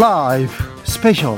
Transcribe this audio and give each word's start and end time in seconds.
라이브 0.00 0.50
스페셜 0.82 1.36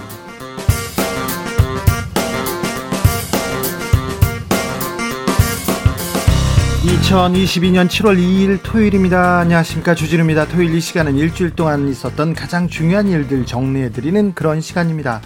2022년 6.84 7.88
7월 7.88 8.18
2일 8.18 8.60
토요일입니다. 8.62 9.38
안녕하십니까. 9.40 9.94
주진우입니다. 9.94 10.46
토요일 10.48 10.74
이 10.74 10.80
시간은 10.80 11.16
일주일 11.16 11.50
동안 11.50 11.88
있었던 11.88 12.34
가장 12.34 12.68
중요한 12.68 13.08
일들 13.08 13.46
정리해드리는 13.46 14.34
그런 14.34 14.60
시간입니다. 14.60 15.20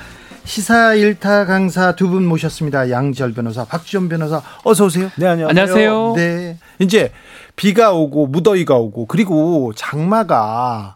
시사 0.45 0.95
일타 0.95 1.45
강사 1.47 1.97
두 1.97 2.09
분 2.09 2.25
모셨습니다. 2.27 2.91
양지열 2.91 3.33
변호사, 3.33 3.65
박지원 3.65 4.09
변호사, 4.09 4.43
어서 4.65 4.85
오세요. 4.85 5.11
네, 5.17 5.27
안녕하세요. 5.27 5.49
안녕하세요. 5.49 6.13
네. 6.17 6.59
이제 6.79 7.11
비가 7.57 7.93
오고 7.93 8.29
무더위가 8.29 8.77
오고 8.77 9.07
그리고 9.07 9.73
장마가 9.75 10.96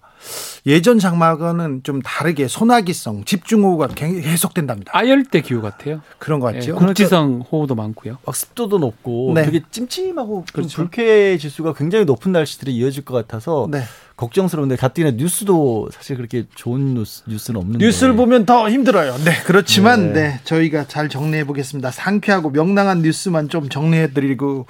예전 0.66 0.98
장마과는 0.98 1.82
좀 1.82 2.02
다르게 2.02 2.48
소나기성, 2.48 3.24
집중호우가 3.24 3.88
계속된답니다. 3.88 4.92
아열대 4.94 5.40
기후 5.40 5.62
같아요. 5.62 6.02
그런 6.18 6.40
것 6.40 6.54
예, 6.54 6.58
같죠. 6.58 6.76
국지성 6.76 7.44
호우도 7.50 7.74
많고요. 7.74 8.18
막 8.24 8.36
습도도 8.36 8.78
높고 8.78 9.32
네. 9.34 9.44
되게 9.44 9.62
찜찜하고 9.70 10.44
좀 10.46 10.52
그렇죠. 10.52 10.76
불쾌 10.76 11.38
지수가 11.38 11.74
굉장히 11.74 12.04
높은 12.04 12.32
날씨들이 12.32 12.74
이어질 12.76 13.04
것 13.04 13.14
같아서 13.14 13.68
네. 13.70 13.82
걱정스러운데 14.16 14.76
가뜩이나 14.76 15.12
뉴스도 15.12 15.88
사실 15.92 16.16
그렇게 16.16 16.44
좋은 16.54 16.92
뉴스, 16.94 17.22
뉴스 17.26 17.52
는 17.52 17.60
없는데 17.60 17.84
뉴스를 17.84 18.14
보면 18.14 18.44
더 18.44 18.68
힘들어요. 18.68 19.16
네, 19.24 19.32
그렇지만 19.46 20.12
네, 20.12 20.28
네. 20.28 20.40
저희가 20.44 20.86
잘 20.88 21.08
정리해 21.08 21.44
보겠습니다. 21.44 21.90
상쾌하고 21.90 22.50
명랑한 22.50 23.00
뉴스만 23.00 23.48
좀 23.48 23.70
정리해 23.70 24.12
드리고 24.12 24.66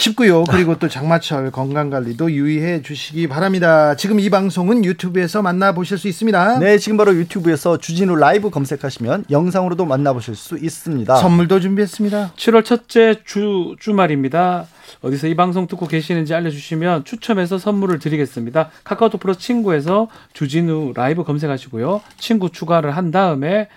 싶고요. 0.00 0.44
그리고 0.44 0.78
또 0.78 0.88
장마철 0.88 1.50
건강 1.50 1.90
관리도 1.90 2.32
유의해 2.32 2.80
주시기 2.82 3.28
바랍니다. 3.28 3.94
지금 3.96 4.18
이 4.18 4.30
방송은 4.30 4.84
유튜브에서 4.84 5.42
만나 5.42 5.72
보실 5.72 5.98
수 5.98 6.08
있습니다. 6.08 6.58
네 6.58 6.78
지금 6.78 6.96
바로 6.96 7.14
유튜브에서 7.14 7.76
주진우 7.76 8.16
라이브 8.16 8.50
검색하시면 8.50 9.26
영상으로도 9.30 9.84
만나보실 9.84 10.34
수 10.34 10.56
있습니다. 10.58 11.16
선물도 11.16 11.60
준비했습니다. 11.60 12.32
7월 12.36 12.64
첫째 12.64 13.16
주 13.24 13.76
주말입니다. 13.78 14.66
어디서 15.02 15.26
이 15.28 15.34
방송 15.34 15.66
듣고 15.66 15.86
계시는지 15.86 16.34
알려주시면 16.34 17.04
추첨해서 17.04 17.58
선물을 17.58 17.98
드리겠습니다. 17.98 18.70
카카오톡 18.84 19.20
플러스 19.20 19.40
친구에서 19.40 20.08
주진우 20.32 20.92
라이브 20.96 21.24
검색하시고요. 21.24 22.00
친구 22.18 22.50
추가를 22.50 22.96
한 22.96 23.10
다음에 23.10 23.68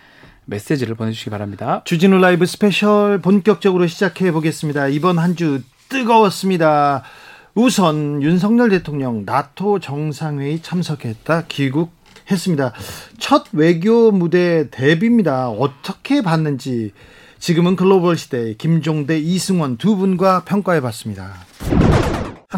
메시지를 0.45 0.95
보내주시기 0.95 1.29
바랍니다. 1.29 1.81
주진우 1.85 2.17
라이브 2.19 2.45
스페셜 2.45 3.19
본격적으로 3.19 3.88
시작해 3.88 4.31
보겠습니다. 4.31 4.88
이번 4.88 5.17
한 5.19 5.35
주 5.35 5.61
뜨거웠습니다. 5.94 7.03
우선 7.53 8.23
윤석열 8.23 8.69
대통령 8.69 9.25
나토 9.25 9.80
정상회의 9.80 10.59
참석했다 10.59 11.44
귀국 11.50 11.91
했습니다. 12.31 12.73
첫 13.19 13.45
외교 13.53 14.09
무대 14.11 14.72
데뷔입니다. 14.72 15.50
어떻게 15.50 16.23
봤는지 16.23 16.94
지금은 17.38 17.75
글로벌 17.75 18.17
시대 18.17 18.55
김종대 18.55 19.19
이승원 19.19 19.77
두 19.77 19.95
분과 19.95 20.45
평가해 20.45 20.81
봤습니다. 20.81 21.31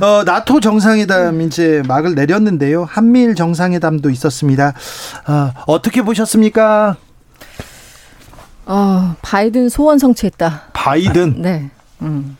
어, 0.01 0.23
나토 0.23 0.61
정상회담 0.61 1.41
이제 1.41 1.83
막을 1.89 2.15
내렸는데요. 2.15 2.85
한미일 2.85 3.35
정상회담도 3.35 4.11
있었습니다. 4.11 4.73
어, 5.27 5.51
어떻게 5.67 6.03
보셨습니까? 6.03 6.95
어, 8.65 9.15
바이든 9.21 9.67
소원 9.67 9.99
성취했다. 9.99 10.69
바이든 10.71 11.41
네. 11.41 11.69
음. 12.01 12.37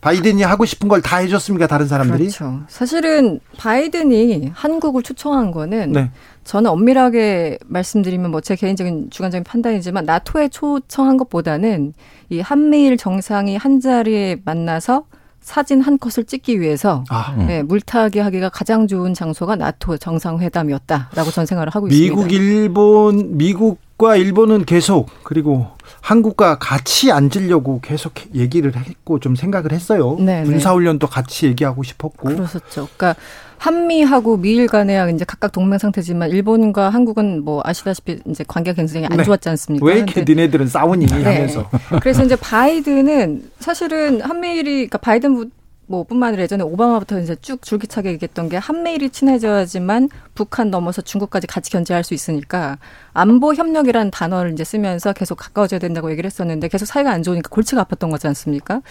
바이든이 0.00 0.42
하고 0.42 0.64
싶은 0.64 0.88
걸 0.88 1.00
다 1.02 1.18
해줬습니까? 1.18 1.66
다른 1.66 1.86
사람들이? 1.86 2.24
그렇죠. 2.28 2.60
사실은 2.68 3.40
바이든이 3.58 4.50
한국을 4.54 5.02
초청한 5.02 5.50
거는 5.50 5.92
네. 5.92 6.10
저는 6.44 6.70
엄밀하게 6.70 7.58
말씀드리면 7.66 8.30
뭐 8.30 8.40
제 8.40 8.56
개인적인 8.56 9.10
주관적인 9.10 9.44
판단이지만 9.44 10.04
나토에 10.06 10.48
초청한 10.48 11.16
것보다는 11.18 11.92
이 12.30 12.40
한미일 12.40 12.96
정상이 12.96 13.56
한 13.56 13.80
자리에 13.80 14.40
만나서 14.44 15.04
사진 15.40 15.80
한 15.80 15.98
컷을 15.98 16.24
찍기 16.24 16.60
위해서 16.60 17.02
아, 17.08 17.34
네, 17.46 17.62
물타기 17.62 18.18
하기가 18.18 18.50
가장 18.50 18.86
좋은 18.86 19.14
장소가 19.14 19.56
나토 19.56 19.96
정상회담이었다라고 19.96 21.30
전 21.30 21.46
생각을 21.46 21.70
하고 21.70 21.88
있습니다. 21.88 22.14
미국, 22.14 22.32
일본, 22.32 23.36
미국 23.36 23.78
과 24.00 24.16
일본은 24.16 24.64
계속 24.64 25.10
그리고 25.24 25.66
한국과 26.00 26.58
같이 26.58 27.12
앉으려고 27.12 27.80
계속 27.82 28.14
얘기를 28.34 28.74
했고 28.74 29.18
좀 29.20 29.36
생각을 29.36 29.72
했어요. 29.72 30.16
네, 30.18 30.42
군사훈련도 30.42 31.06
같이 31.06 31.44
얘기하고 31.46 31.82
싶었고. 31.82 32.28
그렇었죠. 32.30 32.88
그러니까 32.96 33.14
한미하고 33.58 34.38
미일 34.38 34.66
간에 34.68 34.98
이제 35.14 35.26
각각 35.26 35.52
동맹 35.52 35.78
상태지만 35.78 36.30
일본과 36.30 36.88
한국은 36.88 37.44
뭐 37.44 37.60
아시다시피 37.62 38.20
이제 38.26 38.42
관계가 38.48 38.74
굉장히 38.76 39.04
안 39.04 39.18
네. 39.18 39.22
좋았지 39.22 39.50
않습니까? 39.50 39.84
왜 39.84 39.96
이렇게 39.96 40.14
근데 40.14 40.32
니네들은 40.32 40.66
싸우니 40.66 41.04
네. 41.04 41.22
하면서. 41.22 41.68
그래서 42.00 42.24
이제 42.24 42.36
바이든은 42.36 43.50
사실은 43.58 44.22
한미일이 44.22 44.72
그러니까 44.88 44.96
바이든 44.96 45.34
부- 45.34 45.50
뭐 45.90 46.04
뿐만 46.04 46.28
아니라 46.28 46.44
예전에 46.44 46.62
오바마부터 46.62 47.18
이제 47.18 47.34
쭉 47.42 47.62
줄기차게 47.62 48.12
얘기했던 48.12 48.48
게 48.48 48.56
한미일이 48.58 49.10
친해져야지만 49.10 50.08
북한 50.36 50.70
넘어서 50.70 51.02
중국까지 51.02 51.48
같이 51.48 51.72
견제할 51.72 52.04
수 52.04 52.14
있으니까 52.14 52.78
안보 53.12 53.54
협력이라는 53.54 54.12
단어를 54.12 54.52
이제 54.52 54.62
쓰면서 54.62 55.12
계속 55.12 55.34
가까워져야 55.34 55.80
된다고 55.80 56.12
얘기를 56.12 56.28
했었는데 56.28 56.68
계속 56.68 56.86
사이가 56.86 57.10
안 57.10 57.24
좋으니까 57.24 57.48
골치가 57.48 57.82
아팠던 57.82 58.12
거지 58.12 58.28
않습니까? 58.28 58.82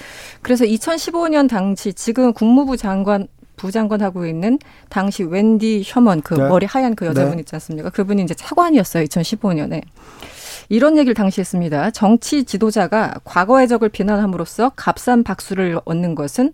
그래서 0.41 0.65
2015년 0.65 1.47
당시 1.47 1.93
지금 1.93 2.33
국무부 2.33 2.75
장관 2.75 3.29
부장관 3.55 4.01
하고 4.01 4.25
있는 4.25 4.59
당시 4.89 5.23
웬디 5.23 5.83
셔먼 5.83 6.19
그 6.19 6.33
네. 6.33 6.49
머리 6.49 6.65
하얀 6.65 6.95
그 6.95 7.05
여자분 7.05 7.35
네. 7.35 7.39
있지 7.39 7.55
않습니까? 7.55 7.91
그분이 7.91 8.23
이제 8.23 8.33
차관이었어요. 8.33 9.05
2015년에. 9.05 9.83
이런 10.67 10.97
얘기를 10.97 11.13
당시 11.13 11.39
했습니다. 11.39 11.91
정치 11.91 12.43
지도자가 12.43 13.15
과거의 13.23 13.69
적을 13.69 13.87
비난함으로써 13.87 14.71
값싼 14.75 15.23
박수를 15.23 15.79
얻는 15.85 16.15
것은 16.15 16.51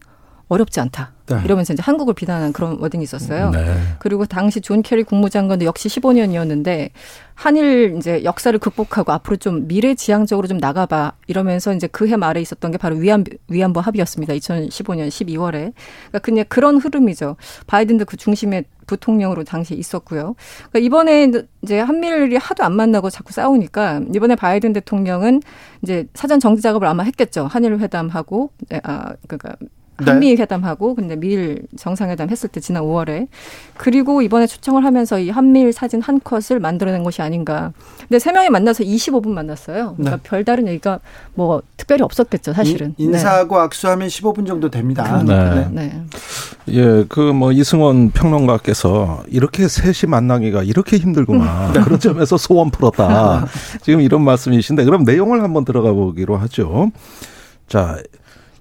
어렵지 0.48 0.80
않다. 0.80 1.12
네. 1.28 1.42
이러면서 1.44 1.74
이제 1.74 1.82
한국을 1.82 2.14
비난한 2.14 2.54
그런 2.54 2.78
wording이 2.80 3.04
있었어요. 3.04 3.50
네. 3.50 3.76
그리고 3.98 4.26
당시 4.26 4.62
존 4.62 4.84
케리 4.84 5.04
국무장관도 5.04 5.66
역시 5.66 5.90
15년이었는데 5.90 6.92
한일 7.34 7.96
이제 7.98 8.24
역사를 8.24 8.58
극복하고 8.58 9.12
앞으로 9.12 9.38
좀 9.38 9.68
미래지향적으로 9.68 10.48
좀 10.48 10.58
나가봐 10.58 11.14
이러면서 11.28 11.74
이제 11.74 11.88
그해 11.88 12.16
말에 12.16 12.42
있었던 12.42 12.70
게 12.72 12.78
바로 12.78 12.96
위안 12.96 13.24
위안부 13.48 13.80
합의였습니다. 13.80 14.34
2015년 14.36 15.08
12월에. 15.08 15.74
그러니까 16.10 16.20
그냥 16.22 16.46
그런 16.48 16.78
흐름이죠. 16.78 17.38
바이든도 17.66 18.06
그 18.06 18.18
중심에 18.18 18.64
부통령으로 18.86 19.44
당시 19.44 19.74
있었고요. 19.74 20.36
그러니까 20.70 20.80
이번에 20.80 21.32
이제 21.64 21.80
한미일이 21.80 22.38
하도 22.38 22.64
안 22.64 22.76
만나고 22.76 23.10
자꾸 23.10 23.34
싸우니까 23.34 24.02
이번에 24.14 24.36
바이든 24.36 24.74
대통령은 24.74 25.42
이제 25.82 26.08
사전 26.14 26.40
정지 26.40 26.62
작업을 26.62 26.88
아마 26.88 27.02
했겠죠. 27.02 27.48
한일 27.48 27.80
회담하고 27.80 28.52
아 28.84 29.14
그러니까 29.28 29.56
네. 29.60 29.68
한미 29.98 30.36
회담하고 30.36 30.96
근데 30.96 31.16
미일 31.16 31.64
정상회담 31.78 32.30
했을 32.30 32.50
때 32.50 32.60
지난 32.60 32.84
5월에 32.84 33.28
그리고 33.78 34.22
이번에 34.22 34.46
초청을 34.48 34.84
하면서 34.84 35.18
이 35.20 35.30
한미일 35.30 35.72
사진 35.72 36.02
한 36.02 36.20
컷을 36.22 36.60
만들어낸 36.60 37.04
것이 37.04 37.22
아닌가. 37.22 37.72
근데 38.00 38.20
세 38.20 38.32
명이 38.32 38.50
만나서 38.50 38.84
25분 38.84 39.30
만났어요. 39.30 39.96
그러니까 39.98 40.18
네. 40.18 40.24
별다른 40.24 40.68
얘기가 40.68 41.00
뭐 41.34 41.62
특별히 41.78 42.04
없었겠죠, 42.04 42.54
사실은. 42.54 42.94
인- 42.98 43.14
인사하고 43.14 43.58
악수하면 43.58 44.08
15분 44.10 44.46
정도 44.46 44.70
됩니다. 44.70 45.24
네. 45.24 45.50
네. 45.50 45.68
네. 45.72 46.02
예, 46.70 47.06
그 47.08 47.32
뭐 47.36 47.52
이승원 47.52 48.12
평론가께서 48.12 49.24
이렇게 49.28 49.68
셋이 49.68 50.10
만나기가 50.10 50.64
이렇게 50.64 50.98
힘들구나. 50.98 51.72
그런 51.86 52.00
점에서 52.00 52.38
소원 52.38 52.70
풀었다. 52.72 53.46
지금 53.82 54.02
이런 54.02 54.24
말씀이신데 54.24 54.84
그럼 54.86 55.04
내용을 55.04 55.42
한번 55.44 55.64
들어가 55.66 55.92
보기로 55.92 56.38
하죠. 56.38 56.92
자, 57.68 57.98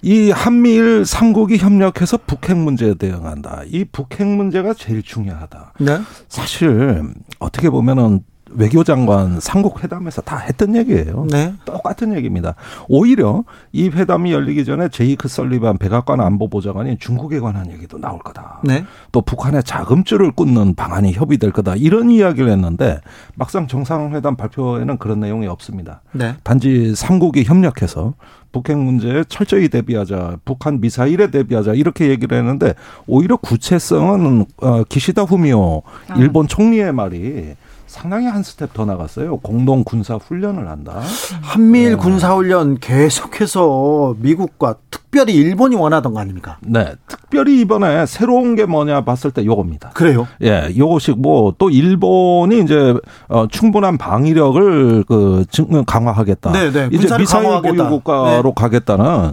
이 0.04 0.30
한미일 0.30 1.06
삼국이 1.06 1.56
협력해서 1.56 2.18
북핵 2.26 2.58
문제에 2.58 2.92
대응한다. 2.92 3.62
이 3.66 3.86
북핵 3.86 4.26
문제가 4.26 4.74
제일 4.74 5.02
중요하다. 5.02 5.72
네. 5.80 5.98
사실 6.28 7.02
어떻게 7.38 7.70
보면은 7.70 8.20
외교장관 8.54 9.40
삼국 9.40 9.82
회담에서 9.82 10.22
다 10.22 10.38
했던 10.38 10.74
얘기예요. 10.76 11.26
네. 11.30 11.52
똑같은 11.64 12.14
얘기입니다. 12.14 12.54
오히려 12.88 13.44
이 13.72 13.88
회담이 13.88 14.32
열리기 14.32 14.64
전에 14.64 14.88
제이크 14.88 15.28
설리반 15.28 15.78
백악관 15.78 16.20
안보보좌관이 16.20 16.98
중국에 16.98 17.40
관한 17.40 17.70
얘기도 17.70 17.98
나올 17.98 18.18
거다. 18.20 18.60
네. 18.64 18.84
또 19.12 19.20
북한의 19.20 19.62
자금줄을 19.64 20.32
끊는 20.32 20.74
방안이 20.74 21.12
협의될 21.12 21.52
거다. 21.52 21.74
이런 21.76 22.10
이야기를 22.10 22.50
했는데 22.50 23.00
막상 23.34 23.66
정상회담 23.66 24.36
발표에는 24.36 24.98
그런 24.98 25.20
내용이 25.20 25.46
없습니다. 25.46 26.02
네. 26.12 26.34
단지 26.42 26.94
삼국이 26.94 27.44
협력해서 27.44 28.14
북핵 28.52 28.78
문제에 28.78 29.24
철저히 29.28 29.68
대비하자, 29.68 30.36
북한 30.44 30.80
미사일에 30.80 31.32
대비하자 31.32 31.74
이렇게 31.74 32.08
얘기를 32.08 32.38
했는데 32.38 32.74
오히려 33.08 33.36
구체성은 33.36 34.46
어, 34.58 34.84
기시다 34.84 35.22
후미오 35.22 35.82
아. 36.08 36.14
일본 36.16 36.46
총리의 36.46 36.92
말이 36.92 37.56
상당히 37.86 38.26
한 38.26 38.42
스텝 38.42 38.72
더 38.72 38.84
나갔어요. 38.84 39.36
공동 39.38 39.84
군사 39.84 40.14
훈련을 40.16 40.68
한다. 40.68 41.00
한미일 41.42 41.90
네. 41.90 41.96
군사 41.96 42.34
훈련 42.34 42.78
계속해서 42.78 44.16
미국과 44.18 44.76
특별히 44.90 45.34
일본이 45.34 45.76
원하던 45.76 46.14
거 46.14 46.20
아닙니까? 46.20 46.56
네. 46.62 46.94
특별히 47.06 47.60
이번에 47.60 48.06
새로운 48.06 48.56
게 48.56 48.64
뭐냐 48.66 49.04
봤을 49.04 49.30
때 49.30 49.44
요겁니다. 49.44 49.90
그래요. 49.90 50.26
예, 50.42 50.72
요것이 50.76 51.12
뭐 51.12 51.54
또 51.58 51.70
일본이 51.70 52.60
이제 52.62 52.94
어, 53.28 53.46
충분한 53.48 53.96
방위력을 53.98 55.04
그 55.06 55.44
증- 55.50 55.84
강화하겠다. 55.86 56.52
네, 56.52 56.72
네. 56.72 56.88
이제 56.90 57.16
미사일 57.18 57.24
강화하겠다. 57.26 57.74
보유 57.88 57.88
국가로 57.90 58.42
네. 58.42 58.52
가겠다는 58.56 59.32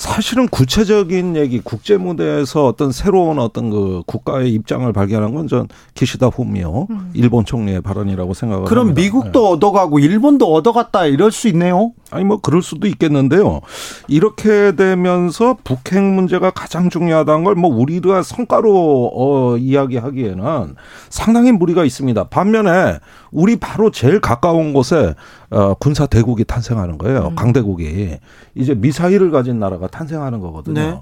사실은 0.00 0.48
구체적인 0.48 1.36
얘기 1.36 1.60
국제 1.60 1.98
무대에서 1.98 2.64
어떤 2.64 2.90
새로운 2.90 3.38
어떤 3.38 3.68
그 3.68 4.02
국가의 4.06 4.50
입장을 4.54 4.90
발견한 4.94 5.34
건 5.34 5.46
전 5.46 5.66
기시다 5.94 6.28
후미오 6.28 6.86
일본 7.12 7.44
총리의 7.44 7.80
발언이라고 7.82 8.32
생각을 8.32 8.64
그럼 8.64 8.88
합니다. 8.88 9.02
미국도 9.02 9.48
얻어가고 9.50 9.98
일본도 9.98 10.50
얻어갔다 10.54 11.04
이럴 11.06 11.30
수 11.32 11.48
있네요. 11.48 11.92
아니 12.10 12.24
뭐 12.24 12.38
그럴 12.40 12.62
수도 12.62 12.86
있겠는데요. 12.86 13.60
이렇게 14.08 14.74
되면서 14.76 15.56
북핵 15.64 16.02
문제가 16.02 16.50
가장 16.50 16.88
중요하다는 16.88 17.44
걸 17.44 17.54
뭐 17.56 17.68
우리가 17.76 18.22
성과로 18.22 19.10
어 19.14 19.56
이야기하기에는 19.58 20.76
상당히 21.10 21.52
무리가 21.52 21.84
있습니다. 21.84 22.24
반면에 22.28 22.98
우리 23.32 23.56
바로 23.56 23.90
제일 23.90 24.20
가까운 24.20 24.72
곳에 24.72 25.14
어 25.50 25.74
군사 25.74 26.06
대국이 26.06 26.44
탄생하는 26.44 26.96
거예요. 26.96 27.32
강대국이 27.34 28.18
이제 28.54 28.74
미사일을 28.74 29.30
가진 29.32 29.58
나라가 29.58 29.88
탄생하는 29.88 30.38
거거든요. 30.40 30.80
네. 30.80 31.00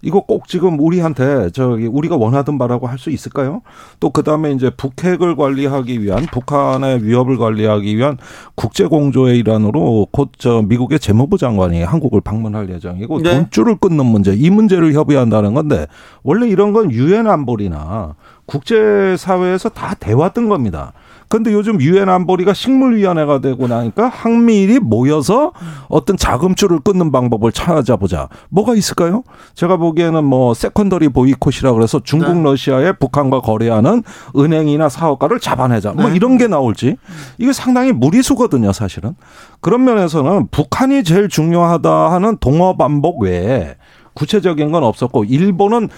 이거 0.00 0.20
꼭 0.20 0.48
지금 0.48 0.80
우리한테 0.80 1.50
저기 1.50 1.86
우리가 1.86 2.16
원하던 2.16 2.56
바라고 2.56 2.86
할 2.86 3.00
수 3.00 3.10
있을까요? 3.10 3.62
또 3.98 4.10
그다음에 4.10 4.52
이제 4.52 4.70
북핵을 4.70 5.36
관리하기 5.36 6.02
위한 6.02 6.26
북한의 6.32 7.02
위협을 7.04 7.38
관리하기 7.38 7.96
위한 7.96 8.18
국제 8.54 8.86
공조의 8.86 9.38
일환으로 9.38 10.06
곧 10.10 10.30
저 10.38 10.62
미국의 10.62 10.98
재무부 10.98 11.36
장관이 11.38 11.82
한국을 11.82 12.20
방문할 12.22 12.70
예정이고 12.70 13.20
네. 13.22 13.34
돈줄을 13.34 13.76
끊는 13.76 14.06
문제 14.06 14.32
이 14.34 14.48
문제를 14.50 14.92
협의한다는 14.94 15.52
건데 15.54 15.86
원래 16.22 16.48
이런 16.48 16.72
건 16.72 16.90
유엔 16.90 17.26
안보리나 17.26 18.14
국제 18.46 19.16
사회에서 19.18 19.68
다 19.68 19.94
돼왔던 20.00 20.48
겁니다. 20.48 20.92
근데 21.30 21.52
요즘 21.52 21.80
유엔 21.80 22.08
안보리가 22.08 22.54
식물위원회가 22.54 23.40
되고 23.40 23.68
나니까 23.68 24.08
항미일이 24.08 24.80
모여서 24.80 25.52
어떤 25.88 26.16
자금줄을 26.16 26.80
끊는 26.80 27.12
방법을 27.12 27.52
찾아보자. 27.52 28.28
뭐가 28.48 28.74
있을까요? 28.74 29.22
제가 29.54 29.76
보기에는 29.76 30.24
뭐 30.24 30.54
secondary 30.54 31.10
boycott이라 31.10 31.72
그래서 31.72 32.00
중국 32.02 32.36
네. 32.36 32.42
러시아에 32.42 32.92
북한과 32.98 33.42
거래하는 33.42 34.02
은행이나 34.36 34.88
사업가를 34.88 35.38
잡아내자. 35.38 35.92
뭐 35.92 36.08
네. 36.08 36.16
이런 36.16 36.36
게 36.36 36.48
나올지. 36.48 36.96
이게 37.38 37.52
상당히 37.52 37.92
무리수거든요, 37.92 38.72
사실은. 38.72 39.14
그런 39.60 39.84
면에서는 39.84 40.48
북한이 40.50 41.04
제일 41.04 41.28
중요하다 41.28 42.10
하는 42.10 42.38
동어 42.38 42.76
반복 42.76 43.22
외에 43.22 43.76
구체적인 44.14 44.72
건 44.72 44.82
없었고 44.82 45.22
일본은 45.24 45.90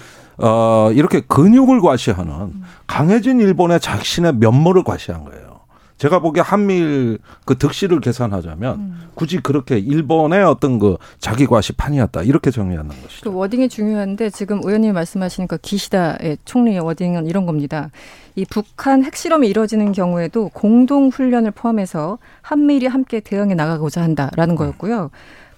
어 0.45 0.91
이렇게 0.91 1.21
근육을 1.21 1.79
과시하는 1.79 2.53
강해진 2.85 3.39
일본의 3.39 3.79
자신의 3.79 4.35
면모를 4.35 4.83
과시한 4.83 5.23
거예요. 5.23 5.53
제가 5.97 6.19
보기에 6.19 6.41
한미일 6.41 7.19
그 7.45 7.57
득실을 7.57 8.01
계산하자면 8.01 8.93
굳이 9.13 9.39
그렇게 9.39 9.77
일본의 9.77 10.43
어떤 10.43 10.79
그 10.79 10.97
자기 11.17 11.45
과시판이었다 11.45 12.23
이렇게 12.23 12.51
정리하는 12.51 12.89
것이죠. 12.89 13.31
그 13.31 13.37
워딩이 13.37 13.69
중요한데 13.69 14.29
지금 14.31 14.59
의원님이 14.65 14.91
말씀하시는 14.91 15.47
그 15.47 15.57
기시다의 15.59 16.39
총리의 16.43 16.81
워딩은 16.81 17.27
이런 17.27 17.45
겁니다. 17.45 17.89
이 18.35 18.43
북한 18.49 19.05
핵실험이 19.05 19.47
이뤄지는 19.47 19.93
경우에도 19.93 20.49
공동 20.49 21.07
훈련을 21.07 21.51
포함해서 21.51 22.17
한미일이 22.41 22.87
함께 22.87 23.21
대응해 23.21 23.53
나가고자 23.55 24.01
한다라는 24.01 24.55
거였고요. 24.55 25.09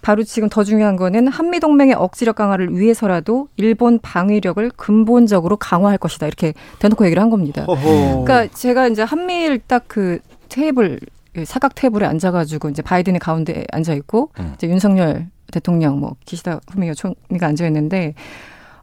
바로 0.06 0.24
지금 0.24 0.50
더 0.50 0.63
중요한 0.63 0.98
거는 0.98 1.28
한미 1.28 1.60
동맹의 1.60 1.96
억지력 1.96 2.36
강화를 2.36 2.78
위해서라도 2.78 3.48
일본 3.57 3.98
방위력을 3.98 4.69
근본적으로 4.78 5.57
강화할 5.57 5.98
것이다 5.98 6.28
이렇게 6.28 6.54
대놓고 6.78 7.06
얘기를 7.06 7.24
한 7.24 7.31
겁니다. 7.31 7.66
어허. 7.68 8.24
그러니까 8.24 8.48
제가 8.54 8.88
이제 8.88 9.02
한미일 9.02 9.60
딱 9.60 9.86
그 9.88 10.19
테이블 10.50 11.00
그 11.34 11.44
사각 11.44 11.74
테이블에 11.74 12.06
앉아가지고 12.06 12.69
이제 12.69 12.81
바이든이 12.81 13.18
가운데 13.18 13.66
앉아 13.72 13.94
있고 13.96 14.30
음. 14.40 14.52
이제 14.56 14.68
윤석열 14.68 15.28
대통령 15.52 16.00
뭐 16.00 16.16
기시다 16.25 16.60
후미오 16.72 16.94
총리가 16.94 17.48
앉아 17.48 17.66
있는데 17.68 18.13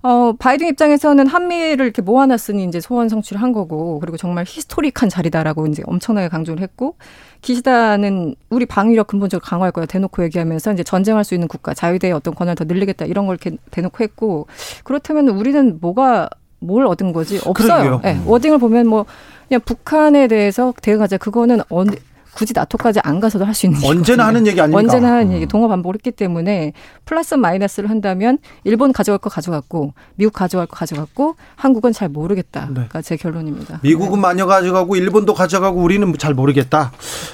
어 0.05 0.33
바이든 0.37 0.67
입장에서는 0.69 1.27
한미를 1.29 1.85
이렇게 1.85 2.03
모아놨으니 2.03 2.65
이제 2.65 2.81
소원 2.81 3.09
성취를 3.09 3.41
한 3.41 3.53
거고 3.53 4.01
그리고 4.01 4.17
정말 4.17 4.45
히스토릭한 4.47 5.09
자리다라고 5.09 5.67
이제 5.69 5.83
엄청나게 5.87 6.29
강조를 6.29 6.61
했고 6.61 6.97
기시다는 7.41 8.35
우리 8.51 8.67
방위력 8.67 9.07
근본적으로 9.07 9.45
강화할 9.45 9.71
거야 9.71 9.87
대놓고 9.87 10.25
얘기하면서 10.25 10.73
이제 10.73 10.83
전쟁할 10.83 11.23
수 11.23 11.35
있는 11.35 11.47
국가 11.47 11.73
자유대의 11.73 12.13
어떤 12.13 12.35
권한을 12.35 12.57
더 12.57 12.65
늘리겠다 12.65 13.05
이런 13.05 13.27
걸 13.27 13.39
이렇게 13.41 13.57
대놓고 13.71 14.03
했고 14.03 14.47
그렇다면 14.83 15.29
우리는 15.29 15.79
뭐가 15.81 16.29
뭘 16.59 16.87
얻은 16.87 17.13
거지. 17.13 17.41
없어요. 17.45 18.01
예, 18.05 18.19
워딩을 18.25 18.59
보면 18.59 18.87
뭐 18.87 19.05
그냥 19.49 19.61
북한에 19.65 20.29
대해서 20.29 20.73
대응하자 20.81 21.19
그거는 21.19 21.61
언, 21.69 21.89
굳이 22.35 22.53
나토까지 22.55 23.01
안 23.03 23.21
가서도 23.21 23.45
할 23.45 23.55
수 23.55 23.67
있는 23.67 23.79
언제나 23.79 23.93
얘기거든요. 23.99 24.23
하는 24.25 24.47
얘기 24.47 24.61
아닙니까? 24.61 24.79
언제나 24.79 25.13
하는 25.13 25.27
음. 25.29 25.33
얘기 25.33 25.47
동어 25.47 25.69
반복을 25.69 25.97
했기 25.97 26.11
때문에 26.11 26.73
플러스 27.05 27.35
마이너스를 27.35 27.91
한다면 27.91 28.39
일본 28.65 28.93
가져갈 28.93 29.19
거 29.19 29.29
가져갔고 29.31 29.95
미국 30.17 30.33
가져갈 30.33 30.67
거 30.67 30.77
가져갔고 30.77 31.37
한국은 31.57 31.93
잘 31.93 32.09
모르겠다가 32.09 32.89
네. 32.89 33.03
제 33.03 33.17
결론입니다. 33.17 33.81
미국은 33.83 34.21
마녀 34.21 34.47
가져가고 34.47 34.97
일본도 34.97 35.35
가져가고 35.35 35.81
우리는 35.83 36.13
잘 36.19 36.35
모르겠다. 36.35 36.93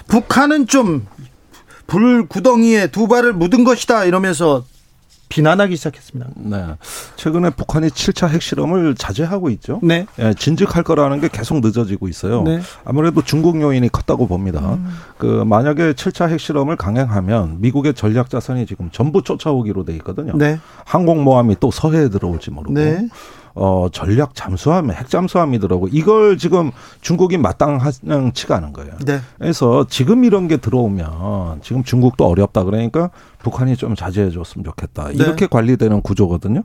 북한은 0.08 0.66
좀 0.66 1.06
불 1.88 2.26
구덩이에 2.28 2.88
두 2.88 3.08
발을 3.08 3.32
묻은 3.32 3.64
것이다 3.64 4.04
이러면서 4.04 4.64
비난하기 5.28 5.76
시작했습니다. 5.76 6.30
네. 6.36 6.64
최근에 7.16 7.50
북한이 7.50 7.88
7차 7.88 8.28
핵실험을 8.28 8.94
자제하고 8.94 9.50
있죠. 9.50 9.80
네. 9.82 10.06
예, 10.19 10.34
진즉할 10.34 10.82
거라는 10.82 11.20
게 11.20 11.28
계속 11.28 11.60
늦어지고 11.60 12.08
있어요. 12.08 12.42
네. 12.42 12.60
아무래도 12.84 13.22
중국 13.22 13.60
요인이 13.60 13.88
컸다고 13.90 14.26
봅니다. 14.26 14.60
음. 14.75 14.88
그 15.19 15.26
만약에 15.46 15.92
7차 15.92 16.28
핵실험을 16.28 16.76
강행하면 16.76 17.60
미국의 17.60 17.94
전략 17.94 18.30
자산이 18.30 18.66
지금 18.66 18.90
전부 18.90 19.22
쫓아오기로 19.22 19.84
돼 19.84 19.94
있거든요. 19.96 20.32
네. 20.36 20.58
항공모함이 20.84 21.56
또 21.60 21.70
서해에 21.70 22.08
들어올지 22.08 22.50
모르고 22.50 22.74
네. 22.74 23.08
어, 23.54 23.88
전략 23.92 24.34
잠수함, 24.34 24.90
핵 24.90 25.08
잠수함이 25.08 25.58
들어오고 25.58 25.88
이걸 25.90 26.38
지금 26.38 26.70
중국이 27.00 27.38
마땅치가 27.38 28.56
않은 28.56 28.72
거예요. 28.72 28.92
네. 29.04 29.20
그래서 29.38 29.86
지금 29.88 30.24
이런 30.24 30.48
게 30.48 30.56
들어오면 30.56 31.60
지금 31.62 31.84
중국도 31.84 32.26
어렵다 32.26 32.64
그러니까 32.64 33.10
북한이 33.42 33.76
좀 33.76 33.94
자제해 33.94 34.30
줬으면 34.30 34.64
좋겠다. 34.64 35.10
이렇게 35.10 35.46
관리되는 35.46 36.02
구조거든요. 36.02 36.62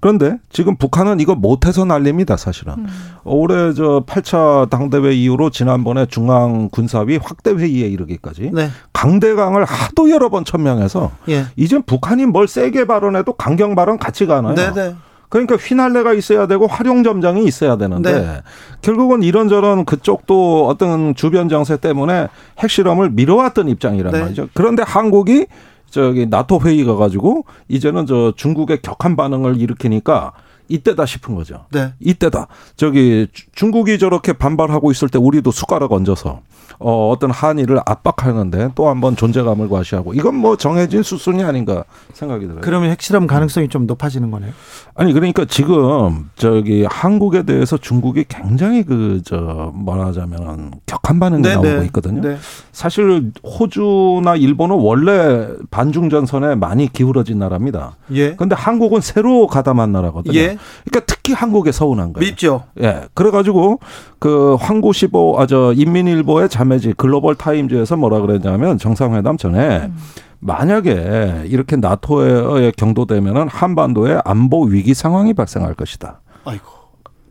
그런데 0.00 0.38
지금 0.50 0.76
북한은 0.76 1.18
이거 1.20 1.34
못해서 1.34 1.84
난립니다, 1.84 2.36
사실은. 2.36 2.86
올해 3.24 3.72
저 3.72 4.04
8차 4.06 4.68
당대회 4.70 5.12
이후로 5.14 5.50
지난번에 5.50 6.06
중앙군사위 6.06 7.18
확대회의에 7.22 7.88
이르기까지 7.88 8.50
네. 8.52 8.68
강대강을 8.92 9.64
하도 9.64 10.10
여러 10.10 10.28
번 10.28 10.44
천명해서 10.44 11.10
예. 11.28 11.46
이젠 11.56 11.82
북한이 11.82 12.26
뭘 12.26 12.46
세게 12.48 12.86
발언해도 12.86 13.32
강경 13.34 13.74
발언 13.74 13.98
같이 13.98 14.26
가나요? 14.26 14.54
네, 14.54 14.72
네. 14.72 14.94
그러니까 15.30 15.56
휘날레가 15.56 16.12
있어야 16.12 16.46
되고 16.46 16.66
활용점장이 16.66 17.44
있어야 17.44 17.76
되는데 17.78 18.12
네. 18.12 18.40
결국은 18.82 19.22
이런저런 19.22 19.84
그쪽도 19.86 20.66
어떤 20.66 21.14
주변 21.14 21.48
정세 21.48 21.76
때문에 21.78 22.26
핵실험을 22.58 23.10
미뤄왔던 23.10 23.68
입장이란 23.68 24.12
네. 24.12 24.20
말이죠. 24.20 24.48
그런데 24.54 24.82
한국이 24.82 25.46
저기 25.88 26.26
나토 26.26 26.60
회의 26.64 26.84
가가지고 26.84 27.44
이제는 27.68 28.06
저 28.06 28.32
중국의 28.36 28.82
격한 28.82 29.16
반응을 29.16 29.60
일으키니까 29.60 30.32
이때다 30.68 31.06
싶은 31.06 31.34
거죠. 31.34 31.64
네. 31.72 31.92
이때다. 32.00 32.46
저기 32.76 33.26
주- 33.32 33.46
중국이 33.52 33.98
저렇게 33.98 34.32
반발하고 34.32 34.90
있을 34.92 35.08
때 35.08 35.18
우리도 35.18 35.50
숟가락 35.50 35.92
얹어서 35.92 36.40
어, 36.78 37.10
어떤 37.10 37.30
한일을 37.30 37.80
압박하는데 37.86 38.70
또 38.74 38.88
한번 38.88 39.16
존재감을 39.16 39.68
과시하고 39.68 40.14
이건 40.14 40.34
뭐 40.36 40.56
정해진 40.56 41.02
수순이 41.02 41.42
아닌가 41.42 41.84
생각이 42.12 42.46
들어요. 42.46 42.60
그러면 42.62 42.90
핵실험 42.90 43.26
가능성이 43.26 43.68
좀 43.68 43.86
높아지는 43.86 44.30
거네요. 44.30 44.52
아니 44.94 45.12
그러니까 45.12 45.44
지금 45.44 46.30
저기 46.36 46.84
한국에 46.88 47.42
대해서 47.44 47.76
중국이 47.76 48.24
굉장히 48.28 48.82
그 48.82 49.20
저 49.24 49.72
말하자면 49.74 50.72
격한 50.86 51.20
반응이 51.20 51.42
네, 51.42 51.54
나오고 51.54 51.68
네. 51.68 51.84
있거든요. 51.86 52.20
네. 52.20 52.36
사실 52.72 53.32
호주나 53.44 54.36
일본은 54.36 54.76
원래 54.76 55.48
반중 55.70 56.08
전선에 56.10 56.54
많이 56.54 56.90
기울어진 56.92 57.38
나라입니다. 57.38 57.96
예. 58.12 58.34
근데 58.34 58.54
한국은 58.54 59.00
새로 59.00 59.46
가담한 59.46 59.92
나라거든요. 59.92 60.34
예. 60.38 60.56
그러니까 60.84 61.00
특히 61.06 61.32
한국에 61.34 61.70
서운한 61.72 62.12
거예요. 62.12 62.26
밉죠. 62.30 62.64
예. 62.80 63.02
그래 63.14 63.30
가지고 63.30 63.78
그 64.18 64.54
황구시보 64.60 65.36
아 65.38 65.46
저 65.46 65.72
인민일보의 65.74 66.48
자 66.48 66.59
매지 66.64 66.92
글로벌 66.96 67.34
타임즈에서 67.34 67.96
뭐라 67.96 68.20
그랬냐면 68.20 68.78
정상회담 68.78 69.36
전에 69.36 69.90
만약에 70.38 71.42
이렇게 71.46 71.76
나토에 71.76 72.72
경도되면은 72.76 73.48
한반도에 73.48 74.20
안보 74.24 74.64
위기 74.64 74.94
상황이 74.94 75.34
발생할 75.34 75.74
것이다. 75.74 76.20
아이고. 76.44 76.64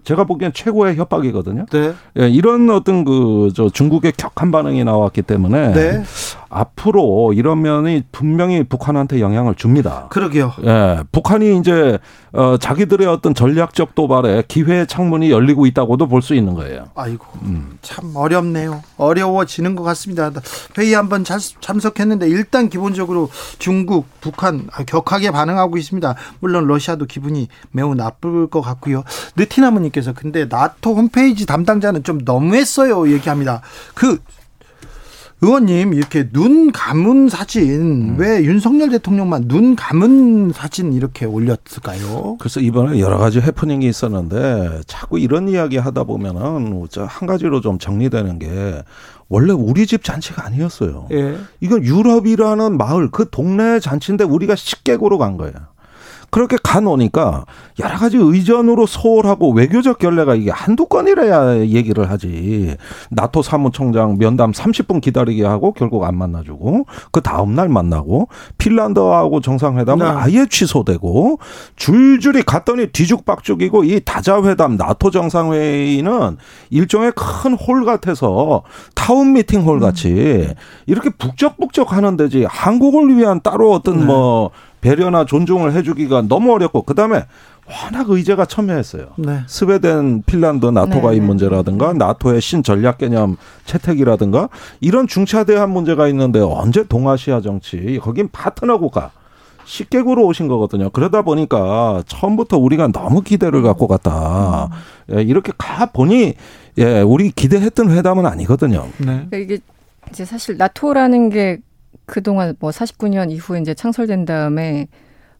제가 0.03 0.23
보기엔 0.23 0.53
최고의 0.53 0.95
협박이거든요. 0.95 1.65
네. 1.71 1.93
예, 2.19 2.29
이런 2.29 2.69
어떤 2.71 3.03
그 3.03 3.49
저 3.55 3.69
중국의 3.69 4.13
격한 4.13 4.51
반응이 4.51 4.83
나왔기 4.83 5.21
때문에 5.23 5.73
네. 5.73 6.03
앞으로 6.49 7.33
이런 7.33 7.61
면이 7.61 8.03
분명히 8.11 8.63
북한한테 8.63 9.19
영향을 9.21 9.55
줍니다. 9.55 10.07
그러게요. 10.09 10.53
예, 10.65 11.03
북한이 11.11 11.57
이제 11.59 11.99
어 12.31 12.57
자기들의 12.57 13.07
어떤 13.07 13.33
전략적 13.33 13.95
도발에 13.95 14.43
기회의 14.47 14.85
창문이 14.85 15.31
열리고 15.31 15.65
있다고도 15.65 16.07
볼 16.07 16.19
수 16.21 16.35
있는 16.35 16.53
거예요. 16.53 16.85
아이고 16.95 17.25
음. 17.43 17.77
참 17.81 18.11
어렵네요. 18.15 18.83
어려워지는 18.97 19.75
것 19.75 19.83
같습니다. 19.83 20.31
회의 20.77 20.93
한번 20.93 21.23
참석했는데 21.23 22.27
일단 22.27 22.69
기본적으로 22.69 23.29
중국, 23.57 24.05
북한 24.19 24.67
격하게 24.85 25.31
반응하고 25.31 25.77
있습니다. 25.77 26.15
물론 26.41 26.67
러시아도 26.67 27.05
기분이 27.05 27.47
매우 27.71 27.95
나쁠 27.95 28.47
것 28.47 28.61
같고요. 28.61 29.03
느티나무님께서 29.37 30.13
근데 30.13 30.45
나토 30.45 30.93
홈페이지 30.95 31.45
담당자는 31.45 32.03
좀 32.03 32.19
너무했어요 32.25 33.09
얘기합니다. 33.11 33.61
그 33.95 34.19
의원님 35.41 35.93
이렇게 35.93 36.29
눈 36.29 36.71
감은 36.71 37.29
사진 37.29 37.71
음. 37.71 38.15
왜 38.17 38.43
윤석열 38.43 38.89
대통령만 38.89 39.47
눈 39.47 39.75
감은 39.75 40.51
사진 40.51 40.91
이렇게 40.91 41.25
올렸을까요? 41.25 42.37
그래서 42.39 42.59
이번에 42.59 42.99
여러 42.99 43.17
가지 43.17 43.39
해프닝이 43.39 43.87
있었는데 43.87 44.81
자꾸 44.85 45.17
이런 45.17 45.47
이야기 45.47 45.77
하다 45.77 46.03
보면은 46.03 46.87
한 47.07 47.27
가지로 47.27 47.61
좀 47.61 47.79
정리되는 47.79 48.39
게 48.39 48.83
원래 49.29 49.53
우리 49.53 49.87
집 49.87 50.03
잔치가 50.03 50.45
아니었어요. 50.45 51.07
예. 51.11 51.37
이건 51.61 51.83
유럽이라는 51.83 52.77
마을 52.77 53.09
그 53.11 53.29
동네 53.29 53.79
잔치인데 53.79 54.25
우리가 54.25 54.55
식객으로 54.55 55.17
간 55.17 55.37
거예요. 55.37 55.53
그렇게 56.31 56.57
가놓으니까 56.61 57.45
여러 57.79 57.97
가지 57.97 58.17
의전으로 58.17 58.85
소홀하고 58.85 59.51
외교적 59.51 59.99
결례가 59.99 60.35
이게 60.35 60.51
한두 60.51 60.85
건이라야 60.87 61.59
얘기를 61.67 62.09
하지. 62.09 62.75
나토 63.11 63.41
사무총장 63.41 64.17
면담 64.17 64.51
30분 64.51 65.01
기다리게 65.01 65.45
하고 65.45 65.73
결국 65.73 66.03
안 66.03 66.17
만나주고 66.17 66.85
그 67.11 67.21
다음 67.21 67.53
날 67.53 67.69
만나고 67.69 68.29
핀란드하고 68.57 69.41
정상회담은 69.41 70.05
네. 70.05 70.11
아예 70.11 70.45
취소되고 70.49 71.39
줄줄이 71.75 72.41
갔더니 72.43 72.87
뒤죽박죽이고 72.87 73.83
이 73.83 74.01
다자회담 74.03 74.77
나토 74.77 75.11
정상회의는 75.11 76.37
일종의 76.71 77.11
큰 77.15 77.59
홀 77.67 77.85
같아서 77.85 78.63
town 78.95 79.33
meeting 79.33 79.61
hall 79.61 79.79
같이 79.79 80.09
음. 80.09 80.53
이렇게 80.85 81.09
북적북적 81.09 81.93
하는 81.93 82.17
데지 82.17 82.45
한국을 82.47 83.15
위한 83.15 83.41
따로 83.41 83.71
어떤 83.71 83.99
네. 83.99 84.05
뭐 84.05 84.51
배려나 84.81 85.25
존중을 85.25 85.73
해주기가 85.73 86.23
너무 86.27 86.53
어렵고 86.53 86.83
그다음에 86.83 87.25
워낙 87.69 88.09
의제가 88.09 88.45
첨예했어요. 88.45 89.09
네. 89.17 89.41
스웨덴, 89.45 90.23
핀란드 90.23 90.65
나토 90.65 91.01
가입 91.01 91.15
네, 91.15 91.19
네. 91.19 91.25
문제라든가 91.25 91.93
나토의 91.93 92.41
신전략 92.41 92.97
개념 92.97 93.37
채택이라든가 93.65 94.49
이런 94.79 95.07
중차대한 95.07 95.69
문제가 95.69 96.07
있는데 96.07 96.39
언제 96.39 96.83
동아시아 96.83 97.41
정치 97.41 97.99
거긴 98.01 98.29
파트너 98.31 98.79
국가 98.79 99.11
식객으로 99.65 100.25
오신 100.25 100.47
거거든요. 100.47 100.89
그러다 100.89 101.21
보니까 101.21 102.01
처음부터 102.07 102.57
우리가 102.57 102.87
너무 102.87 103.21
기대를 103.21 103.61
갖고 103.61 103.87
갔다. 103.87 104.69
예, 105.13 105.21
이렇게 105.21 105.51
가 105.55 105.85
보니 105.85 106.33
예, 106.79 107.01
우리 107.01 107.29
기대했던 107.29 107.91
회담은 107.91 108.25
아니거든요. 108.25 108.87
네. 108.97 109.05
그러니까 109.05 109.37
이게 109.37 109.59
이제 110.09 110.25
사실 110.25 110.57
나토라는 110.57 111.29
게 111.29 111.59
그동안 112.05 112.55
뭐 112.59 112.71
49년 112.71 113.31
이후에 113.31 113.59
이제 113.61 113.73
창설된 113.73 114.25
다음에 114.25 114.87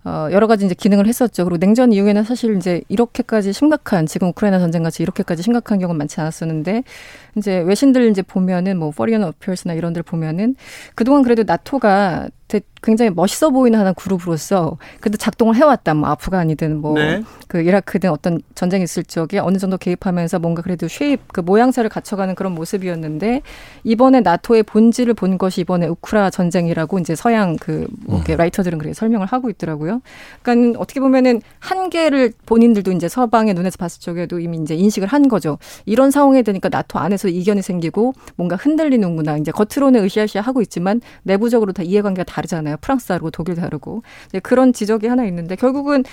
어, 0.05 0.29
여러 0.31 0.47
가지 0.47 0.65
이제 0.65 0.73
기능을 0.73 1.07
했었죠. 1.07 1.43
그리고 1.43 1.57
냉전 1.57 1.91
이후에는 1.91 2.23
사실 2.23 2.55
이제 2.55 2.81
이렇게까지 2.87 3.51
심각한 3.51 4.05
지금 4.05 4.29
우크라이나 4.29 4.57
전쟁 4.59 4.81
같이 4.81 5.03
이렇게까지 5.03 5.43
심각한 5.43 5.77
경우는 5.77 5.97
많지 5.97 6.21
않았었는데 6.21 6.83
이제 7.35 7.59
외신들 7.59 8.09
이제 8.09 8.21
보면은 8.21 8.77
뭐 8.77 8.91
포리언 8.91 9.23
어피얼스나 9.23 9.73
이런 9.73 9.91
들 9.91 10.01
보면은 10.01 10.55
그동안 10.95 11.21
그래도 11.23 11.43
나토가 11.43 12.29
굉장히 12.81 13.11
멋있어 13.11 13.49
보이는 13.49 13.77
하나 13.77 13.93
그룹으로서 13.93 14.77
그래도 14.99 15.17
작동을 15.17 15.55
해왔다. 15.55 15.93
뭐 15.93 16.09
아프간이든 16.09 16.81
뭐그 16.81 16.99
네. 16.99 17.23
그 17.47 17.61
이라크든 17.61 18.09
어떤 18.09 18.41
전쟁이 18.55 18.83
있을 18.83 19.03
적에 19.03 19.39
어느 19.39 19.57
정도 19.57 19.77
개입하면서 19.77 20.39
뭔가 20.39 20.61
그래도 20.61 20.87
쉐입 20.87 21.33
그 21.33 21.41
모양새를 21.41 21.89
갖춰가는 21.89 22.35
그런 22.35 22.53
모습이었는데 22.53 23.41
이번에 23.83 24.21
나토의 24.21 24.63
본질을 24.63 25.13
본 25.13 25.37
것이 25.37 25.61
이번에 25.61 25.87
우크라 25.87 26.29
전쟁이라고 26.29 26.99
이제 26.99 27.15
서양 27.15 27.57
그뭐 27.57 27.87
음. 28.09 28.23
라이터들은 28.27 28.77
그렇게 28.77 28.93
설명을 28.93 29.27
하고 29.27 29.49
있더라고요. 29.49 30.01
그러니까 30.41 30.79
어떻게 30.79 30.99
보면은 30.99 31.41
한계를 31.59 32.33
본인들도 32.45 32.91
이제 32.93 33.09
서방의 33.09 33.53
눈에서 33.53 33.77
봤을 33.77 34.01
적에도 34.01 34.39
이미 34.39 34.57
이제 34.57 34.75
인식을 34.75 35.07
한 35.07 35.27
거죠. 35.27 35.57
이런 35.85 36.11
상황이 36.11 36.41
되니까 36.43 36.69
나토 36.69 36.97
안에서 36.97 37.27
이견이 37.27 37.61
생기고 37.61 38.13
뭔가 38.35 38.55
흔들리는구나. 38.55 39.37
이제 39.37 39.51
겉으로는 39.51 40.03
으쌰으쌰 40.03 40.39
하고 40.39 40.61
있지만 40.61 41.01
내부적으로 41.23 41.73
다 41.73 41.83
이해관계가 41.83 42.23
다 42.23 42.38
르잖아요. 42.41 42.77
프랑스 42.81 43.07
다르고 43.07 43.31
독일 43.31 43.55
다르고 43.55 44.03
이제 44.27 44.39
그런 44.39 44.73
지적이 44.73 45.07
하나 45.07 45.25
있는데 45.25 45.55
결국은 45.55 46.03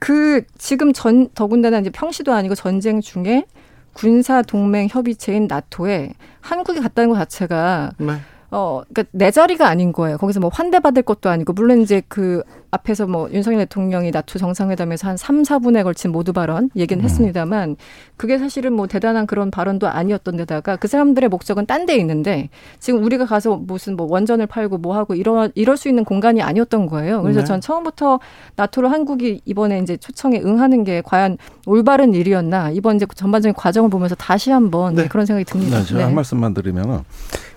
그 0.00 0.42
지금 0.58 0.92
전 0.92 1.28
더군다나 1.34 1.78
이제 1.80 1.90
평시도 1.90 2.32
아니고 2.32 2.54
전쟁 2.54 3.00
중에 3.00 3.44
군사 3.92 4.42
동맹 4.42 4.86
협의체인 4.88 5.46
나토에 5.48 6.12
한국이 6.40 6.80
갔다는 6.80 7.10
것 7.10 7.16
자체가 7.16 7.92
네. 7.98 8.18
어, 8.50 8.82
그니까 8.92 9.08
내 9.12 9.30
자리가 9.30 9.68
아닌 9.68 9.92
거예요. 9.92 10.16
거기서 10.16 10.40
뭐 10.40 10.50
환대받을 10.52 11.02
것도 11.02 11.28
아니고, 11.28 11.52
물론 11.52 11.82
이제 11.82 12.02
그 12.08 12.42
앞에서 12.70 13.06
뭐 13.06 13.28
윤석열 13.30 13.60
대통령이 13.60 14.10
나토 14.10 14.38
정상회담에서 14.38 15.08
한 15.08 15.16
3, 15.16 15.42
4분에 15.42 15.82
걸친 15.82 16.12
모두 16.12 16.32
발언 16.32 16.70
얘기는 16.76 17.02
음. 17.02 17.04
했습니다만, 17.04 17.76
그게 18.16 18.38
사실은 18.38 18.72
뭐 18.72 18.86
대단한 18.86 19.26
그런 19.26 19.50
발언도 19.50 19.86
아니었던 19.86 20.36
데다가 20.36 20.76
그 20.76 20.88
사람들의 20.88 21.28
목적은 21.28 21.66
딴 21.66 21.84
데 21.84 21.96
있는데, 21.96 22.48
지금 22.78 23.04
우리가 23.04 23.24
가서 23.26 23.56
무슨 23.56 23.96
뭐 23.96 24.06
원전을 24.10 24.46
팔고 24.46 24.78
뭐 24.78 24.96
하고 24.96 25.14
이러, 25.14 25.48
이럴 25.54 25.76
수 25.76 25.88
있는 25.88 26.04
공간이 26.04 26.42
아니었던 26.42 26.86
거예요. 26.86 27.22
그래서 27.22 27.40
네. 27.40 27.44
전 27.44 27.60
처음부터 27.60 28.20
나토를 28.56 28.90
한국이 28.90 29.42
이번에 29.44 29.78
이제 29.80 29.96
초청에 29.96 30.40
응하는 30.40 30.84
게 30.84 31.02
과연 31.04 31.38
올바른 31.66 32.14
일이었나, 32.14 32.70
이번 32.70 32.96
이제 32.96 33.06
전반적인 33.14 33.54
과정을 33.54 33.90
보면서 33.90 34.14
다시 34.14 34.50
한번 34.50 34.94
네. 34.94 35.08
그런 35.08 35.26
생각이 35.26 35.44
듭니다. 35.44 35.78
네, 35.78 35.84
제가 35.84 35.98
네. 35.98 36.04
한 36.04 36.14
말씀만 36.14 36.54
드리면은, 36.54 37.00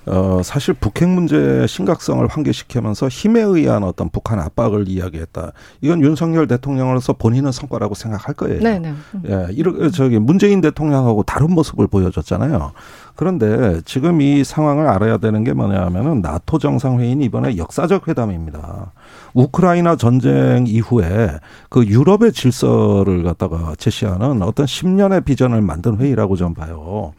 어, 0.08 0.41
사실 0.43 0.74
북핵 0.74 1.10
문제의 1.10 1.67
심각성을 1.67 2.25
환기시키면서 2.27 3.08
힘에 3.08 3.41
의한 3.41 3.84
어떤 3.84 4.10
북한 4.10 4.39
압박을 4.39 4.88
이야기했다. 4.88 5.51
이건 5.81 6.01
윤석열 6.01 6.48
대통령으로서 6.48 7.13
본인은 7.13 7.51
성과라고 7.51 7.93
생각할 7.93 8.34
거예요. 8.36 8.62
네네. 8.62 8.93
네. 9.24 9.29
예, 9.29 9.48
이렇게 9.51 9.89
저기 9.91 10.17
문재인 10.17 10.62
대통령하고 10.62 11.24
다른 11.24 11.51
모습을 11.51 11.88
보여줬잖아요. 11.88 12.72
그런데 13.21 13.81
지금 13.85 14.19
이 14.19 14.43
상황을 14.43 14.87
알아야 14.87 15.17
되는 15.17 15.43
게 15.43 15.53
뭐냐 15.53 15.79
하면은 15.83 16.21
나토 16.23 16.57
정상회의는 16.57 17.23
이번에 17.23 17.55
역사적 17.55 18.07
회담입니다. 18.07 18.93
우크라이나 19.35 19.95
전쟁 19.95 20.65
이후에 20.65 21.29
그 21.69 21.85
유럽의 21.85 22.31
질서를 22.33 23.21
갖다가 23.21 23.75
제시하는 23.77 24.41
어떤 24.41 24.65
10년의 24.65 25.23
비전을 25.23 25.61
만든 25.61 25.97
회의라고 25.97 26.35
좀 26.35 26.55
봐요. 26.55 27.13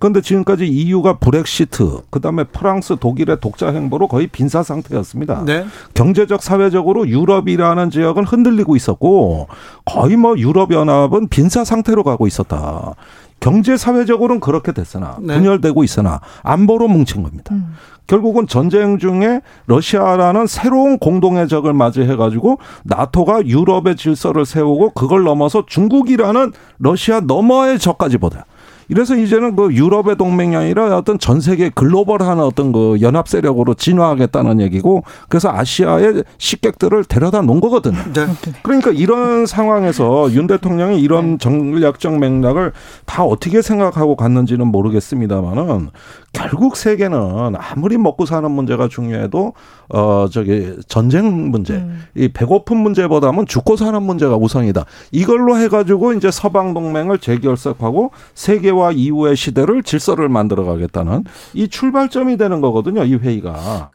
그런데 0.00 0.20
지금까지 0.20 0.66
EU가 0.66 1.18
브렉시트, 1.18 2.02
그다음에 2.10 2.44
프랑스, 2.44 2.96
독일의 2.96 3.38
독자 3.40 3.68
행보로 3.68 4.08
거의 4.08 4.26
빈사 4.26 4.62
상태였습니다. 4.62 5.44
네. 5.46 5.64
경제적, 5.94 6.42
사회적으로 6.42 7.08
유럽이라는 7.08 7.90
지역은 7.90 8.24
흔들리고 8.24 8.76
있었고 8.76 9.48
거의 9.84 10.16
뭐 10.16 10.36
유럽 10.36 10.72
연합은 10.72 11.28
빈사 11.28 11.64
상태로 11.64 12.02
가고 12.02 12.26
있었다. 12.26 12.96
경제 13.44 13.76
사회적으로는 13.76 14.40
그렇게 14.40 14.72
됐으나 14.72 15.18
네. 15.20 15.34
분열되고 15.34 15.84
있으나 15.84 16.22
안보로 16.42 16.88
뭉친 16.88 17.22
겁니다. 17.22 17.54
음. 17.54 17.74
결국은 18.06 18.46
전쟁 18.46 18.98
중에 18.98 19.42
러시아라는 19.66 20.46
새로운 20.46 20.98
공동의 20.98 21.46
적을 21.46 21.74
맞이해 21.74 22.16
가지고 22.16 22.58
나토가 22.84 23.44
유럽의 23.44 23.96
질서를 23.96 24.46
세우고 24.46 24.92
그걸 24.92 25.24
넘어서 25.24 25.66
중국이라는 25.66 26.52
러시아 26.78 27.20
너머의 27.20 27.78
적까지 27.78 28.16
보다. 28.16 28.46
이래서 28.88 29.16
이제는 29.16 29.56
그 29.56 29.72
유럽의 29.72 30.16
동맹이 30.16 30.56
아니라 30.56 30.96
어떤 30.96 31.18
전 31.18 31.40
세계 31.40 31.68
글로벌한 31.68 32.40
어떤 32.40 32.72
그 32.72 32.98
연합 33.00 33.28
세력으로 33.28 33.74
진화하겠다는 33.74 34.60
얘기고 34.60 35.04
그래서 35.28 35.50
아시아의 35.50 36.24
식객들을 36.38 37.04
데려다 37.04 37.40
놓은 37.42 37.60
거거든요. 37.60 37.98
네. 38.12 38.26
그러니까 38.62 38.90
이런 38.90 39.46
상황에서 39.46 40.32
윤 40.32 40.46
대통령이 40.46 41.00
이런 41.00 41.38
전략적 41.38 42.18
맥락을 42.18 42.72
다 43.06 43.24
어떻게 43.24 43.62
생각하고 43.62 44.16
갔는지는 44.16 44.66
모르겠습니다만은 44.68 45.90
결국 46.34 46.76
세계는 46.76 47.54
아무리 47.56 47.96
먹고 47.96 48.26
사는 48.26 48.50
문제가 48.50 48.88
중요해도 48.88 49.54
어 49.88 50.26
저기 50.30 50.74
전쟁 50.88 51.50
문제, 51.50 51.74
음. 51.74 52.04
이 52.14 52.28
배고픈 52.28 52.76
문제보다는 52.76 53.46
죽고 53.46 53.76
사는 53.76 54.02
문제가 54.02 54.36
우선이다. 54.36 54.84
이걸로 55.12 55.56
해가지고 55.56 56.12
이제 56.12 56.30
서방 56.30 56.74
동맹을 56.74 57.18
재결석하고 57.18 58.10
세계화 58.34 58.92
이후의 58.92 59.36
시대를 59.36 59.82
질서를 59.84 60.28
만들어가겠다는 60.28 61.24
이 61.54 61.68
출발점이 61.68 62.36
되는 62.36 62.60
거거든요. 62.60 63.04
이 63.04 63.14
회의가. 63.14 63.90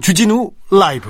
주진우 0.00 0.50
라이브. 0.70 1.08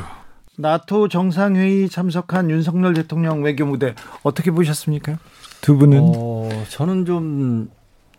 나토 0.57 1.09
정상회의 1.09 1.89
참석한 1.89 2.51
윤석열 2.51 2.95
대통령 2.95 3.43
외교무대 3.43 3.95
어떻게 4.23 4.51
보셨습니까? 4.51 5.19
두 5.63 5.77
분은 5.79 6.13
어, 6.15 6.49
저는 6.69 7.07
좀 7.07 7.69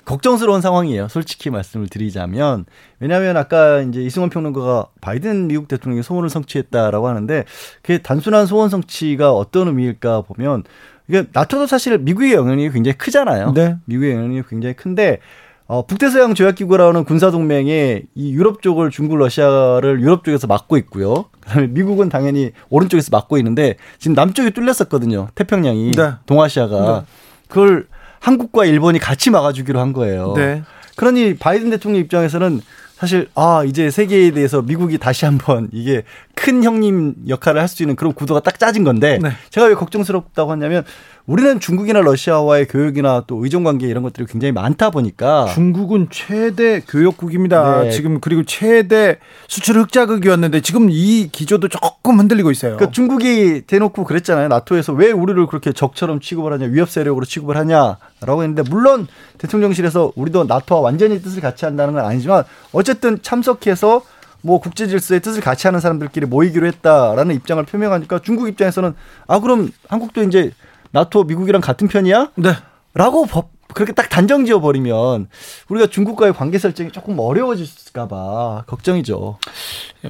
걱정스러운 0.05 0.61
상황이에요. 0.61 1.07
솔직히 1.07 1.49
말씀을 1.49 1.87
드리자면 1.87 2.65
왜냐하면 2.99 3.37
아까 3.37 3.81
이제 3.81 4.01
이승원 4.01 4.29
평론가가 4.29 4.87
바이든 5.01 5.47
미국 5.47 5.67
대통령이 5.67 6.03
소원을 6.03 6.29
성취했다라고 6.29 7.07
하는데 7.07 7.45
그게 7.81 7.99
단순한 7.99 8.45
소원 8.45 8.69
성취가 8.69 9.31
어떤 9.31 9.67
의미일까 9.67 10.21
보면 10.21 10.63
이게 11.07 11.25
나토도 11.31 11.67
사실 11.67 11.97
미국의 11.97 12.33
영향력이 12.33 12.71
굉장히 12.71 12.97
크잖아요. 12.97 13.53
네. 13.53 13.77
미국의 13.85 14.11
영향력이 14.11 14.47
굉장히 14.49 14.75
큰데 14.75 15.19
어, 15.65 15.85
북대서양 15.85 16.35
조약기구라는 16.35 17.05
군사동맹에 17.05 18.03
이 18.15 18.33
유럽 18.33 18.61
쪽을 18.61 18.89
중국, 18.89 19.17
러시아를 19.17 20.01
유럽 20.01 20.23
쪽에서 20.23 20.45
막고 20.45 20.77
있고요. 20.77 21.25
그다음에 21.39 21.67
미국은 21.67 22.09
당연히 22.09 22.51
오른쪽에서 22.69 23.09
막고 23.11 23.37
있는데 23.37 23.75
지금 23.97 24.13
남쪽이 24.15 24.51
뚫렸었거든요. 24.51 25.29
태평양이 25.35 25.91
네. 25.91 26.11
동아시아가 26.25 27.05
그걸 27.47 27.87
한국과 28.23 28.63
일본이 28.63 28.99
같이 28.99 29.29
막아주기로 29.29 29.81
한 29.81 29.91
거예요. 29.91 30.33
네. 30.37 30.63
그러니 30.95 31.35
바이든 31.35 31.69
대통령 31.69 31.99
입장에서는 32.01 32.61
사실 33.03 33.27
아 33.35 33.65
이제 33.67 33.91
세계에 33.91 34.31
대해서 34.31 34.61
미국이 34.61 34.97
다시 34.97 35.25
한번 35.25 35.67
이게 35.73 36.03
큰 36.35 36.63
형님 36.63 37.15
역할을 37.27 37.59
할 37.59 37.67
수 37.67 37.83
있는 37.83 37.97
그런 37.97 38.13
구도가 38.13 38.39
딱 38.39 38.59
짜진 38.59 38.85
건데 38.85 39.19
네. 39.21 39.31
제가 39.49 39.67
왜 39.67 39.73
걱정스럽다고 39.73 40.51
하냐면 40.51 40.85
우리는 41.25 41.59
중국이나 41.59 42.01
러시아와의 42.01 42.67
교역이나 42.67 43.23
또 43.27 43.43
의존 43.43 43.63
관계 43.63 43.87
이런 43.87 44.03
것들이 44.03 44.25
굉장히 44.27 44.51
많다 44.51 44.89
보니까 44.89 45.47
중국은 45.53 46.07
최대 46.11 46.81
교역국입니다. 46.81 47.83
네. 47.83 47.91
지금 47.91 48.19
그리고 48.19 48.43
최대 48.43 49.17
수출 49.47 49.79
흑자극이었는데 49.79 50.61
지금 50.61 50.89
이 50.89 51.29
기조도 51.31 51.69
조금 51.69 52.19
흔들리고 52.19 52.51
있어요. 52.51 52.75
그러니까 52.75 52.91
중국이 52.91 53.61
대놓고 53.65 54.03
그랬잖아요. 54.03 54.49
나토에서 54.49 54.93
왜 54.93 55.11
우리를 55.11 55.47
그렇게 55.47 55.71
적처럼 55.71 56.19
취급을 56.19 56.51
하냐, 56.53 56.67
위협 56.67 56.89
세력으로 56.89 57.25
취급을 57.25 57.55
하냐라고 57.55 58.43
했는데 58.43 58.63
물론 58.69 59.07
대통령실에서 59.37 60.11
우리도 60.15 60.43
나토와 60.43 60.81
완전히 60.81 61.21
뜻을 61.21 61.41
같이 61.41 61.65
한다는 61.65 61.93
건 61.93 62.05
아니지만 62.05 62.43
어쨌든 62.73 62.92
참석해서 63.21 64.01
뭐 64.41 64.59
국제 64.59 64.87
질서의 64.87 65.21
뜻을 65.21 65.41
같이 65.41 65.67
하는 65.67 65.79
사람들끼리 65.79 66.25
모이기로 66.25 66.67
했다라는 66.67 67.35
입장을 67.35 67.63
표명하니까 67.63 68.19
중국 68.19 68.47
입장에서는 68.49 68.93
아 69.27 69.39
그럼 69.39 69.71
한국도 69.87 70.23
이제 70.23 70.51
나토 70.91 71.23
미국이랑 71.23 71.61
같은 71.61 71.87
편이야? 71.87 72.31
네. 72.35 72.53
라고 72.93 73.25
법 73.25 73.51
그렇게 73.73 73.91
딱 73.93 74.07
단정 74.09 74.45
지어 74.45 74.59
버리면 74.59 75.27
우리가 75.69 75.87
중국과의 75.87 76.33
관계 76.33 76.59
설정이 76.59 76.91
조금 76.91 77.17
어려워질까 77.17 78.07
봐 78.07 78.63
걱정이죠. 78.67 79.39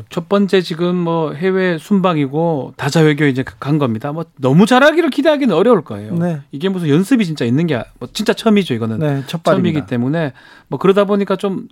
첫 0.10 0.28
번째 0.28 0.60
지금 0.62 0.96
뭐 0.98 1.32
해외 1.34 1.78
순방이고 1.78 2.74
다자 2.76 3.00
외교 3.02 3.24
이제 3.26 3.44
간 3.62 3.78
겁니다. 3.78 4.12
뭐 4.12 4.26
너무 4.38 4.66
잘하기를 4.66 5.12
기대하기는 5.12 5.56
어려울 5.56 5.84
거예요. 5.84 6.14
네. 6.16 6.42
이게 6.52 6.68
무슨 6.68 6.90
연습이 6.90 7.26
진짜 7.26 7.46
있는 7.46 7.68
게 7.68 7.82
뭐 8.00 8.10
진짜 8.12 8.34
처음이죠 8.34 8.74
이거는 8.74 9.00
네, 9.00 9.24
첫 9.28 9.44
처음이기 9.46 9.62
발입니다. 9.74 9.86
때문에 9.86 10.34
뭐 10.68 10.78
그러다 10.80 11.06
보니까 11.06 11.38
좀 11.38 11.68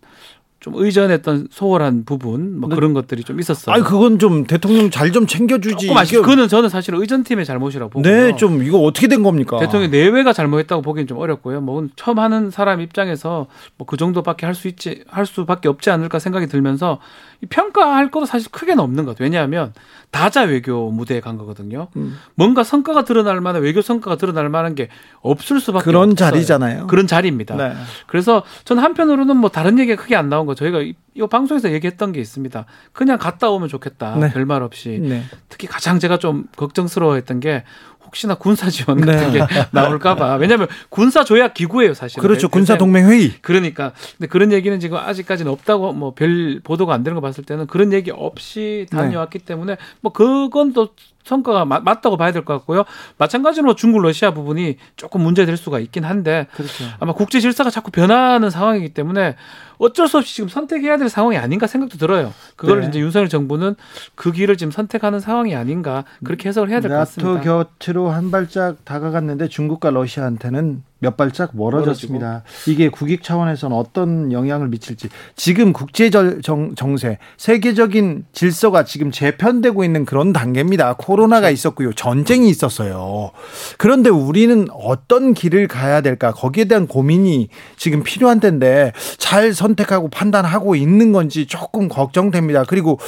좀 0.62 0.76
의전했던 0.78 1.48
소홀한 1.50 2.06
부분 2.06 2.60
뭐 2.60 2.70
네. 2.70 2.76
그런 2.76 2.94
것들이 2.94 3.24
좀 3.24 3.40
있었어요. 3.40 3.74
아니 3.74 3.84
그건 3.84 4.20
좀 4.20 4.46
대통령 4.46 4.90
잘 4.92 5.12
좀 5.12 5.26
챙겨주지. 5.28 5.88
조금 5.88 5.98
아쉽. 5.98 6.16
그거는 6.22 6.48
저는 6.48 6.70
사실 6.70 6.94
의전팀의 6.96 7.46
잘못이라고 7.46 7.90
보고요. 7.90 8.10
네, 8.10 8.36
좀 8.38 8.62
이거 8.64 8.78
어떻게 8.80 9.08
된 9.08 9.24
겁니까? 9.24 9.58
대통령 9.60 9.90
내외가 9.92 10.32
잘못했다고 10.34 10.84
보기엔 10.84 11.08
좀 11.08 11.18
어렵고요. 11.18 11.60
뭐 11.62 11.88
처음 11.96 12.20
하는 12.20 12.50
사람 12.52 12.80
입장에서 12.80 13.48
뭐 13.78 13.86
그 13.88 13.98
정도밖에 13.98 14.46
할 14.46 14.54
수 14.56 14.68
있지 14.70 15.04
할 15.10 15.26
수밖에 15.26 15.68
없지 15.68 15.90
않을까 15.90 16.20
생각이 16.20 16.46
들면서 16.48 17.00
이 17.42 17.48
평가할 17.48 18.12
것도 18.12 18.26
사실 18.28 18.50
크게는 18.52 18.82
없는 18.84 19.04
것 19.06 19.12
같아요. 19.12 19.26
왜냐하면 19.26 19.74
다자 20.12 20.42
외교 20.44 20.92
무대에 20.92 21.20
간 21.22 21.38
거거든요. 21.38 21.88
음. 21.96 22.18
뭔가 22.36 22.64
성과가 22.64 23.04
드러날 23.06 23.42
만한 23.42 23.64
외교 23.64 23.82
성과가 23.82 24.18
드러날 24.18 24.50
만한 24.50 24.76
게 24.76 24.90
없을 25.22 25.60
수밖에 25.60 25.86
그런 25.86 26.12
없어요. 26.12 26.30
자리잖아요. 26.32 26.88
그런 26.88 27.08
자리입니다. 27.08 27.56
네. 27.56 27.74
그래서 28.08 28.44
저는 28.66 28.84
한편으로는 28.84 29.36
뭐 29.38 29.50
다른 29.50 29.80
얘기가 29.80 30.02
크게 30.02 30.16
안 30.16 30.30
나온 30.30 30.46
거 30.46 30.51
저희가 30.56 30.82
이, 30.82 30.94
이 31.16 31.28
방송에서 31.30 31.72
얘기했던 31.72 32.12
게 32.12 32.20
있습니다. 32.22 32.66
그냥 32.94 33.18
갔다 33.18 33.50
오면 33.50 33.68
좋겠다. 33.70 34.16
네. 34.18 34.32
별말 34.32 34.64
없이. 34.64 35.00
네. 35.02 35.24
특히 35.50 35.68
가장 35.68 36.00
제가 36.00 36.18
좀 36.18 36.46
걱정스러워했던 36.56 37.40
게 37.40 37.64
혹시나 38.04 38.36
군사 38.36 38.70
지원 38.70 39.00
네. 39.00 39.06
같은 39.16 39.32
게 39.32 39.40
나올까봐. 39.72 40.36
왜냐하면 40.36 40.68
군사 40.90 41.24
조약 41.24 41.54
기구예요 41.54 41.94
사실은. 41.94 42.22
그렇죠. 42.22 42.48
대- 42.48 42.52
군사 42.52 42.78
동맹 42.78 43.08
회의. 43.10 43.32
그러니까 43.42 43.94
근데 44.18 44.28
그런 44.28 44.52
얘기는 44.52 44.78
지금 44.80 44.98
아직까지는 44.98 45.52
없다고 45.52 45.94
뭐 45.94 46.14
별 46.14 46.60
보도가 46.64 46.94
안 46.94 47.04
되는 47.04 47.16
거 47.16 47.22
봤을 47.22 47.44
때는 47.46 47.68
그런 47.68 47.94
얘기 47.94 48.12
없이 48.12 48.86
네. 48.92 48.98
다녀왔기 48.98 49.40
때문에 49.40 49.78
뭐 50.02 50.12
그건 50.12 50.74
또 50.74 50.90
성과가 51.24 51.66
맞, 51.66 51.84
맞다고 51.84 52.18
봐야 52.18 52.32
될 52.32 52.44
것 52.44 52.54
같고요. 52.58 52.84
마찬가지로 53.18 53.76
중국 53.76 54.02
러시아 54.02 54.34
부분이 54.34 54.78
조금 54.96 55.22
문제될 55.22 55.58
수가 55.58 55.80
있긴 55.80 56.04
한데 56.04 56.48
그렇죠. 56.54 56.86
아마 57.00 57.14
국제 57.14 57.40
질서가 57.40 57.70
자꾸 57.70 57.92
변하는 57.92 58.50
상황이기 58.50 58.90
때문에 58.90 59.36
어쩔 59.78 60.08
수 60.08 60.18
없이 60.18 60.36
지금 60.36 60.50
선택해야 60.50 60.98
될 60.98 61.10
상황이 61.10 61.38
아닌가 61.38 61.68
생각도 61.68 61.98
들어요. 61.98 62.34
그걸 62.56 62.82
네. 62.82 62.88
이제 62.88 63.00
윤석열 63.00 63.30
정부는 63.30 63.76
그 64.16 64.32
길을 64.32 64.58
지금 64.58 64.72
선택하는 64.72 65.20
상황이 65.20 65.56
아닌가 65.56 66.04
그렇게 66.24 66.50
해석을 66.50 66.70
해야 66.70 66.80
될것 66.82 66.98
나토 66.98 67.10
같습니다. 67.10 67.42
곁으로 67.42 68.10
한 68.10 68.32
발짝 68.32 68.84
다가갔는데 68.86 69.48
중국과 69.48 69.90
러시아한테는 69.92 70.84
몇 71.02 71.18
발짝 71.18 71.50
멀어졌습니다. 71.54 72.44
이게 72.68 72.88
국익 72.90 73.24
차원에서는 73.24 73.76
어떤 73.76 74.32
영향을 74.32 74.68
미칠지 74.68 75.10
지금 75.36 75.74
국제 75.74 76.12
정- 76.12 76.76
정세 76.76 77.18
세계적인 77.38 78.26
질서가 78.34 78.86
지금 78.86 79.10
재편되고 79.10 79.84
있는 79.84 80.06
그런 80.06 80.32
단계입니다. 80.32 80.94
코로나가 81.00 81.42
그렇죠. 81.48 81.54
있었고요. 81.54 81.94
전쟁이 81.94 82.50
있었어요. 82.50 83.32
그런데 83.80 84.12
우리는 84.12 84.68
어떤 84.72 85.34
길을 85.34 85.68
가야 85.68 86.02
될까? 86.02 86.32
거기에 86.34 86.66
대한 86.66 86.86
고민이 86.86 87.50
지금 87.78 88.04
필요한 88.04 88.40
텐데 88.40 88.94
잘 89.18 89.54
선택하고 89.54 90.10
판단하고 90.10 90.76
있는 90.76 91.12
건지 91.12 91.48
조금 91.48 91.88
걱정됩니다. 91.90 92.64
그리고 92.66 93.00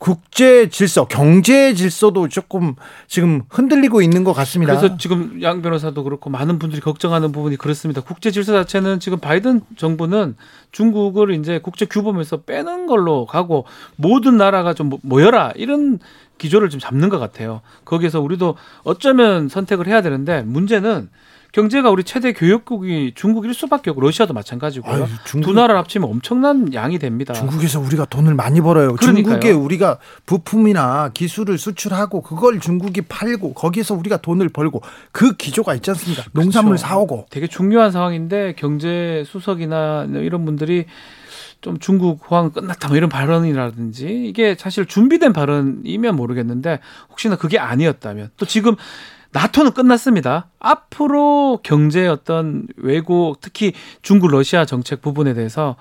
국제 0.00 0.68
질서, 0.68 1.06
경제 1.06 1.74
질서도 1.74 2.26
조금 2.28 2.74
지금 3.06 3.42
흔들리고 3.50 4.02
있는 4.02 4.24
것 4.24 4.32
같습니다. 4.32 4.76
그래서 4.76 4.96
지금 4.96 5.40
양 5.42 5.62
변호사도 5.62 6.02
그렇고 6.02 6.28
많은 6.28 6.58
분들이 6.58 6.80
걱정하는 6.80 7.30
부분이 7.36 7.56
그렇습니다. 7.56 8.00
국제 8.00 8.30
질서 8.32 8.52
자체는 8.52 8.98
지금 8.98 9.18
바이든 9.20 9.60
정부는 9.76 10.34
중국을 10.72 11.30
이제 11.32 11.60
국제 11.62 11.84
규범에서 11.86 12.38
빼는 12.38 12.86
걸로 12.86 13.26
가고 13.26 13.64
모든 13.94 14.36
나라가 14.36 14.74
좀 14.74 14.88
모- 14.88 14.98
모여라 15.02 15.52
이런 15.54 16.00
기조를 16.38 16.68
좀 16.68 16.80
잡는 16.80 17.08
것 17.08 17.18
같아요. 17.18 17.60
거기에서 17.84 18.20
우리도 18.20 18.56
어쩌면 18.82 19.48
선택을 19.48 19.86
해야 19.86 20.02
되는데 20.02 20.42
문제는 20.42 21.08
경제가 21.56 21.88
우리 21.88 22.04
최대 22.04 22.34
교역국이 22.34 23.12
중국일 23.14 23.54
수밖에 23.54 23.88
없고 23.88 24.02
러시아도 24.02 24.34
마찬가지고요. 24.34 24.92
아유, 24.92 25.06
중국- 25.24 25.48
두 25.48 25.54
나라를 25.54 25.78
합치면 25.78 26.06
엄청난 26.06 26.74
양이 26.74 26.98
됩니다. 26.98 27.32
중국에서 27.32 27.80
우리가 27.80 28.04
돈을 28.04 28.34
많이 28.34 28.60
벌어요. 28.60 28.94
그러니까요. 28.94 29.24
중국에 29.24 29.52
우리가 29.52 29.96
부품이나 30.26 31.12
기술을 31.14 31.56
수출하고 31.56 32.20
그걸 32.20 32.60
중국이 32.60 33.00
팔고 33.00 33.54
거기에서 33.54 33.94
우리가 33.94 34.18
돈을 34.18 34.50
벌고 34.50 34.82
그 35.12 35.32
기조가 35.34 35.74
있지 35.76 35.90
않습니까? 35.92 36.24
농산물 36.32 36.72
그렇죠. 36.76 36.86
사오고. 36.88 37.26
되게 37.30 37.46
중요한 37.46 37.90
상황인데 37.90 38.54
경제 38.58 39.24
수석이나 39.26 40.08
이런 40.12 40.44
분들이 40.44 40.84
좀 41.62 41.78
중국 41.78 42.30
호황 42.30 42.50
끝났다 42.50 42.88
뭐 42.88 42.98
이런 42.98 43.08
발언이라든지 43.08 44.26
이게 44.28 44.56
사실 44.58 44.84
준비된 44.84 45.32
발언이면 45.32 46.14
모르겠는데 46.16 46.80
혹시나 47.08 47.36
그게 47.36 47.58
아니었다면 47.58 48.28
또 48.36 48.44
지금 48.44 48.76
나토는 49.32 49.72
끝났습니다. 49.72 50.48
앞으로 50.58 51.60
경제 51.62 52.06
어떤 52.06 52.66
외국 52.76 53.40
특히 53.40 53.72
중국 54.02 54.30
러시아 54.30 54.64
정책 54.64 55.02
부분에 55.02 55.34
대해서 55.34 55.76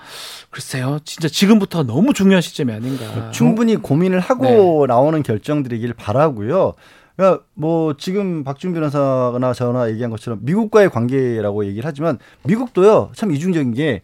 글쎄요 0.49 0.99
진짜 1.05 1.27
지금부터 1.27 1.83
너무 1.83 2.13
중요한 2.13 2.41
시점이 2.41 2.73
아닌가. 2.73 3.31
충분히 3.31 3.75
고민을 3.75 4.19
하고 4.19 4.85
나오는 4.87 5.21
결정들이길 5.23 5.93
바라고요. 5.93 6.73
그러니까 7.15 7.43
뭐 7.53 7.95
지금 7.97 8.43
박준 8.43 8.73
변호사나 8.73 9.53
저나 9.53 9.89
얘기한 9.89 10.11
것처럼 10.11 10.39
미국과의 10.41 10.89
관계라고 10.89 11.65
얘기를 11.65 11.87
하지만 11.87 12.19
미국도요 12.43 13.11
참 13.15 13.31
이중적인 13.31 13.73
게 13.73 14.01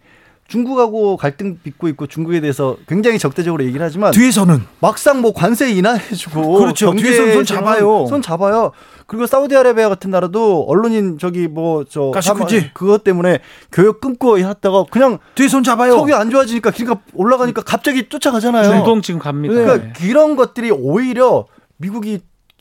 중국하고 0.52 1.16
갈등 1.16 1.58
빚고 1.64 1.88
있고 1.90 2.08
중국에 2.08 2.42
대해서 2.42 2.76
굉장히 2.86 3.18
적대적으로 3.18 3.64
얘기를 3.64 3.86
하지만 3.86 4.12
뒤에서는 4.12 4.62
막상 4.82 5.22
뭐 5.22 5.34
관세 5.34 5.72
인하해주고 5.72 6.60
그렇죠. 6.60 6.94
뒤에서는 6.94 7.34
손 7.34 7.46
잡아요. 7.46 8.06
손 8.08 8.22
잡아요. 8.22 8.72
그리고 9.08 9.26
사우디아라비아 9.28 9.88
같은 9.90 10.12
나라도 10.12 10.66
언론인 10.68 11.18
저기 11.18 11.48
뭐 11.48 11.86
저 11.90 12.12
가시쿠지. 12.12 12.72
그것 12.74 13.04
때문에 13.04 13.40
교역 13.72 14.02
끊고 14.02 14.38
했다가 14.38 14.86
그냥 14.92 15.20
뒤에 15.36 15.48
손 15.48 15.64
잡아요. 15.64 15.94
석유 15.94 16.16
안 16.16 16.30
좋아지니까 16.30 16.72
기가 16.72 17.00
올라가니까 17.14 17.62
갑자기 17.62 18.10
쫓아가잖아요. 18.10 18.70
중동 18.72 19.02
지금 19.02 19.20
갑니다. 19.20 19.54
그러니까 19.54 19.94
네. 19.94 20.08
이런 20.08 20.36
것들이 20.36 20.70
오히려 20.72 21.46
미국이 21.78 22.20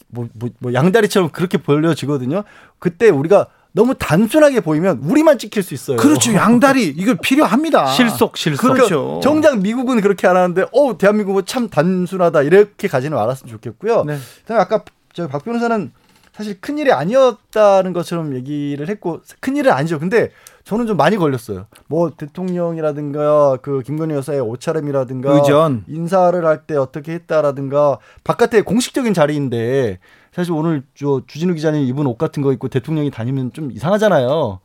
뭐, 0.08 0.28
뭐, 0.34 0.48
뭐 0.60 0.72
양다리처럼 0.74 1.30
그렇게 1.30 1.58
벌려지거든요. 1.58 2.44
그때 2.78 3.08
우리가 3.10 3.46
너무 3.72 3.94
단순하게 3.94 4.60
보이면 4.60 4.98
우리만 5.04 5.38
찍힐 5.38 5.62
수 5.62 5.74
있어요. 5.74 5.96
그렇죠. 5.96 6.34
양다리 6.34 6.84
이거 6.88 7.14
필요합니다. 7.14 7.86
실속 7.94 8.36
실속. 8.36 8.62
그러니까 8.62 8.86
그렇죠. 8.86 9.20
정작 9.22 9.60
미국은 9.60 10.00
그렇게 10.00 10.26
안 10.26 10.36
하는데, 10.36 10.64
어, 10.72 10.98
대한민국은 10.98 11.44
참 11.46 11.68
단순하다 11.68 12.42
이렇게 12.42 12.88
가지는 12.88 13.16
않았으면 13.16 13.50
좋겠고요. 13.52 14.04
네. 14.04 14.18
그다음에 14.42 14.60
아까 14.62 14.82
저박 15.12 15.44
변호사는 15.44 15.92
사실 16.32 16.60
큰 16.60 16.78
일이 16.78 16.90
아니었다는 16.92 17.92
것처럼 17.92 18.34
얘기를 18.34 18.88
했고 18.88 19.20
큰 19.40 19.56
일은 19.56 19.72
아니죠. 19.72 19.98
근데 19.98 20.30
저는 20.64 20.86
좀 20.86 20.96
많이 20.96 21.16
걸렸어요. 21.16 21.66
뭐 21.86 22.10
대통령이라든가 22.16 23.56
그 23.62 23.82
김건희 23.82 24.14
여사의 24.14 24.40
옷차림이라든가 24.40 25.32
의전. 25.32 25.84
인사를 25.88 26.44
할 26.44 26.60
때 26.66 26.76
어떻게 26.76 27.12
했다라든가 27.12 27.98
바깥에 28.24 28.60
공식적인 28.62 29.14
자리인데 29.14 29.98
사실 30.34 30.52
오늘 30.52 30.82
저 30.94 31.22
주진우 31.26 31.54
기자님 31.54 31.82
입은 31.86 32.06
옷 32.06 32.16
같은 32.16 32.42
거 32.42 32.52
입고 32.52 32.68
대통령이 32.68 33.10
다니면 33.10 33.52
좀 33.52 33.72
이상하잖아요. 33.72 34.60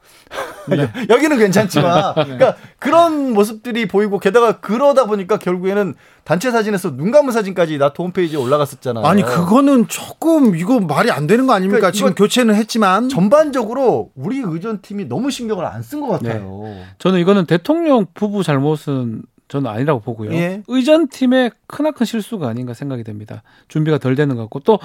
여기는 1.09 1.37
괜찮지만 1.37 2.13
그러니까 2.15 2.55
그런 2.79 3.33
모습들이 3.33 3.87
보이고 3.87 4.17
게다가 4.19 4.59
그러다 4.59 5.05
보니까 5.05 5.37
결국에는 5.37 5.93
단체 6.23 6.49
사진에서 6.49 6.95
눈 6.95 7.11
감은 7.11 7.31
사진까지 7.31 7.77
나토 7.77 8.03
홈페이지에 8.03 8.37
올라갔었잖아요. 8.39 9.05
아니 9.05 9.21
그거는 9.23 9.87
조금 9.87 10.55
이거 10.55 10.79
말이 10.79 11.11
안 11.11 11.27
되는 11.27 11.45
거 11.45 11.53
아닙니까? 11.53 11.77
그러니까 11.77 11.91
지금 11.95 12.15
교체는 12.15 12.55
했지만 12.55 13.09
전반적으로 13.09 14.11
우리 14.15 14.39
의전팀이 14.39 15.05
너무 15.05 15.29
신경을 15.31 15.65
안 15.65 15.81
쓴 15.81 15.99
것 16.01 16.07
같아요. 16.07 16.75
저는 16.97 17.19
이거는 17.19 17.45
대통령 17.45 18.07
부부 18.15 18.41
잘못은 18.43 19.21
저는 19.47 19.69
아니라고 19.69 19.99
보고요. 19.99 20.33
예. 20.33 20.63
의전팀의 20.67 21.51
크나큰 21.67 22.07
실수가 22.07 22.47
아닌가 22.47 22.73
생각이 22.73 23.03
됩니다. 23.03 23.43
준비가 23.67 23.99
덜 23.99 24.15
되는 24.15 24.35
것 24.35 24.41
같고 24.43 24.61
또 24.61 24.79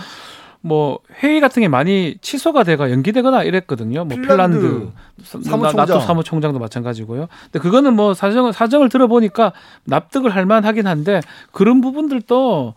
뭐 0.63 0.99
회의 1.23 1.41
같은 1.41 1.63
게 1.63 1.69
많이 1.69 2.17
취소가 2.21 2.65
되가 2.65 2.91
연기되거나 2.91 3.45
이랬거든요. 3.45 4.05
뭐 4.05 4.17
핀란드 4.17 4.61
핀란드, 4.61 4.91
사무총장. 5.25 5.77
나토 5.77 6.01
사무총장도 6.01 6.59
마찬가지고요. 6.59 7.29
근데 7.45 7.59
그거는 7.59 7.95
뭐 7.95 8.13
사정을 8.13 8.53
사정을 8.53 8.91
들어보니까 8.91 9.53
납득을 9.85 10.35
할 10.35 10.45
만하긴 10.45 10.87
한데 10.87 11.21
그런 11.53 11.81
부분들도 11.81 12.75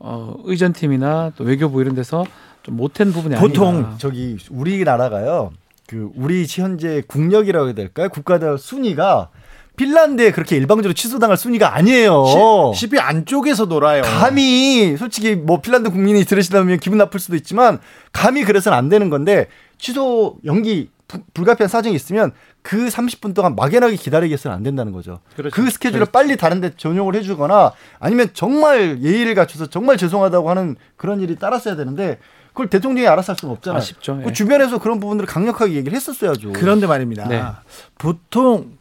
어 0.00 0.34
의전팀이나 0.44 1.32
또 1.36 1.44
외교부 1.44 1.80
이런 1.80 1.94
데서 1.94 2.24
좀 2.62 2.76
못한 2.76 3.12
부분이 3.12 3.36
보통 3.36 3.68
아닌가. 3.68 3.94
저기 3.98 4.36
우리나라가요. 4.50 5.52
그 5.86 6.10
우리 6.16 6.46
현재 6.48 7.02
국력이라고 7.06 7.66
해야 7.66 7.74
될까요? 7.74 8.08
국가들 8.08 8.58
순위가 8.58 9.28
핀란드에 9.84 10.30
그렇게 10.32 10.56
일방적으로 10.56 10.92
취소당할 10.92 11.38
순위가 11.38 11.74
아니에요. 11.74 12.72
시- 12.74 12.86
10위 12.88 12.98
안쪽에서 13.00 13.64
놀아요. 13.64 14.02
감히 14.02 14.94
솔직히 14.98 15.34
뭐 15.34 15.62
핀란드 15.62 15.88
국민이 15.90 16.22
들으시다면 16.24 16.78
기분 16.80 16.98
나쁠 16.98 17.18
수도 17.18 17.34
있지만 17.34 17.78
감히 18.12 18.44
그래서는 18.44 18.76
안 18.76 18.90
되는 18.90 19.08
건데 19.08 19.46
취소 19.78 20.36
연기 20.44 20.90
부- 21.08 21.22
불가피한 21.32 21.68
사정이 21.68 21.96
있으면 21.96 22.32
그 22.60 22.88
30분 22.88 23.34
동안 23.34 23.56
막연하게 23.56 23.96
기다리게 23.96 24.34
해서는 24.34 24.54
안 24.54 24.62
된다는 24.62 24.92
거죠. 24.92 25.20
그렇죠. 25.34 25.54
그 25.56 25.70
스케줄을 25.70 26.04
빨리 26.12 26.36
다른 26.36 26.60
데 26.60 26.72
전용을 26.76 27.14
해 27.16 27.22
주거나 27.22 27.72
아니면 28.00 28.28
정말 28.34 29.00
예의를 29.00 29.34
갖춰서 29.34 29.66
정말 29.68 29.96
죄송하다고 29.96 30.50
하는 30.50 30.76
그런 30.98 31.22
일이 31.22 31.36
따랐어야 31.36 31.74
되는데 31.74 32.18
그걸 32.48 32.68
대통령이 32.68 33.08
알아서 33.08 33.32
할 33.32 33.38
수는 33.38 33.54
없잖아요. 33.54 33.78
아쉽죠. 33.78 34.18
예. 34.20 34.24
그 34.26 34.32
주변에서 34.34 34.76
그런 34.78 35.00
부분들을 35.00 35.26
강력하게 35.26 35.72
얘기를 35.72 35.96
했었어야죠. 35.96 36.52
그런데 36.52 36.86
말입니다. 36.86 37.26
네. 37.28 37.42
보통 37.96 38.78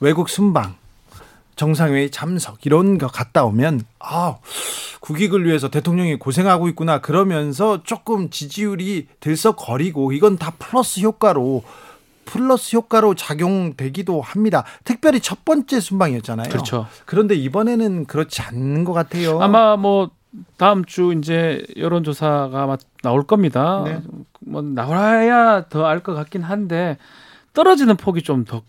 외국 0.00 0.28
순방, 0.28 0.74
정상회의 1.56 2.10
참석 2.10 2.64
이런 2.66 2.98
거 2.98 3.08
갔다 3.08 3.44
오면 3.44 3.82
아 3.98 4.36
국익을 5.00 5.44
위해서 5.44 5.68
대통령이 5.68 6.16
고생하고 6.16 6.68
있구나 6.68 7.00
그러면서 7.00 7.82
조금 7.82 8.30
지지율이 8.30 9.08
들썩거리고 9.20 10.12
이건 10.12 10.38
다 10.38 10.52
플러스 10.58 11.00
효과로 11.00 11.64
플러스 12.24 12.76
효과로 12.76 13.14
작용되기도 13.14 14.20
합니다. 14.20 14.64
특별히 14.84 15.18
첫 15.18 15.44
번째 15.44 15.80
순방이었잖아요. 15.80 16.50
그렇죠. 16.50 16.86
그런데 17.06 17.34
이번에는 17.34 18.04
그렇지 18.04 18.42
않는 18.42 18.84
것 18.84 18.92
같아요. 18.92 19.40
아마 19.40 19.76
뭐 19.76 20.10
다음 20.58 20.84
주 20.84 21.14
이제 21.14 21.64
여론조사가 21.76 22.76
나올 23.02 23.26
겁니다. 23.26 23.82
네. 23.84 24.00
뭐 24.40 24.60
나와야 24.62 25.68
더 25.68 25.86
알 25.86 26.00
것 26.00 26.14
같긴 26.14 26.42
한데 26.42 26.98
떨어지는 27.54 27.96
폭이 27.96 28.22
좀 28.22 28.44
더 28.44 28.62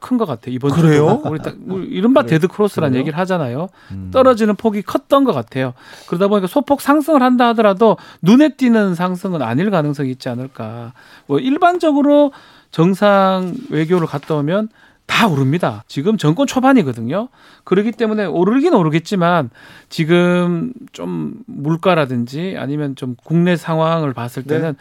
큰것 0.00 0.28
같아요. 0.28 0.54
이번 0.54 0.70
그래요? 0.70 1.22
우리, 1.24 1.38
딱- 1.40 1.54
이른바 1.88 2.22
dead 2.24 2.46
그래요? 2.90 3.00
얘기를 3.00 3.18
하잖아요. 3.18 3.68
음. 3.92 4.10
떨어지는 4.12 4.54
폭이 4.56 4.82
컸던 4.82 5.24
것 5.24 5.32
같아요. 5.32 5.72
그러다 6.08 6.28
보니까 6.28 6.46
소폭 6.46 6.80
상승을 6.80 7.22
한다 7.22 7.48
하더라도 7.48 7.96
눈에 8.22 8.50
띄는 8.50 8.94
상승은 8.94 9.40
아닐 9.42 9.70
가능성이 9.70 10.10
있지 10.10 10.28
않을까. 10.28 10.92
뭐 11.26 11.38
일반적으로 11.38 12.32
정상 12.70 13.54
외교를 13.70 14.06
갔다 14.06 14.34
오면 14.34 14.68
다 15.06 15.28
오릅니다. 15.28 15.84
지금 15.86 16.18
정권 16.18 16.46
초반이거든요. 16.48 17.28
그렇기 17.64 17.92
때문에 17.92 18.24
오르긴 18.26 18.74
오르겠지만 18.74 19.50
지금 19.88 20.72
좀 20.92 21.34
물가라든지 21.46 22.56
아니면 22.58 22.96
좀 22.96 23.14
국내 23.24 23.56
상황을 23.56 24.12
봤을 24.12 24.42
때는 24.42 24.74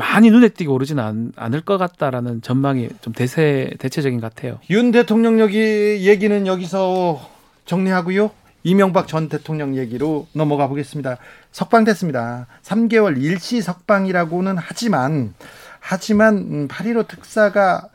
많이 0.00 0.30
눈에 0.30 0.48
띄게 0.48 0.70
오르지는 0.70 1.04
않, 1.04 1.32
않을 1.36 1.60
것 1.60 1.76
같다라는 1.76 2.40
전망이 2.40 2.88
좀 3.02 3.12
대세 3.12 3.70
대체적인 3.78 4.18
것 4.18 4.34
같아요. 4.34 4.58
윤 4.70 4.92
대통령 4.92 5.38
여기 5.38 5.58
얘기는 5.58 6.46
여기서 6.46 7.20
정리하고요. 7.66 8.30
이명박 8.62 9.08
전 9.08 9.28
대통령 9.28 9.76
얘기로 9.76 10.26
넘어가 10.32 10.68
보겠습니다. 10.68 11.18
석방됐습니다. 11.52 12.46
3개월 12.62 13.22
일시 13.22 13.60
석방이라고는 13.60 14.56
하지만 14.58 15.34
하지만 15.80 16.36
음, 16.36 16.68
8.15 16.68 17.06
특사가 17.08 17.88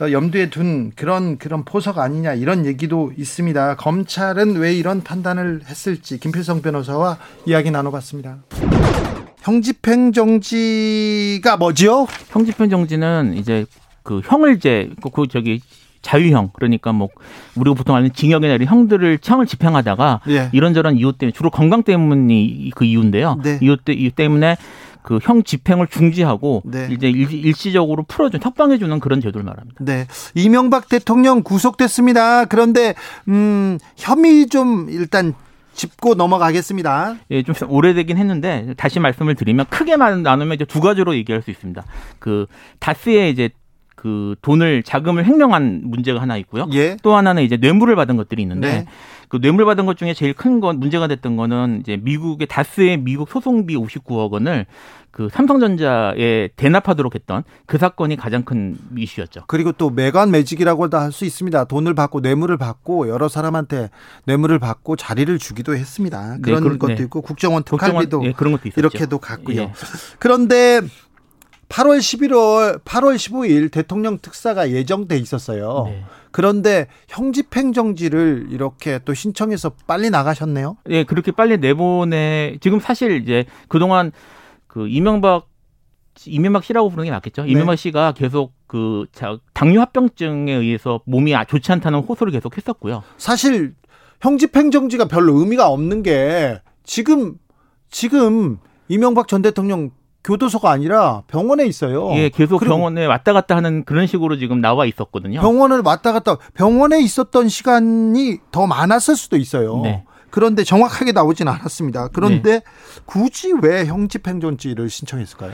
어, 0.00 0.10
염두에 0.10 0.50
둔 0.50 0.90
그런 0.96 1.38
그런 1.38 1.64
포석 1.64 1.98
아니냐 1.98 2.34
이런 2.34 2.66
얘기도 2.66 3.12
있습니다. 3.16 3.76
검찰은 3.76 4.56
왜 4.56 4.74
이런 4.74 5.02
판단을 5.02 5.62
했을지 5.66 6.18
김필성 6.18 6.62
변호사와 6.62 7.18
이야기 7.46 7.70
나눠봤습니다. 7.70 8.38
형집행 9.44 10.12
정지가 10.12 11.58
뭐지요? 11.58 12.06
형집행 12.30 12.70
정지는 12.70 13.34
이제 13.36 13.66
그 14.02 14.20
형을 14.24 14.56
이제 14.56 14.90
그, 15.02 15.10
그 15.10 15.26
저기 15.28 15.60
자유형 16.00 16.50
그러니까 16.54 16.92
뭐 16.92 17.08
우리가 17.54 17.74
보통 17.74 17.94
아는 17.94 18.12
징역이나 18.12 18.54
이런 18.54 18.66
형들을 18.68 19.18
형을 19.22 19.46
집행하다가 19.46 20.20
예. 20.28 20.48
이런저런 20.52 20.96
이유 20.96 21.12
때문에 21.12 21.32
주로 21.32 21.50
건강 21.50 21.82
때문이 21.82 22.72
그 22.74 22.84
이유인데요. 22.84 23.38
네. 23.42 23.58
이유, 23.62 23.76
때, 23.76 23.92
이유 23.92 24.10
때문에 24.10 24.56
그 25.02 25.18
형 25.22 25.42
집행을 25.42 25.88
중지하고 25.88 26.62
네. 26.64 26.88
이제 26.90 27.10
일, 27.10 27.30
일시적으로 27.30 28.04
풀어준 28.04 28.40
협방해주는 28.42 29.00
그런 29.00 29.20
제도를 29.20 29.44
말합니다. 29.44 29.84
네. 29.84 30.06
이명박 30.34 30.88
대통령 30.88 31.42
구속됐습니다. 31.42 32.46
그런데, 32.46 32.94
음, 33.28 33.78
혐의 33.96 34.46
좀 34.46 34.88
일단 34.88 35.34
짚고 35.74 36.14
넘어가겠습니다. 36.14 37.16
예, 37.30 37.42
좀 37.42 37.54
오래되긴 37.68 38.16
했는데 38.16 38.74
다시 38.76 39.00
말씀을 39.00 39.34
드리면 39.34 39.66
크게 39.70 39.96
말- 39.96 40.22
나누면 40.22 40.54
이제 40.54 40.64
두 40.64 40.80
가지로 40.80 41.14
얘기할 41.16 41.42
수 41.42 41.50
있습니다. 41.50 41.84
그 42.18 42.46
다스의 42.80 43.30
이제 43.32 43.50
그 44.04 44.34
돈을 44.42 44.82
자금을 44.82 45.24
횡령한 45.24 45.80
문제가 45.84 46.20
하나 46.20 46.36
있고요. 46.36 46.68
예. 46.74 46.98
또 47.02 47.16
하나는 47.16 47.42
이제 47.42 47.56
뇌물을 47.56 47.96
받은 47.96 48.18
것들이 48.18 48.42
있는데 48.42 48.70
네. 48.80 48.86
그 49.30 49.40
뇌물 49.40 49.64
받은 49.64 49.86
것 49.86 49.96
중에 49.96 50.12
제일 50.12 50.34
큰 50.34 50.60
건 50.60 50.78
문제가 50.78 51.06
됐던 51.08 51.36
거는 51.38 51.78
이제 51.80 51.96
미국의 51.96 52.46
다스의 52.46 52.98
미국 52.98 53.30
소송비 53.30 53.74
59억 53.76 54.30
원을 54.30 54.66
그 55.10 55.30
삼성전자에 55.32 56.50
대납하도록 56.54 57.14
했던 57.14 57.44
그 57.64 57.78
사건이 57.78 58.16
가장 58.16 58.42
큰 58.44 58.76
이슈였죠. 58.94 59.44
그리고 59.46 59.72
또 59.72 59.88
매관 59.88 60.30
매직이라고도 60.30 60.98
할 60.98 61.10
수 61.10 61.24
있습니다. 61.24 61.64
돈을 61.64 61.94
받고 61.94 62.20
뇌물을 62.20 62.58
받고 62.58 63.08
여러 63.08 63.28
사람한테 63.28 63.88
뇌물을 64.26 64.58
받고 64.58 64.96
자리를 64.96 65.38
주기도 65.38 65.74
했습니다. 65.74 66.36
그런 66.42 66.62
그런- 66.62 66.78
것도 66.78 66.94
네. 66.96 67.02
있고 67.04 67.22
국정원 67.22 67.62
국정원 67.62 68.04
특활비도 68.04 68.24
예, 68.26 68.32
그런 68.32 68.52
것도 68.52 68.68
있었죠. 68.68 68.80
이렇게도 68.80 69.16
갔고요. 69.18 69.60
예. 69.62 69.72
그런데 70.18 70.82
8월 71.68 71.98
11월, 71.98 72.82
8월 72.84 73.16
15일 73.16 73.70
대통령 73.70 74.18
특사가 74.18 74.70
예정돼 74.70 75.16
있었어요. 75.18 75.84
네. 75.86 76.04
그런데 76.30 76.86
형집행 77.08 77.72
정지를 77.72 78.48
이렇게 78.50 78.98
또 79.04 79.14
신청해서 79.14 79.72
빨리 79.86 80.10
나가셨네요. 80.10 80.76
예, 80.90 81.04
그렇게 81.04 81.30
빨리 81.32 81.58
내보내 81.58 82.58
지금 82.60 82.80
사실 82.80 83.22
이제 83.22 83.44
그동안 83.68 84.12
그 84.66 84.88
이명박 84.88 85.48
이명박 86.26 86.62
씨라고 86.64 86.90
부르는 86.90 87.06
게 87.06 87.10
맞겠죠. 87.10 87.42
네. 87.44 87.50
이명박 87.50 87.76
씨가 87.76 88.12
계속 88.12 88.52
그 88.66 89.06
자- 89.12 89.38
당뇨 89.52 89.80
합병증에 89.80 90.52
의해서 90.52 91.00
몸이 91.06 91.34
아- 91.34 91.44
좋지 91.44 91.70
않다는 91.72 92.00
호소를 92.00 92.32
계속 92.32 92.56
했었고요. 92.56 93.02
사실 93.16 93.74
형집행 94.20 94.70
정지가 94.70 95.06
별로 95.06 95.34
의미가 95.38 95.68
없는 95.68 96.02
게 96.02 96.60
지금 96.84 97.34
지금 97.90 98.58
이명박 98.88 99.28
전 99.28 99.42
대통령 99.42 99.90
교도소가 100.24 100.70
아니라 100.70 101.22
병원에 101.26 101.66
있어요. 101.66 102.10
예, 102.14 102.30
계속 102.30 102.60
병원에 102.60 103.04
왔다 103.04 103.32
갔다 103.32 103.54
하는 103.56 103.84
그런 103.84 104.06
식으로 104.06 104.38
지금 104.38 104.60
나와 104.60 104.86
있었거든요. 104.86 105.40
병원을 105.40 105.82
왔다 105.84 106.12
갔다 106.12 106.36
병원에 106.54 107.00
있었던 107.00 107.48
시간이 107.48 108.38
더 108.50 108.66
많았을 108.66 109.16
수도 109.16 109.36
있어요. 109.36 109.80
네. 109.82 110.04
그런데 110.30 110.64
정확하게 110.64 111.12
나오진 111.12 111.46
않았습니다. 111.46 112.08
그런데 112.08 112.62
굳이 113.04 113.52
왜 113.62 113.84
형집행정지를 113.84 114.90
신청했을까요? 114.90 115.52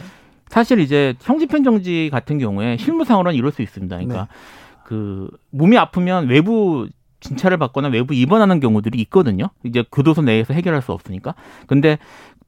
사실 0.48 0.80
이제 0.80 1.14
형집행정지 1.20 2.08
같은 2.10 2.38
경우에 2.38 2.76
실무상으로는 2.78 3.36
이럴 3.36 3.52
수 3.52 3.60
있습니다. 3.62 3.94
그러니까 3.96 4.22
네. 4.22 4.28
그 4.84 5.28
몸이 5.50 5.76
아프면 5.76 6.28
외부 6.28 6.88
진찰을 7.20 7.58
받거나 7.58 7.88
외부 7.88 8.14
입원하는 8.14 8.60
경우들이 8.60 8.98
있거든요. 9.02 9.50
이제 9.64 9.84
교도소 9.92 10.22
내에서 10.22 10.54
해결할 10.54 10.82
수 10.82 10.92
없으니까. 10.92 11.34
근데 11.66 11.98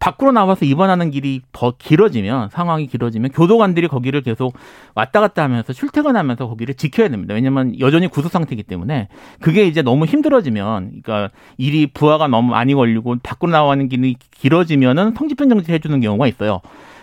밖으로 0.03 0.33
나와서 0.33 0.65
입원하는 0.65 1.13
길이 1.13 1.43
더 1.53 1.75
길어지면 1.79 2.49
상황이 2.51 2.89
길어지면 2.89 3.31
교도관들이 3.31 3.87
거기를 3.87 4.23
계속 4.23 4.53
왔다 4.97 5.21
갔다 5.21 5.45
하면서 5.45 5.73
출퇴근하면서 5.73 6.49
거기를 6.49 6.75
지켜야 6.75 7.09
됩니다. 7.09 7.35
왜냐하면 7.35 7.79
여전히 7.79 8.09
구속 8.09 8.33
상태이기 8.33 8.65
때문에 8.65 9.07
그게 9.41 9.65
이제 9.65 9.81
너무 9.81 10.05
힘들어지면 10.05 11.03
그러니까 11.05 11.31
일이 11.57 11.87
부하가 11.87 12.27
너무 12.27 12.51
많이 12.51 12.75
걸리고 12.75 13.19
밖으로 13.23 13.53
나와는 13.53 13.89
길이 13.89 14.17
길어지면은 14.33 15.15
성집행 15.17 15.49
정지 15.49 15.71
해주는 15.71 16.01
경우가 16.01 16.27
있어요. 16.27 16.63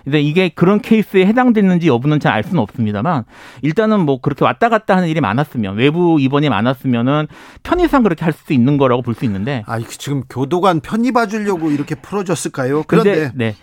근데 0.09 0.21
이게 0.21 0.49
그런 0.49 0.81
케이스에 0.81 1.25
해당되는지 1.27 1.87
여부는 1.87 2.19
잘 2.19 2.29
알 2.29 2.43
수는 2.43 2.59
없습니다만 2.59 3.25
일단은 3.63 4.01
뭐 4.01 4.21
그렇게 4.21 4.45
왔다 4.45 4.69
갔다 4.69 4.95
하는 4.95 5.07
일이 5.07 5.19
많았으면 5.19 5.75
외부 5.77 6.19
입원이 6.21 6.47
많았으면은 6.49 7.27
편의상 7.63 8.03
그렇게 8.03 8.23
할 8.23 8.33
수 8.33 8.53
있는 8.53 8.77
거라고 8.77 9.01
볼 9.01 9.15
수 9.15 9.25
있는데 9.25 9.63
아, 9.67 9.79
지금 9.79 10.23
교도관 10.29 10.79
편입 10.81 11.13
봐주려고 11.15 11.71
이렇게 11.71 11.95
풀어줬을까요? 11.95 12.83
그런데 12.87 13.29
근데, 13.29 13.31
네. 13.35 13.55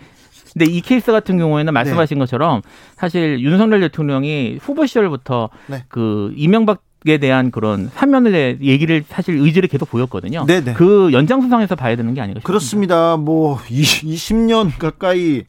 근데 0.53 0.65
이 0.71 0.81
케이스 0.81 1.11
같은 1.11 1.37
경우에는 1.37 1.73
말씀하신 1.73 2.19
것처럼 2.19 2.61
사실 2.95 3.39
윤석열 3.39 3.79
대통령이 3.81 4.59
후보 4.61 4.85
시절부터 4.85 5.49
네. 5.67 5.83
그 5.87 6.33
이명박 6.35 6.83
에 7.05 7.19
대한 7.19 7.51
그런 7.51 7.89
사면을 7.93 8.57
얘기를 8.61 9.03
사실 9.07 9.37
의지를 9.37 9.69
계속 9.69 9.89
보였거든요. 9.89 10.45
네네. 10.45 10.73
그 10.73 11.11
연장선상에서 11.13 11.75
봐야 11.75 11.95
되는 11.95 12.13
게 12.15 12.19
아닌가 12.21 12.39
싶습니다. 12.39 12.47
그렇습니다. 12.47 13.17
뭐 13.17 13.57
20년 13.59 14.77
가까이 14.77 15.43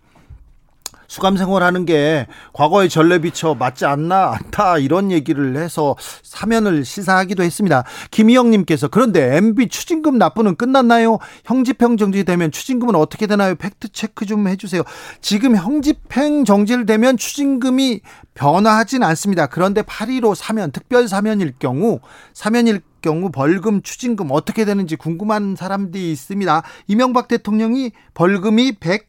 수감 1.08 1.36
생활하는 1.36 1.86
게 1.86 2.26
과거의 2.52 2.88
전례 2.88 3.18
비춰 3.18 3.54
맞지 3.54 3.86
않나 3.86 4.28
않다 4.32 4.78
이런 4.78 5.10
얘기를 5.10 5.56
해서 5.56 5.96
사면을 6.22 6.84
시사하기도 6.84 7.42
했습니다. 7.42 7.84
김희영님께서 8.10 8.88
그런데 8.88 9.36
MB 9.38 9.68
추징금 9.68 10.18
납부는 10.18 10.56
끝났나요? 10.56 11.18
형집행 11.44 11.96
정지되면 11.96 12.52
추징금은 12.52 12.94
어떻게 12.94 13.26
되나요? 13.26 13.54
팩트 13.54 13.88
체크 13.88 14.26
좀 14.26 14.46
해주세요. 14.48 14.82
지금 15.20 15.56
형집행 15.56 16.44
정지를 16.44 16.86
되면 16.86 17.16
추징금이 17.16 18.00
변화하진 18.34 19.02
않습니다. 19.02 19.46
그런데 19.46 19.82
8.15 19.82 20.34
사면 20.34 20.70
특별 20.70 21.08
사면일 21.08 21.54
경우 21.58 22.00
사면일 22.34 22.82
경우 23.00 23.30
벌금 23.30 23.82
추징금 23.82 24.28
어떻게 24.30 24.64
되는지 24.64 24.96
궁금한 24.96 25.56
사람들이 25.56 26.10
있습니다. 26.12 26.62
이명박 26.86 27.28
대통령이 27.28 27.92
벌금이 28.14 28.72
130억 28.72 29.02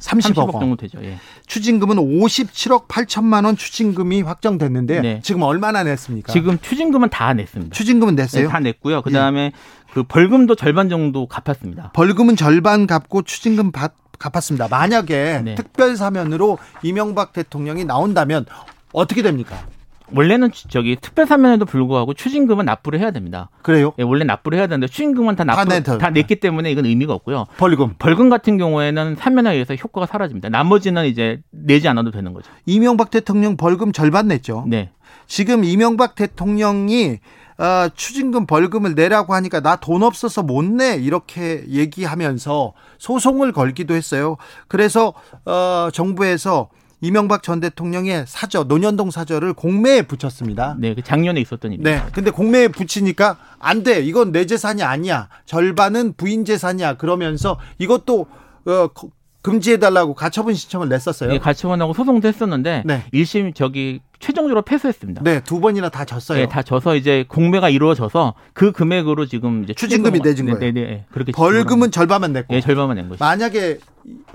30억 0.00 0.38
원. 0.54 0.60
정도 0.60 0.76
되죠. 0.76 0.98
예. 1.02 1.18
추징금은 1.46 1.96
57억 1.96 2.88
8천만 2.88 3.44
원 3.44 3.56
추징금이 3.56 4.22
확정됐는데 4.22 5.00
네. 5.00 5.20
지금 5.22 5.42
얼마나 5.42 5.82
냈습니까? 5.82 6.32
지금 6.32 6.58
추징금은 6.60 7.10
다 7.10 7.32
냈습니다. 7.34 7.74
추징금은 7.74 8.16
네, 8.16 8.22
냈어요? 8.22 8.48
다 8.48 8.60
냈고요. 8.60 9.02
그 9.02 9.10
다음에 9.10 9.52
그 9.92 10.02
벌금도 10.02 10.56
절반 10.56 10.88
정도 10.88 11.26
갚았습니다. 11.26 11.92
벌금은 11.92 12.36
절반 12.36 12.86
갚고 12.86 13.22
추징금 13.22 13.72
받, 13.72 13.94
갚았습니다. 14.18 14.68
만약에 14.68 15.42
네. 15.44 15.54
특별 15.54 15.96
사면으로 15.96 16.58
이명박 16.82 17.32
대통령이 17.32 17.84
나온다면 17.84 18.46
어떻게 18.92 19.22
됩니까? 19.22 19.66
원래는 20.14 20.52
추- 20.52 20.68
저기 20.68 20.96
특별 21.00 21.26
사면에도 21.26 21.64
불구하고 21.64 22.14
추징금은 22.14 22.64
납부를 22.66 23.00
해야 23.00 23.10
됩니다. 23.10 23.50
그래요? 23.62 23.92
예, 23.98 24.02
원래 24.02 24.24
납부를 24.24 24.58
해야 24.58 24.66
되는데 24.66 24.86
추징금은 24.86 25.36
다다 25.36 25.54
납부 25.54 25.68
냈죠. 25.72 25.98
다 25.98 26.10
냈기 26.10 26.36
때문에 26.36 26.70
이건 26.70 26.86
의미가 26.86 27.12
없고요. 27.14 27.46
벌금. 27.56 27.94
벌금 27.98 28.28
같은 28.28 28.56
경우에는 28.58 29.16
사면에 29.16 29.52
의해서 29.52 29.74
효과가 29.74 30.06
사라집니다. 30.06 30.48
나머지는 30.48 31.06
이제 31.06 31.40
내지 31.50 31.88
않아도 31.88 32.10
되는 32.10 32.32
거죠. 32.32 32.50
이명박 32.66 33.10
대통령 33.10 33.56
벌금 33.56 33.92
절반 33.92 34.28
냈죠. 34.28 34.64
네. 34.68 34.90
지금 35.26 35.64
이명박 35.64 36.14
대통령이 36.14 37.18
어, 37.58 37.88
추징금 37.94 38.46
벌금을 38.46 38.94
내라고 38.94 39.32
하니까 39.34 39.60
나 39.60 39.76
돈 39.76 40.02
없어서 40.02 40.42
못 40.42 40.62
내 40.64 40.96
이렇게 40.96 41.64
얘기하면서 41.68 42.74
소송을 42.98 43.52
걸기도 43.52 43.94
했어요. 43.94 44.36
그래서 44.68 45.14
어, 45.46 45.88
정부에서 45.92 46.68
이명박 47.06 47.42
전 47.44 47.60
대통령의 47.60 48.24
사저 48.26 48.64
노년동 48.64 49.12
사저를 49.12 49.52
공매에 49.54 50.02
붙였습니다. 50.02 50.76
네, 50.80 50.94
그 50.94 51.02
작년에 51.02 51.40
있었던 51.40 51.72
일입니다. 51.72 52.04
네. 52.04 52.10
근데 52.12 52.30
공매에 52.32 52.66
붙이니까 52.68 53.36
안 53.60 53.84
돼. 53.84 54.00
이건 54.02 54.32
내 54.32 54.44
재산이 54.46 54.82
아니야. 54.82 55.28
절반은 55.44 56.14
부인 56.16 56.44
재산이야. 56.44 56.96
그러면서 56.96 57.58
이것도 57.78 58.26
어, 58.66 58.88
거- 58.88 59.08
금지해달라고 59.46 60.14
가처분 60.14 60.54
신청을 60.54 60.88
냈었어요. 60.88 61.32
예, 61.32 61.38
가처분하고 61.38 61.94
소송도 61.94 62.26
했었는데 62.26 62.82
네. 62.84 63.04
일 63.12 63.22
1심 63.22 63.54
저기 63.54 64.00
최종적으로 64.18 64.62
패소했습니다. 64.62 65.22
네, 65.22 65.40
두 65.40 65.60
번이나 65.60 65.88
다 65.88 66.04
졌어요. 66.04 66.40
예, 66.40 66.46
다 66.46 66.62
져서 66.62 66.96
이제 66.96 67.24
공매가 67.28 67.68
이루어져서 67.68 68.34
그 68.54 68.72
금액으로 68.72 69.26
지금 69.26 69.62
이제 69.62 69.72
추징금이 69.74 70.20
내준 70.20 70.46
네, 70.46 70.52
거예요. 70.52 70.72
네, 70.72 70.80
네, 70.80 71.04
그렇게 71.12 71.30
벌금은 71.30 71.92
절반만 71.92 72.32
냈고. 72.32 72.54
예, 72.54 72.60
절반만 72.60 72.96
낸 72.96 73.08
거죠. 73.08 73.24
만약에 73.24 73.78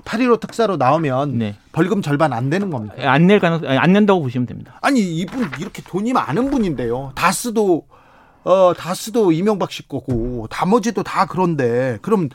8.15 0.04 0.40
특사로 0.40 0.76
나오면 0.78 1.38
네. 1.38 1.56
벌금 1.72 2.00
절반 2.00 2.32
안 2.32 2.48
되는 2.48 2.70
겁니다. 2.70 2.94
예, 2.98 3.04
안낼 3.04 3.38
가능 3.38 3.60
안 3.68 3.92
낸다고 3.92 4.22
보시면 4.22 4.46
됩니다. 4.46 4.78
아니 4.80 5.00
이분 5.00 5.50
이렇게 5.60 5.82
돈이 5.82 6.14
많은 6.14 6.50
분인데요. 6.50 7.12
다스도 7.14 7.86
어 8.44 8.72
다스도 8.76 9.32
이명박 9.32 9.70
씨 9.70 9.86
거고 9.86 10.48
나머지도 10.50 11.02
다 11.02 11.26
그런데 11.26 11.98
그럼 12.02 12.24
이 12.24 12.28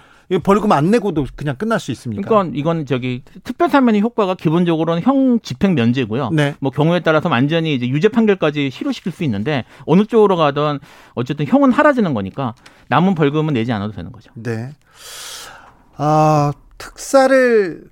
벌금 0.44 0.72
안 0.74 0.92
내고도 0.92 1.26
그냥 1.36 1.56
끝날 1.56 1.80
수 1.80 1.92
있습니까? 1.92 2.28
그러니까 2.28 2.58
이건 2.58 2.86
저기 2.86 3.24
특별 3.44 3.70
사면의 3.70 4.02
효과가 4.02 4.36
기본적으로는 4.36 5.02
형 5.04 5.40
집행 5.42 5.74
면제고요. 5.74 6.32
네. 6.32 6.56
뭐 6.60 6.70
경우에 6.70 7.00
따라서 7.00 7.30
완전히 7.30 7.74
이제 7.74 7.88
유죄 7.88 8.10
판결까지 8.10 8.70
실효시킬 8.70 9.14
수 9.14 9.24
있는데 9.24 9.64
어느 9.86 10.06
쪽으로 10.06 10.36
가든 10.36 10.80
어쨌든 11.14 11.48
형은 11.48 11.72
사라지는 11.72 12.14
거니까 12.14 12.56
남은 12.90 13.16
벌금은 13.16 13.54
내지 13.54 13.72
않아도 13.72 13.94
되는 13.94 14.12
거죠. 14.12 14.32
네. 14.36 14.72
아 15.96 16.52
특사를 16.78 17.90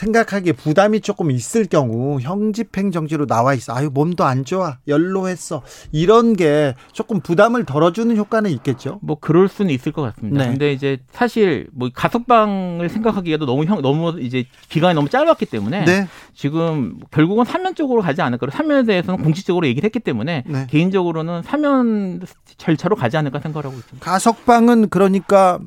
생각하기에 0.00 0.54
부담이 0.54 1.02
조금 1.02 1.30
있을 1.30 1.66
경우 1.66 2.18
형집행 2.20 2.90
정지로 2.90 3.26
나와 3.26 3.52
있어. 3.52 3.74
아유 3.74 3.90
몸도 3.92 4.24
안 4.24 4.44
좋아. 4.46 4.78
연로했어. 4.88 5.62
이런 5.92 6.34
게 6.34 6.74
조금 6.92 7.20
부담을 7.20 7.64
덜어주는 7.64 8.16
효과는 8.16 8.50
있겠죠. 8.52 8.98
뭐 9.02 9.18
그럴 9.20 9.48
수는 9.48 9.70
있을 9.72 9.92
것 9.92 10.02
같습니다. 10.02 10.44
네. 10.44 10.50
근데 10.50 10.72
이제 10.72 10.98
사실 11.12 11.68
뭐 11.72 11.90
가석방을 11.92 12.88
생각하기에도 12.88 13.44
너무 13.44 13.64
형 13.64 13.82
너무 13.82 14.18
이제 14.20 14.46
기간이 14.70 14.94
너무 14.94 15.10
짧았기 15.10 15.46
때문에 15.46 15.84
네. 15.84 16.08
지금 16.34 16.98
결국은 17.10 17.44
사면 17.44 17.74
쪽으로 17.74 18.00
가지 18.00 18.22
않을까. 18.22 18.46
사면에 18.50 18.84
대해서는 18.84 19.22
공식적으로 19.22 19.66
얘기를 19.66 19.86
했기 19.86 20.00
때문에 20.00 20.44
네. 20.46 20.66
개인적으로는 20.70 21.42
사면 21.42 22.22
절차로 22.56 22.96
가지 22.96 23.18
않을까 23.18 23.40
생각하고 23.40 23.76
있습니다. 23.76 24.04
가석방은 24.04 24.88
그러니까 24.88 25.58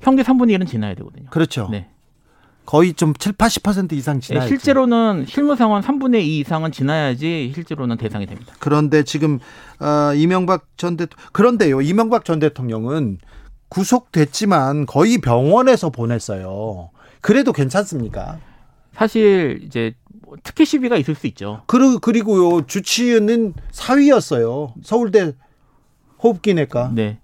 형기 0.00 0.22
3분의 0.22 0.58
1은 0.58 0.66
지나야 0.66 0.94
되거든요. 0.94 1.28
그렇죠. 1.28 1.68
네. 1.70 1.88
거의 2.64 2.94
좀 2.94 3.12
7, 3.14 3.32
80% 3.32 3.92
이상 3.92 4.20
네, 4.20 4.26
지나요. 4.26 4.48
실제로는 4.48 5.26
실무 5.28 5.56
상황 5.56 5.82
3분의 5.82 6.22
2 6.22 6.38
이상은 6.40 6.70
지나야지 6.72 7.52
실제로는 7.54 7.96
대상이 7.96 8.26
됩니다. 8.26 8.54
그런데 8.60 9.02
지금 9.02 9.40
어, 9.80 10.14
이명박 10.14 10.66
전 10.76 10.96
대통령 10.96 11.28
그런데요. 11.32 11.80
이명박 11.80 12.24
전 12.24 12.38
대통령은 12.38 13.18
구속됐지만 13.68 14.86
거의 14.86 15.18
병원에서 15.18 15.90
보냈어요. 15.90 16.90
그래도 17.20 17.52
괜찮습니까? 17.52 18.38
사실 18.94 19.60
이제 19.64 19.94
뭐 20.24 20.36
특혜 20.42 20.64
시비가 20.64 20.96
있을 20.96 21.14
수 21.14 21.26
있죠. 21.28 21.62
그리고 21.66 21.98
그리고요. 21.98 22.66
주치의는 22.66 23.54
사위였어요. 23.70 24.74
서울대 24.82 25.32
호흡기내과, 26.22 26.92
네. 26.94 27.18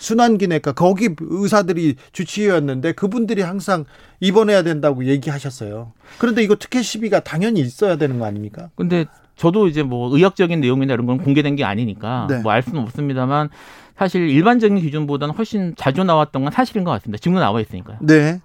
순환기내과 0.00 0.72
거기 0.72 1.10
의사들이 1.20 1.96
주치의였는데 2.12 2.92
그분들이 2.92 3.42
항상 3.42 3.84
입원해야 4.18 4.62
된다고 4.62 5.04
얘기하셨어요. 5.04 5.92
그런데 6.18 6.42
이거 6.42 6.56
특혜 6.56 6.82
시비가 6.82 7.20
당연히 7.20 7.60
있어야 7.60 7.96
되는 7.96 8.18
거 8.18 8.24
아닙니까? 8.24 8.70
근데 8.74 9.04
저도 9.36 9.68
이제 9.68 9.82
뭐 9.82 10.14
의학적인 10.14 10.60
내용이나 10.60 10.94
이런 10.94 11.06
건 11.06 11.18
공개된 11.18 11.54
게 11.54 11.64
아니니까 11.64 12.26
네. 12.28 12.40
뭐알 12.40 12.62
수는 12.62 12.80
없습니다만 12.82 13.50
사실 13.96 14.28
일반적인 14.28 14.80
기준보다는 14.80 15.34
훨씬 15.34 15.74
자주 15.76 16.02
나왔던 16.02 16.42
건 16.42 16.52
사실인 16.52 16.84
것 16.84 16.90
같습니다. 16.92 17.20
지금도 17.20 17.40
나와 17.40 17.60
있으니까요. 17.60 17.98
네. 18.00 18.40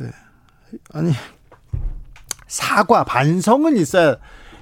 네. 0.00 0.10
아니 0.92 1.12
사과 2.48 3.04
반성은 3.04 3.76
있어야 3.76 4.16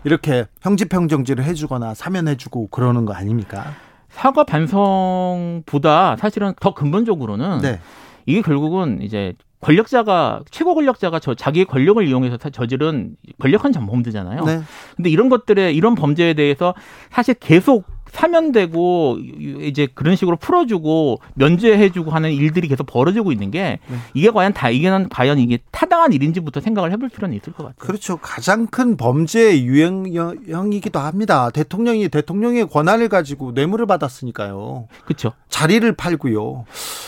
이렇게 0.05 0.47
형집행 0.61 1.09
정지를 1.09 1.45
해주거나 1.45 1.95
사면해주고 1.95 2.69
그러는 2.69 3.07
거 3.07 3.15
아닙니까? 3.15 3.75
사과 4.11 4.45
반성보다 4.45 6.17
사실은 6.17 6.53
더 6.61 6.75
근본적으로는 6.75 7.61
네. 7.63 7.81
이게 8.27 8.43
결국은 8.43 9.01
이제 9.03 9.35
권력자가 9.61 10.41
최고 10.51 10.75
권력자가 10.75 11.19
저 11.21 11.35
자기의 11.35 11.67
권력을 11.67 12.07
이용해서 12.07 12.39
사- 12.41 12.51
저지른 12.51 13.17
권력한 13.39 13.73
전범들잖아요. 13.73 14.45
네. 14.45 14.63
근데 14.97 15.11
이런 15.11 15.29
것들에 15.29 15.73
이런 15.73 15.95
범죄에 15.95 16.35
대해서 16.35 16.75
사실 17.11 17.35
계속 17.35 17.85
사면되고 18.13 19.19
이제 19.61 19.87
그런 19.95 20.17
식으로 20.17 20.37
풀어주고 20.37 21.21
면제해주고 21.35 22.11
하는 22.11 22.33
일들이 22.33 22.69
계속 22.69 22.85
벌어지고 22.85 23.33
있는 23.33 23.51
게 23.51 23.79
네. 23.89 23.97
이게 24.15 24.31
과연 24.31 24.53
다 24.53 24.71
이게 24.71 24.91
과연 25.11 25.39
이게 25.39 25.59
타당한 25.71 26.13
일인지부터 26.13 26.61
생각을 26.61 26.91
해볼 26.93 27.09
필요는 27.11 27.37
있을 27.37 27.53
것 27.53 27.65
같아요. 27.65 27.75
그렇죠. 27.79 28.17
가장 28.17 28.67
큰 28.67 28.97
범죄 28.97 29.63
유형이기도 29.63 30.99
합니다. 30.99 31.51
대통령이 31.51 32.09
대통령의 32.09 32.69
권한을 32.69 33.09
가지고 33.09 33.53
뇌물을 33.53 33.87
받았으니까요. 33.87 34.89
그렇죠. 35.05 35.33
자리를 35.49 35.93
팔고요. 35.93 36.65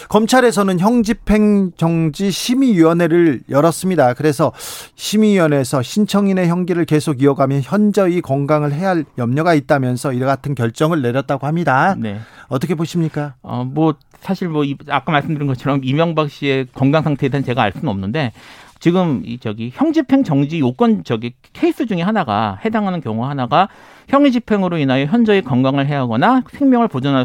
검찰에서는 0.09 0.79
형집행정지 0.79 2.31
심의위원회를 2.31 3.41
열었습니다. 3.49 4.15
그래서 4.15 4.53
심의위원회에서 4.95 5.83
신청인의 5.83 6.49
형기를 6.49 6.85
계속 6.85 7.23
이어가면 7.23 7.63
현저히 7.65 8.21
건강을 8.21 8.73
해야 8.73 8.91
할 8.91 9.05
염려가 9.17 9.55
있다면서 9.55 10.13
이와 10.13 10.27
같은 10.27 10.55
결정 10.55 10.92
을 10.93 11.03
내렸다고 11.03 11.47
합니다. 11.47 11.95
네. 11.99 12.21
어떻게 12.49 12.75
보십니까? 12.75 13.35
어, 13.43 13.65
뭐, 13.65 13.95
사실 14.21 14.49
뭐, 14.49 14.65
이- 14.65 14.77
아까 14.89 15.13
말씀드린 15.13 15.47
것처럼 15.47 15.81
이명박 15.85 16.31
씨의 16.31 16.67
건강 16.75 17.03
상태에 17.03 17.29
대한 17.29 17.45
제가 17.45 17.63
알 17.63 17.73
수는 17.73 17.89
없는데, 17.89 18.33
지금 18.79 19.23
이 19.25 19.39
저기 19.39 19.71
형집행 19.73 20.25
정지 20.25 20.59
요건 20.59 21.05
저기 21.05 21.35
케이스 21.53 21.87
중에 21.87 22.03
하나가 22.03 22.59
해당하는 22.65 23.01
경우 23.01 23.25
하나가 23.25 23.69
형의 24.09 24.33
집행으로 24.33 24.77
인하여 24.77 25.05
현저히 25.07 25.41
건강을 25.41 25.87
해하거나 25.87 26.43
생명을 26.51 26.89
보존할 26.89 27.25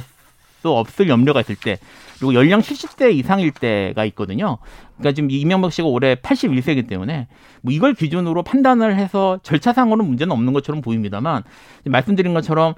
수 0.61 0.69
없을 0.69 1.09
염려가 1.09 1.41
있을 1.41 1.55
때 1.55 1.79
그리고 2.19 2.35
연령 2.35 2.59
70세 2.61 3.11
이상일 3.15 3.51
때가 3.51 4.05
있거든요. 4.05 4.59
그러니까 4.97 5.15
지금 5.15 5.31
이명박 5.31 5.71
씨가 5.71 5.87
올해 5.87 6.13
81세이기 6.15 6.87
때문에 6.87 7.27
뭐 7.61 7.73
이걸 7.73 7.95
기준으로 7.95 8.43
판단을 8.43 8.95
해서 8.95 9.39
절차상으로는 9.41 10.05
문제는 10.05 10.31
없는 10.31 10.53
것처럼 10.53 10.81
보입니다만 10.81 11.41
말씀드린 11.85 12.35
것처럼 12.35 12.75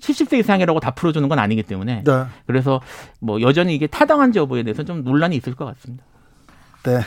70세 0.00 0.38
이상이라고 0.38 0.80
다 0.80 0.90
풀어주는 0.92 1.28
건 1.28 1.38
아니기 1.38 1.62
때문에 1.62 2.02
네. 2.04 2.24
그래서 2.46 2.80
뭐 3.20 3.40
여전히 3.40 3.74
이게 3.74 3.86
타당한지 3.86 4.38
여부에 4.38 4.62
대해서 4.62 4.84
좀 4.84 5.02
논란이 5.04 5.36
있을 5.36 5.54
것 5.54 5.64
같습니다. 5.64 6.04
네. 6.84 7.00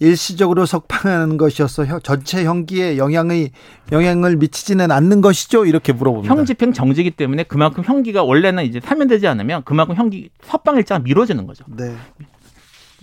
일시적으로 0.00 0.66
석방하는 0.66 1.36
것이어서 1.36 1.86
형- 1.86 2.00
전체 2.02 2.44
형기에 2.44 2.96
영향의 2.98 3.52
영향을 3.92 4.36
미치지는 4.36 4.90
않는 4.90 5.20
것이죠. 5.20 5.64
이렇게 5.64 5.92
물어봅니다. 5.92 6.34
형집행 6.34 6.72
정지기 6.72 7.12
때문에 7.12 7.44
그만큼 7.44 7.84
형기가 7.84 8.24
원래는 8.24 8.64
이제 8.64 8.80
사면되지 8.80 9.28
않으면 9.28 9.62
그만큼 9.64 9.94
형기 9.94 10.30
석방 10.42 10.76
일자가 10.78 10.98
미뤄지는 11.04 11.46
거죠. 11.46 11.64
네. 11.68 11.94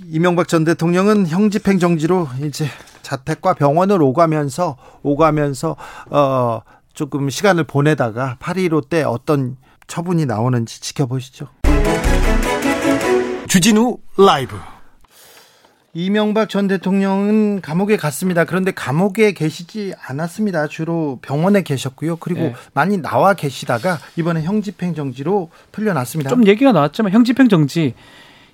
이명박 0.07 0.47
전 0.49 0.65
대통령은 0.65 1.27
형집행 1.27 1.79
정지로 1.79 2.27
이제 2.43 2.65
자택과 3.01 3.53
병원을 3.53 4.01
오가면서 4.01 4.75
오가면서 5.01 5.77
어 6.09 6.61
조금 6.99 7.29
시간을 7.29 7.63
보내다가 7.63 8.35
8.15 8.41 8.89
때 8.89 9.03
어떤 9.03 9.55
처분이 9.87 10.25
나오는지 10.25 10.81
지켜보시죠. 10.81 11.47
주진우 13.47 13.99
라이브. 14.17 14.57
이명박 15.93 16.49
전 16.49 16.67
대통령은 16.67 17.61
감옥에 17.61 17.95
갔습니다. 17.95 18.43
그런데 18.43 18.71
감옥에 18.71 19.31
계시지 19.31 19.93
않았습니다. 20.07 20.67
주로 20.67 21.19
병원에 21.21 21.61
계셨고요. 21.61 22.17
그리고 22.17 22.41
네. 22.41 22.55
많이 22.73 22.97
나와 22.97 23.33
계시다가 23.33 23.97
이번에 24.17 24.43
형집행 24.43 24.93
정지로 24.93 25.51
풀려났습니다. 25.71 26.29
좀 26.29 26.45
얘기가 26.47 26.73
나왔지만 26.73 27.13
형집행 27.13 27.47
정지 27.47 27.93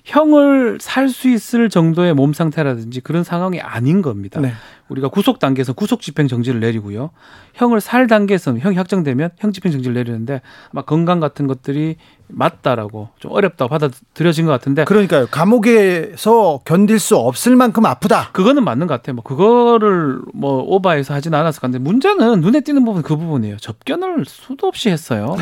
형을 0.04 0.78
살 0.80 1.08
수 1.08 1.28
있을 1.28 1.68
정도의 1.68 2.14
몸 2.14 2.32
상태라든지 2.32 3.00
그런 3.00 3.24
상황이 3.24 3.60
아닌 3.60 4.02
겁니다. 4.02 4.40
네. 4.40 4.52
우리가 4.88 5.08
구속 5.08 5.38
단계에서 5.38 5.72
구속 5.72 6.00
집행 6.00 6.28
정지를 6.28 6.60
내리고요. 6.60 7.10
형을 7.54 7.80
살 7.80 8.06
단계에서는 8.06 8.60
형이 8.60 8.76
확정되면 8.76 9.30
형 9.38 9.52
집행 9.52 9.72
정지를 9.72 9.94
내리는데 9.94 10.42
아마 10.72 10.82
건강 10.82 11.20
같은 11.20 11.46
것들이 11.46 11.96
맞다라고 12.28 13.08
좀 13.18 13.32
어렵다고 13.32 13.68
받아들여진 13.68 14.46
것 14.46 14.52
같은데 14.52 14.84
그러니까요. 14.84 15.26
감옥에서 15.30 16.60
견딜 16.64 16.98
수 16.98 17.16
없을 17.16 17.56
만큼 17.56 17.86
아프다. 17.86 18.30
그거는 18.32 18.64
맞는 18.64 18.86
것 18.86 18.94
같아요. 18.94 19.14
뭐 19.14 19.22
그거를 19.24 20.20
뭐 20.34 20.62
오바해서 20.62 21.14
하진 21.14 21.34
않았을 21.34 21.60
건데 21.60 21.78
문제는 21.78 22.40
눈에 22.40 22.60
띄는 22.60 22.84
부분 22.84 23.02
그 23.02 23.16
부분이에요. 23.16 23.56
접견을 23.58 24.24
수도 24.26 24.66
없이 24.66 24.90
했어요. 24.90 25.36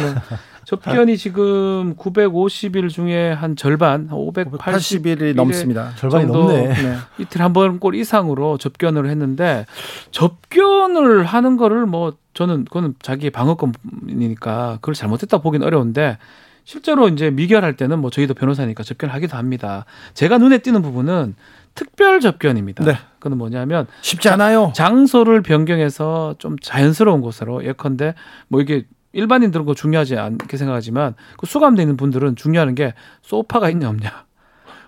네. 0.64 0.68
접견이 0.68 1.16
지금 1.16 1.94
950일 1.96 2.88
중에 2.88 3.32
한 3.32 3.56
절반, 3.56 4.08
한 4.08 4.18
580일 4.18 4.58
80일이 4.58 5.34
넘습니다. 5.34 5.92
절반이 5.96 6.26
넘네. 6.26 6.74
이틀 7.18 7.42
한 7.42 7.52
번 7.52 7.78
꼴 7.78 7.94
이상으로 7.94 8.58
접견을 8.58 9.08
했는데 9.08 9.66
접견을 10.10 11.24
하는 11.24 11.56
거를 11.56 11.86
뭐 11.86 12.14
저는 12.34 12.64
그거는 12.64 12.94
자기의 13.02 13.30
방어권이니까 13.30 14.78
그걸 14.80 14.94
잘못했다 14.94 15.38
보긴 15.38 15.62
어려운데 15.62 16.18
실제로 16.64 17.08
이제 17.08 17.30
미결할 17.30 17.76
때는 17.76 17.98
뭐 17.98 18.10
저희도 18.10 18.34
변호사니까 18.34 18.82
접견하기도 18.82 19.36
합니다. 19.36 19.84
제가 20.14 20.38
눈에 20.38 20.58
띄는 20.58 20.80
부분은 20.82 21.34
특별 21.74 22.20
접견입니다. 22.20 22.84
네. 22.84 22.96
그건 23.18 23.36
뭐냐면 23.38 23.86
쉽지 24.00 24.28
않아요. 24.30 24.72
장소를 24.74 25.42
변경해서 25.42 26.36
좀 26.38 26.56
자연스러운 26.60 27.20
곳으로 27.20 27.64
예컨대 27.64 28.14
뭐 28.48 28.60
이게 28.60 28.86
일반인들은 29.14 29.64
그거 29.64 29.74
중요하지 29.74 30.16
않게 30.18 30.56
생각하지만 30.56 31.14
그 31.38 31.46
수감돼 31.46 31.82
있는 31.82 31.96
분들은 31.96 32.36
중요한 32.36 32.74
게 32.74 32.92
소파가 33.22 33.70
있냐 33.70 33.88
없냐. 33.88 34.24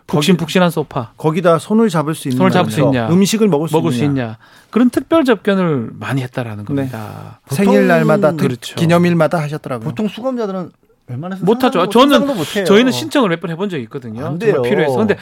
푹신푹신한 0.06 0.70
소파. 0.70 1.12
거기다 1.16 1.58
손을 1.58 1.88
잡을 1.88 2.14
수 2.14 2.28
있는 2.28 2.36
손을 2.38 2.50
잡을 2.52 2.70
수. 2.70 2.80
있냐. 2.80 3.08
음식을 3.08 3.48
먹을 3.48 3.68
수 3.68 3.74
먹을 3.74 3.90
수 3.92 4.04
있냐. 4.04 4.22
있냐. 4.22 4.38
그런 4.70 4.88
특별 4.90 5.24
접견을 5.24 5.90
많이 5.94 6.22
했다라는 6.22 6.64
네. 6.64 6.66
겁니다. 6.66 7.40
생일날마다 7.48 8.32
특- 8.32 8.36
그렇죠. 8.38 8.76
기념일마다 8.76 9.40
하셨더라고요. 9.42 9.88
보통 9.88 10.06
수감자들은 10.06 10.70
웬만해서 11.08 11.44
못하죠. 11.44 11.88
저는. 11.88 12.26
저희는 12.66 12.92
신청을 12.92 13.28
몇 13.30 13.40
번 13.40 13.50
해본 13.50 13.68
적이 13.68 13.82
있거든요. 13.84 14.24
안 14.26 14.38
정말 14.38 14.38
돼요. 14.38 14.62
필요해서. 14.62 14.96
근데 14.96 15.16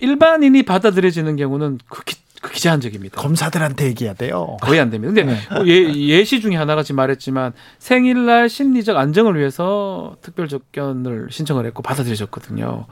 일반인이 0.00 0.62
받아들여지는 0.64 1.36
경우는 1.36 1.78
극히 1.88 2.16
극히 2.46 2.60
제한적입니다. 2.60 3.20
검사들한테 3.20 3.86
얘기해야 3.86 4.14
돼요. 4.14 4.56
거의 4.62 4.78
안 4.78 4.88
됩니다. 4.88 5.12
근데 5.12 5.36
뭐 5.50 5.66
예, 5.66 5.92
예시 5.92 6.40
중에 6.40 6.54
하나가 6.54 6.84
지금 6.84 6.96
말했지만 6.96 7.52
생일날 7.80 8.48
심리적 8.48 8.96
안정을 8.96 9.36
위해서 9.36 10.16
특별 10.22 10.46
접견을 10.46 11.26
신청을 11.30 11.66
했고 11.66 11.82
받아들여졌거든요. 11.82 12.86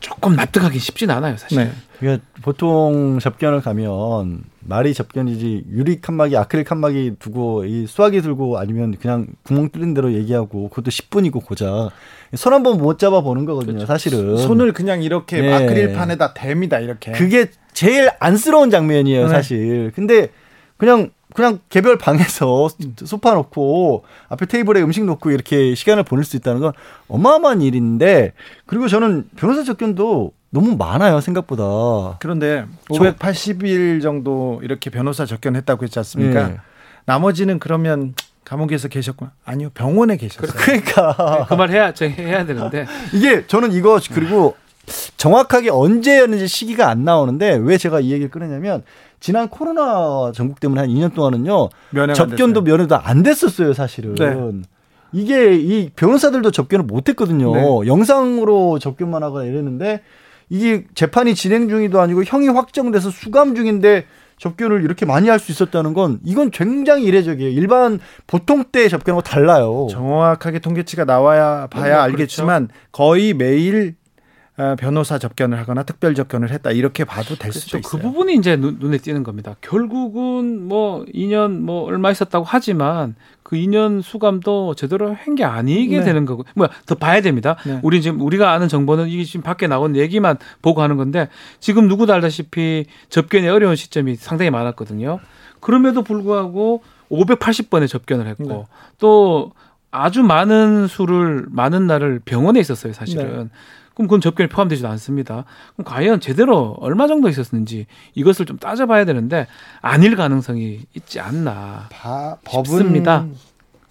조금 0.00 0.36
납득하기 0.36 0.78
쉽진 0.78 1.10
않아요, 1.10 1.36
사실. 1.36 1.70
네. 2.00 2.18
보통 2.40 3.18
접견을 3.18 3.60
가면 3.60 4.42
말이 4.68 4.92
접견이지 4.92 5.64
유리 5.70 5.98
칸막이 6.02 6.36
아크릴 6.36 6.62
칸막이 6.64 7.14
두고 7.18 7.64
이 7.64 7.86
수화기 7.86 8.20
들고 8.20 8.58
아니면 8.58 8.96
그냥 9.00 9.26
구멍 9.42 9.70
뚫린 9.70 9.94
대로 9.94 10.12
얘기하고 10.12 10.68
그것도 10.68 10.90
10분이고 10.90 11.42
고작 11.44 11.90
손 12.36 12.52
한 12.52 12.62
번 12.62 12.76
못 12.78 12.98
잡아 12.98 13.22
보는 13.22 13.46
거거든요 13.46 13.86
사실은 13.86 14.36
손을 14.36 14.72
그냥 14.74 15.02
이렇게 15.02 15.40
네. 15.40 15.52
아크릴판에다 15.54 16.34
댑니다. 16.34 16.82
이렇게. 16.84 17.12
그게 17.12 17.46
제일 17.72 18.10
안쓰러운 18.20 18.68
장면이에요 18.70 19.22
네. 19.24 19.28
사실 19.30 19.90
근데 19.94 20.28
그냥 20.76 21.10
그냥 21.34 21.60
개별 21.70 21.96
방에서 21.96 22.68
소파 23.04 23.32
놓고 23.34 24.04
앞에 24.28 24.44
테이블에 24.46 24.82
음식 24.82 25.04
놓고 25.04 25.30
이렇게 25.30 25.74
시간을 25.74 26.02
보낼 26.02 26.24
수 26.24 26.36
있다는 26.36 26.60
건 26.60 26.72
어마어마한 27.08 27.62
일인데 27.62 28.32
그리고 28.66 28.88
저는 28.88 29.28
변호사 29.36 29.62
접견도 29.62 30.32
너무 30.50 30.76
많아요 30.76 31.20
생각보다 31.20 32.16
그런데 32.20 32.64
저- 32.92 33.00
580일 33.02 34.00
정도 34.02 34.60
이렇게 34.62 34.90
변호사 34.90 35.26
접견했다고 35.26 35.84
했지 35.84 35.98
않습니까? 35.98 36.50
예. 36.50 36.56
나머지는 37.04 37.58
그러면 37.58 38.14
감옥에서 38.44 38.88
계셨구나. 38.88 39.32
아니요, 39.44 39.68
병원에 39.74 40.16
계셨어요. 40.16 40.50
그러니까 40.56 41.46
그 41.48 41.54
말 41.54 41.70
해야 41.70 41.92
저 41.92 42.06
해야 42.06 42.46
되는데 42.46 42.86
이게 43.12 43.46
저는 43.46 43.72
이거 43.72 44.00
그리고 44.12 44.56
정확하게 45.18 45.68
언제였는지 45.70 46.48
시기가 46.48 46.88
안 46.88 47.04
나오는데 47.04 47.56
왜 47.62 47.76
제가 47.76 48.00
이 48.00 48.10
얘기를 48.10 48.30
꺼내냐면 48.30 48.84
지난 49.20 49.48
코로나 49.48 50.32
전국 50.34 50.60
때문에 50.60 50.80
한 50.80 50.88
2년 50.88 51.12
동안은요 51.14 51.68
접견도. 52.14 52.62
면회도 52.62 52.96
안 52.96 53.22
됐었어요 53.22 53.74
사실은 53.74 54.14
네. 54.14 54.68
이게 55.12 55.54
이 55.56 55.90
변호사들도 55.94 56.50
접견을 56.50 56.86
못 56.86 57.08
했거든요 57.10 57.54
네. 57.54 57.86
영상으로 57.86 58.78
접견만 58.78 59.22
하거나 59.22 59.44
이랬는데 59.44 60.00
이게 60.50 60.84
재판이 60.94 61.34
진행 61.34 61.68
중이도 61.68 62.00
아니고 62.00 62.24
형이 62.24 62.48
확정돼서 62.48 63.10
수감 63.10 63.54
중인데 63.54 64.06
접견을 64.38 64.84
이렇게 64.84 65.04
많이 65.04 65.28
할 65.28 65.38
수 65.40 65.50
있었다는 65.52 65.94
건 65.94 66.20
이건 66.24 66.50
굉장히 66.50 67.04
이례적이에요. 67.04 67.50
일반 67.50 67.98
보통 68.26 68.64
때 68.70 68.88
접견하고 68.88 69.22
달라요. 69.22 69.88
정확하게 69.90 70.60
통계치가 70.60 71.04
나와야 71.04 71.66
봐야 71.68 71.94
뭐, 71.94 72.02
알겠지만 72.04 72.68
거의 72.92 73.34
매일 73.34 73.94
어, 73.94 73.97
변호사 74.78 75.18
접견을 75.18 75.56
하거나 75.58 75.84
특별 75.84 76.14
접견을 76.14 76.50
했다 76.50 76.72
이렇게 76.72 77.04
봐도 77.04 77.36
될 77.36 77.52
수도 77.52 77.78
그렇죠. 77.78 77.88
그 77.88 77.96
있어요. 77.98 78.10
부분이 78.10 78.34
이제 78.34 78.56
눈, 78.56 78.78
눈에 78.80 78.98
띄는 78.98 79.22
겁니다. 79.22 79.54
결국은 79.60 80.66
뭐 80.66 81.04
2년 81.14 81.60
뭐 81.60 81.84
얼마 81.84 82.10
있었다고 82.10 82.44
하지만 82.48 83.14
그 83.44 83.56
2년 83.56 84.02
수감도 84.02 84.74
제대로 84.74 85.14
한 85.14 85.36
게 85.36 85.44
아니게 85.44 85.98
네. 86.00 86.04
되는 86.04 86.24
거고 86.24 86.44
뭐야 86.54 86.70
더 86.86 86.96
봐야 86.96 87.20
됩니다. 87.20 87.56
네. 87.64 87.78
우리 87.84 88.02
지금 88.02 88.20
우리가 88.20 88.52
아는 88.52 88.66
정보는 88.68 89.08
이게 89.08 89.22
지금 89.24 89.42
밖에 89.42 89.68
나온 89.68 89.94
얘기만 89.94 90.36
보고 90.62 90.82
하는 90.82 90.96
건데 90.96 91.28
지금 91.60 91.86
누구도 91.86 92.12
알다시피 92.12 92.86
접견이 93.10 93.46
어려운 93.48 93.76
시점이 93.76 94.16
상당히 94.16 94.50
많았거든요. 94.50 95.20
그럼에도 95.60 96.02
불구하고 96.02 96.82
580번의 97.12 97.86
접견을 97.88 98.26
했고 98.26 98.44
네. 98.44 98.64
또 98.98 99.52
아주 99.90 100.22
많은 100.22 100.86
수를 100.88 101.46
많은 101.48 101.86
날을 101.86 102.20
병원에 102.24 102.60
있었어요, 102.60 102.92
사실은. 102.92 103.50
네. 103.98 104.02
그럼 104.02 104.06
그건 104.06 104.20
접견에 104.20 104.48
포함되지도 104.48 104.88
않습니다. 104.88 105.44
그럼 105.74 105.84
과연 105.84 106.20
제대로 106.20 106.76
얼마 106.80 107.08
정도 107.08 107.28
있었는지 107.28 107.86
이것을 108.14 108.46
좀 108.46 108.56
따져봐야 108.56 109.04
되는데 109.04 109.48
아닐 109.80 110.14
가능성이 110.14 110.80
있지 110.94 111.18
않나. 111.18 111.88
바, 111.90 112.36
싶습니다. 112.48 113.26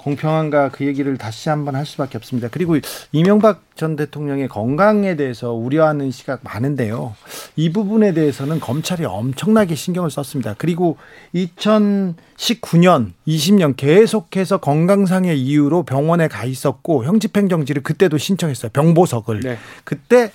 공평한가 0.07 0.69
그 0.69 0.85
얘기를 0.85 1.17
다시 1.17 1.49
한번 1.49 1.75
할 1.75 1.85
수밖에 1.85 2.17
없습니다. 2.17 2.47
그리고 2.49 2.77
이명박 3.11 3.63
전 3.75 3.97
대통령의 3.97 4.47
건강에 4.47 5.17
대해서 5.17 5.51
우려하는 5.51 6.11
시각 6.11 6.39
많은데요. 6.43 7.15
이 7.57 7.73
부분에 7.73 8.13
대해서는 8.13 8.61
검찰이 8.61 9.03
엄청나게 9.03 9.75
신경을 9.75 10.09
썼습니다. 10.09 10.55
그리고 10.57 10.97
2019년, 11.35 13.11
20년 13.27 13.75
계속해서 13.75 14.59
건강상의 14.59 15.39
이유로 15.39 15.83
병원에 15.83 16.29
가 16.29 16.45
있었고 16.45 17.03
형집행정지를 17.03 17.83
그때도 17.83 18.17
신청했어요. 18.17 18.71
병보석을. 18.71 19.41
네. 19.41 19.57
그때 19.83 20.31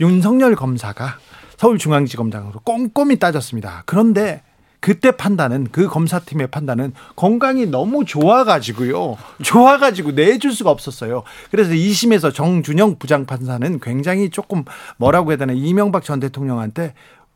윤석열 0.00 0.56
검사가 0.56 1.18
서울중앙지검장으로 1.58 2.60
꼼꼼히 2.64 3.20
따졌습니다. 3.20 3.84
그런데 3.86 4.42
그때 4.82 5.12
판단은 5.12 5.68
그 5.70 5.86
검사팀의 5.86 6.48
판단은 6.48 6.92
건강이 7.14 7.66
너무 7.66 8.04
좋아가지고요. 8.04 9.16
좋아가지고 9.40 10.10
내줄 10.10 10.52
수가 10.52 10.70
없었어요. 10.70 11.22
그래서 11.52 11.70
2심에서 11.70 12.34
정준영 12.34 12.98
부장판사는 12.98 13.78
굉장히 13.78 14.28
조금 14.28 14.64
뭐라고 14.96 15.30
해야 15.30 15.38
되나 15.38 15.52
이명박 15.52 16.02
전 16.02 16.18
대통령한테 16.18 16.94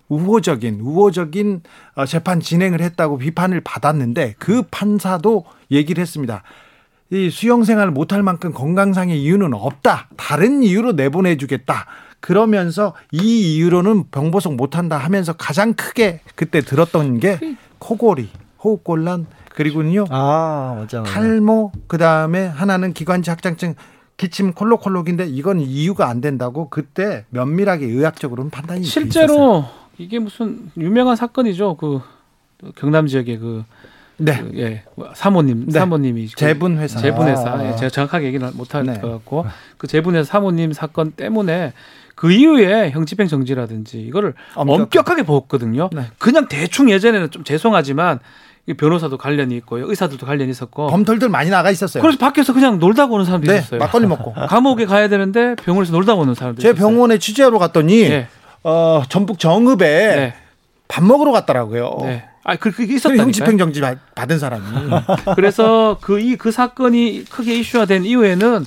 우호적인 0.08 0.80
우호적인 0.80 1.62
어, 1.94 2.04
재판 2.04 2.40
진행을 2.40 2.80
했다고 2.80 3.18
비판을 3.18 3.60
받았는데 3.60 4.34
그 4.40 4.62
판사도 4.68 5.44
얘기를 5.70 6.02
했습니다. 6.02 6.42
이 7.10 7.30
수영 7.30 7.62
생활을 7.62 7.92
못할 7.92 8.24
만큼 8.24 8.52
건강상의 8.52 9.22
이유는 9.22 9.54
없다. 9.54 10.08
다른 10.16 10.64
이유로 10.64 10.92
내보내주겠다. 10.92 11.86
그러면서 12.26 12.92
이 13.12 13.54
이유로는 13.54 14.10
병보석 14.10 14.56
못한다 14.56 14.98
하면서 14.98 15.32
가장 15.32 15.74
크게 15.74 16.22
그때 16.34 16.60
들었던 16.60 17.20
게 17.20 17.38
코골이, 17.78 18.28
호흡곤란 18.64 19.26
그리고는요 19.54 20.06
아 20.10 20.74
맞아. 20.76 21.02
맞아. 21.02 21.12
탈모 21.12 21.70
그 21.86 21.98
다음에 21.98 22.44
하나는 22.46 22.92
기관지 22.94 23.30
확장증 23.30 23.76
기침 24.16 24.54
콜록콜록인데 24.54 25.26
이건 25.26 25.60
이유가 25.60 26.08
안 26.08 26.20
된다고 26.20 26.68
그때 26.68 27.26
면밀하게 27.30 27.86
의학적으로는 27.86 28.50
판단이 28.50 28.80
돼 28.80 28.86
있었어요. 28.86 29.04
실제로 29.04 29.64
이게 29.96 30.18
무슨 30.18 30.72
유명한 30.76 31.14
사건이죠. 31.14 31.76
그 31.76 32.00
경남 32.74 33.06
지역의 33.06 33.38
그, 33.38 33.64
네 34.16 34.42
그, 34.42 34.58
예 34.58 34.82
사모님 35.14 35.66
네. 35.66 35.78
사모님이 35.78 36.26
그 36.26 36.34
재분 36.34 36.78
회사 36.78 36.98
재분회사 36.98 37.50
아. 37.52 37.68
예, 37.68 37.76
제가 37.76 37.88
정확하게 37.88 38.26
얘기는 38.26 38.50
못할 38.56 38.84
네. 38.84 38.98
것 38.98 39.12
같고 39.12 39.46
그 39.78 39.86
재분회사 39.86 40.28
사모님 40.28 40.72
사건 40.72 41.12
때문에 41.12 41.72
그 42.16 42.32
이후에 42.32 42.90
형집행 42.90 43.28
정지라든지 43.28 44.00
이거를 44.00 44.34
엄격하게. 44.56 45.22
보았거든요. 45.22 45.90
네. 45.92 46.06
그냥 46.18 46.48
대충 46.48 46.90
예전에는 46.90 47.30
좀 47.30 47.44
죄송하지만 47.44 48.18
이 48.66 48.74
변호사도 48.74 49.16
관련이 49.18 49.54
있고 49.58 49.78
의사들도 49.78 50.26
관련이 50.26 50.50
있었고 50.50 50.88
범털들 50.88 51.28
많이 51.28 51.50
나가 51.50 51.70
있었어요. 51.70 52.02
그래서 52.02 52.18
밖에서 52.18 52.52
그냥 52.52 52.80
놀다 52.80 53.04
오는 53.04 53.24
사람도 53.24 53.46
네 53.52 53.58
있었어요. 53.58 53.78
막걸리 53.78 54.06
먹고 54.08 54.32
감옥에 54.48 54.86
가야 54.86 55.08
되는데 55.08 55.54
병원에서 55.56 55.92
놀다 55.92 56.14
오는 56.14 56.34
사람도 56.34 56.60
제 56.62 56.70
있었어요. 56.70 56.88
병원에 56.88 57.18
취재하러 57.18 57.58
갔더니 57.60 58.00
예. 58.02 58.26
어 58.64 59.02
전북 59.08 59.38
정읍에 59.38 59.76
네. 60.16 60.34
밥 60.88 61.04
먹으러 61.04 61.30
갔더라고요. 61.32 61.98
네. 62.02 62.24
아, 62.44 62.56
그, 62.56 62.70
그게 62.70 62.86
그 62.86 62.92
있었다니까요. 62.94 63.24
형집행정지 63.26 63.80
받- 63.80 63.98
받은 64.14 64.38
사람이 64.38 64.64
그래서 65.36 65.98
그 66.00 66.18
이 66.18 66.36
그 66.36 66.50
사건이 66.50 67.24
크게 67.30 67.56
이슈화된 67.58 68.04
이후에는 68.04 68.64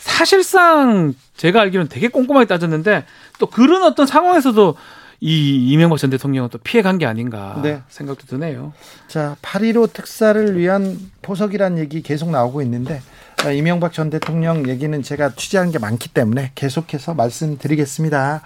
사실상 0.00 1.14
제가 1.36 1.60
알기로는 1.60 1.88
되게 1.88 2.08
꼼꼼하게 2.08 2.46
따졌는데 2.46 3.04
또 3.38 3.46
그런 3.46 3.82
어떤 3.82 4.06
상황에서도 4.06 4.76
이 5.22 5.70
이명박 5.70 5.98
전 5.98 6.08
대통령은 6.08 6.48
또 6.48 6.56
피해간 6.56 6.96
게 6.96 7.04
아닌가 7.04 7.60
네. 7.62 7.82
생각도 7.88 8.26
드네요. 8.26 8.72
자, 9.06 9.36
8.15 9.42 9.92
특사를 9.92 10.58
위한 10.58 10.98
포석이라는 11.20 11.78
얘기 11.78 12.02
계속 12.02 12.30
나오고 12.30 12.62
있는데 12.62 13.02
아, 13.44 13.50
이명박 13.50 13.92
전 13.92 14.08
대통령 14.08 14.66
얘기는 14.68 15.02
제가 15.02 15.34
취재한 15.34 15.70
게 15.70 15.78
많기 15.78 16.08
때문에 16.08 16.52
계속해서 16.54 17.12
말씀드리겠습니다. 17.14 18.42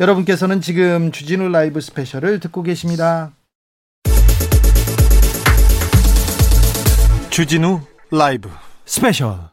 여러분께서는 0.00 0.60
지금 0.60 1.12
주진우 1.12 1.48
라이브 1.48 1.80
스페셜을 1.80 2.40
듣고 2.40 2.62
계십니다. 2.62 3.32
주진우 7.30 7.80
라이브 8.10 8.50
스페셜 8.84 9.28
하, 9.30 9.51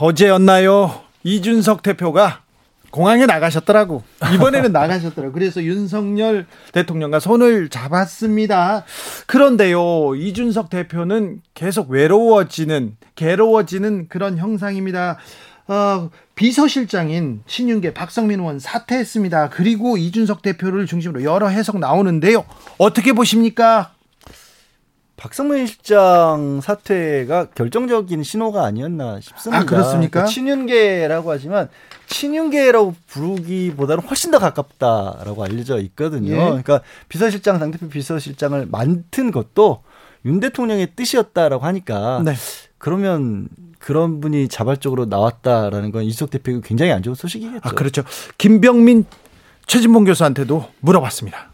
어제였나요? 0.00 1.00
이준석 1.22 1.82
대표가 1.82 2.40
공항에 2.90 3.24
나가셨더라고. 3.24 4.02
이번에는 4.34 4.70
나가셨더라고. 4.70 5.32
그래서 5.32 5.62
윤석열 5.62 6.46
대통령과 6.72 7.20
손을 7.20 7.70
잡았습니다. 7.70 8.84
그런데요, 9.26 10.14
이준석 10.14 10.68
대표는 10.68 11.40
계속 11.54 11.88
외로워지는, 11.90 12.96
괴로워지는 13.14 14.08
그런 14.08 14.36
형상입니다. 14.36 15.18
어, 15.68 16.10
비서실장인 16.34 17.42
신윤계 17.46 17.94
박성민 17.94 18.40
의원 18.40 18.58
사퇴했습니다. 18.58 19.50
그리고 19.50 19.96
이준석 19.96 20.42
대표를 20.42 20.84
중심으로 20.86 21.22
여러 21.22 21.48
해석 21.48 21.78
나오는데요. 21.78 22.44
어떻게 22.76 23.12
보십니까? 23.12 23.92
박성민 25.22 25.68
실장 25.68 26.60
사퇴가 26.60 27.50
결정적인 27.54 28.24
신호가 28.24 28.64
아니었나 28.64 29.20
싶습니다. 29.20 29.62
아, 29.62 29.64
그렇습니까? 29.64 30.10
그러니까 30.10 30.24
친윤계라고 30.24 31.30
하지만 31.30 31.68
친윤계라고 32.08 32.96
부르기보다는 33.06 34.02
훨씬 34.02 34.32
더 34.32 34.40
가깝다라고 34.40 35.44
알려져 35.44 35.78
있거든요. 35.78 36.32
예. 36.32 36.38
그러니까 36.38 36.80
비서실장 37.08 37.60
당대표 37.60 37.88
비서실장을 37.88 38.66
맡은 38.68 39.30
것도 39.30 39.84
윤 40.24 40.40
대통령의 40.40 40.88
뜻이었다라고 40.96 41.64
하니까 41.66 42.22
네. 42.24 42.34
그러면 42.78 43.46
그런 43.78 44.20
분이 44.20 44.48
자발적으로 44.48 45.04
나왔다라는 45.04 45.92
건 45.92 46.02
이석 46.02 46.30
대표가 46.30 46.58
굉장히 46.64 46.90
안 46.90 47.00
좋은 47.04 47.14
소식이겠죠. 47.14 47.60
아, 47.62 47.70
그렇죠. 47.70 48.02
김병민 48.38 49.04
최진봉 49.66 50.02
교수한테도 50.02 50.68
물어봤습니다. 50.80 51.52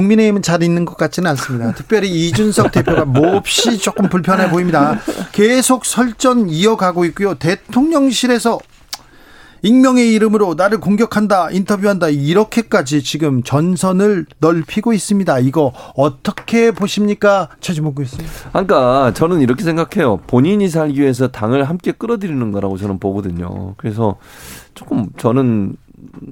국민의힘은 0.00 0.40
잘 0.42 0.62
있는 0.62 0.84
것 0.84 0.96
같지는 0.96 1.30
않습니다. 1.30 1.74
특별히 1.74 2.08
이준석 2.08 2.72
대표가 2.72 3.04
몹시 3.04 3.78
조금 3.78 4.08
불편해 4.08 4.48
보입니다. 4.48 4.98
계속 5.32 5.84
설전 5.84 6.48
이어가고 6.48 7.04
있고요. 7.06 7.34
대통령실에서 7.34 8.58
익명의 9.62 10.14
이름으로 10.14 10.54
나를 10.54 10.80
공격한다, 10.80 11.50
인터뷰한다, 11.50 12.08
이렇게까지 12.08 13.02
지금 13.02 13.42
전선을 13.42 14.24
넓히고 14.38 14.94
있습니다. 14.94 15.38
이거 15.40 15.74
어떻게 15.94 16.70
보십니까? 16.70 17.50
최진봉 17.60 17.94
교수님. 17.94 18.26
그러니까 18.52 19.12
저는 19.12 19.42
이렇게 19.42 19.62
생각해요. 19.62 20.20
본인이 20.26 20.66
살기 20.70 20.98
위해서 20.98 21.28
당을 21.28 21.64
함께 21.64 21.92
끌어들이는 21.92 22.52
거라고 22.52 22.78
저는 22.78 22.98
보거든요. 22.98 23.74
그래서 23.76 24.16
조금 24.72 25.10
저는 25.18 25.76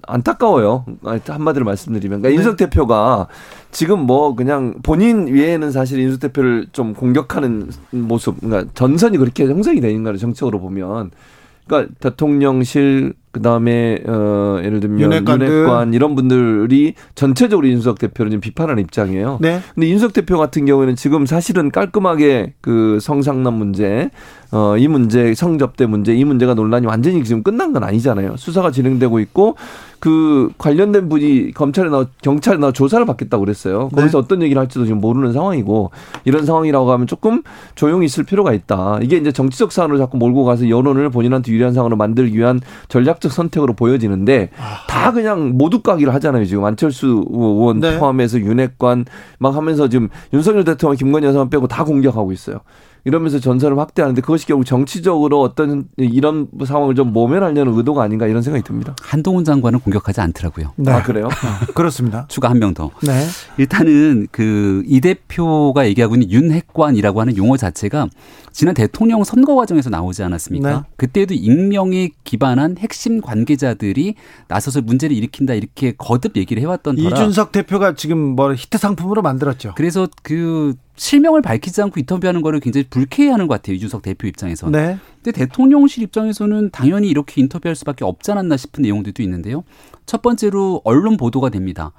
안타까워요. 0.06 0.84
한마디로 1.26 1.64
말씀드리면. 1.64 2.22
그러니까 2.22 2.28
네. 2.28 2.34
인석 2.34 2.56
대표가 2.56 3.28
지금 3.70 4.00
뭐 4.00 4.34
그냥 4.34 4.74
본인 4.82 5.26
외에는 5.26 5.70
사실 5.70 5.98
인석 5.98 6.20
대표를 6.20 6.68
좀 6.72 6.94
공격하는 6.94 7.70
모습, 7.90 8.40
그러니까 8.40 8.70
전선이 8.74 9.18
그렇게 9.18 9.46
형성이 9.46 9.80
되는 9.80 10.02
거를 10.04 10.18
정책으로 10.18 10.60
보면. 10.60 11.10
그러니까 11.68 11.94
대통령실 12.00 13.14
그다음에 13.30 14.00
어 14.06 14.58
예를 14.64 14.80
들면 14.80 15.00
윤핵관들. 15.00 15.46
윤핵관 15.46 15.94
이런 15.94 16.14
분들이 16.14 16.94
전체적으로 17.14 17.66
인석 17.66 17.98
대표를 17.98 18.30
좀 18.30 18.40
비판하는 18.40 18.82
입장이에요. 18.82 19.38
네. 19.40 19.60
근데 19.74 19.88
윤석 19.88 20.12
대표 20.12 20.38
같은 20.38 20.64
경우에는 20.64 20.96
지금 20.96 21.26
사실은 21.26 21.70
깔끔하게 21.70 22.54
그 22.60 22.98
성상남 23.00 23.54
문제, 23.54 24.10
어, 24.50 24.76
이 24.78 24.88
문제, 24.88 25.34
성접대 25.34 25.86
문제, 25.86 26.14
이 26.14 26.24
문제가 26.24 26.54
논란이 26.54 26.86
완전히 26.86 27.22
지금 27.22 27.42
끝난 27.42 27.72
건 27.72 27.84
아니잖아요. 27.84 28.36
수사가 28.36 28.70
진행되고 28.70 29.20
있고 29.20 29.56
그 30.00 30.50
관련된 30.58 31.08
분이 31.08 31.52
검찰에 31.52 31.88
나와 31.88 32.06
경찰에 32.22 32.56
나와 32.58 32.72
조사를 32.72 33.04
받겠다고 33.04 33.44
그랬어요. 33.44 33.88
거기서 33.88 34.18
어떤 34.18 34.42
얘기를 34.42 34.60
할지도 34.60 34.84
지금 34.84 35.00
모르는 35.00 35.32
상황이고 35.32 35.90
이런 36.24 36.46
상황이라고 36.46 36.92
하면 36.92 37.06
조금 37.06 37.42
조용히 37.74 38.06
있을 38.06 38.24
필요가 38.24 38.52
있다. 38.52 38.98
이게 39.02 39.16
이제 39.16 39.32
정치적 39.32 39.72
사안으로 39.72 39.98
자꾸 39.98 40.16
몰고 40.16 40.44
가서 40.44 40.68
여론을 40.68 41.10
본인한테 41.10 41.52
유리한 41.52 41.72
상황으로 41.72 41.96
만들기 41.96 42.36
위한 42.36 42.60
전략적 42.88 43.32
선택으로 43.32 43.72
보여지는데 43.74 44.50
다 44.88 45.12
그냥 45.12 45.52
모두 45.56 45.82
까기를 45.82 46.14
하잖아요. 46.14 46.44
지금 46.44 46.64
안철수 46.64 47.24
의원 47.30 47.80
네. 47.80 47.98
포함해서 47.98 48.38
윤핵관 48.38 49.06
막 49.38 49.56
하면서 49.56 49.88
지금 49.88 50.08
윤석열 50.32 50.64
대통령 50.64 50.96
김건희 50.96 51.26
여사만 51.26 51.50
빼고 51.50 51.66
다 51.66 51.84
공격하고 51.84 52.32
있어요. 52.32 52.60
이러면서 53.04 53.38
전선을 53.40 53.78
확대하는데 53.78 54.20
그것이 54.20 54.46
결국 54.46 54.64
정치적으로 54.64 55.40
어떤 55.40 55.84
이런 55.96 56.48
상황을 56.64 56.94
좀 56.94 57.12
모면하려는 57.12 57.74
의도가 57.74 58.02
아닌가 58.02 58.26
이런 58.26 58.42
생각이 58.42 58.64
듭니다. 58.64 58.94
한동훈 59.02 59.44
장관은 59.44 59.80
공격하지 59.80 60.20
않더라고요. 60.20 60.72
네. 60.76 60.90
아 60.92 61.02
그래요? 61.02 61.28
그렇습니다. 61.74 62.26
추가 62.30 62.50
한 62.50 62.58
명 62.58 62.74
더. 62.74 62.90
네. 63.02 63.24
일단은 63.56 64.26
그 64.32 64.82
이 64.86 65.00
대표가 65.00 65.86
얘기하고 65.86 66.14
있는 66.16 66.30
윤핵관이라고 66.30 67.20
하는 67.20 67.36
용어 67.36 67.56
자체가 67.56 68.06
지난 68.58 68.74
대통령 68.74 69.22
선거 69.22 69.54
과정에서 69.54 69.88
나오지 69.88 70.24
않았습니까? 70.24 70.70
네. 70.72 70.80
그때도 70.96 71.32
익명에 71.32 72.10
기반한 72.24 72.76
핵심 72.76 73.20
관계자들이 73.20 74.16
나서서 74.48 74.80
문제를 74.80 75.16
일으킨다 75.16 75.54
이렇게 75.54 75.92
거듭 75.96 76.36
얘기를 76.36 76.60
해왔던 76.60 76.96
터라. 76.96 77.08
이준석 77.08 77.52
대표가 77.52 77.94
지금 77.94 78.18
뭐 78.18 78.52
히트 78.52 78.76
상품으로 78.76 79.22
만들었죠. 79.22 79.74
그래서 79.76 80.08
그 80.24 80.74
실명을 80.96 81.40
밝히지 81.40 81.80
않고 81.82 82.00
인터뷰하는 82.00 82.42
거를 82.42 82.58
굉장히 82.58 82.88
불쾌해하는 82.90 83.46
것 83.46 83.54
같아요 83.54 83.76
이준석 83.76 84.02
대표 84.02 84.26
입장에서. 84.26 84.68
네. 84.70 84.98
근데 85.22 85.38
대통령실 85.38 86.02
입장에서는 86.02 86.70
당연히 86.72 87.06
이렇게 87.10 87.40
인터뷰할 87.40 87.76
수밖에 87.76 88.04
없지 88.04 88.32
않았나 88.32 88.56
싶은 88.56 88.82
내용들도 88.82 89.22
있는데요. 89.22 89.62
첫 90.04 90.20
번째로 90.20 90.80
언론 90.82 91.16
보도가 91.16 91.50
됩니다. 91.50 91.92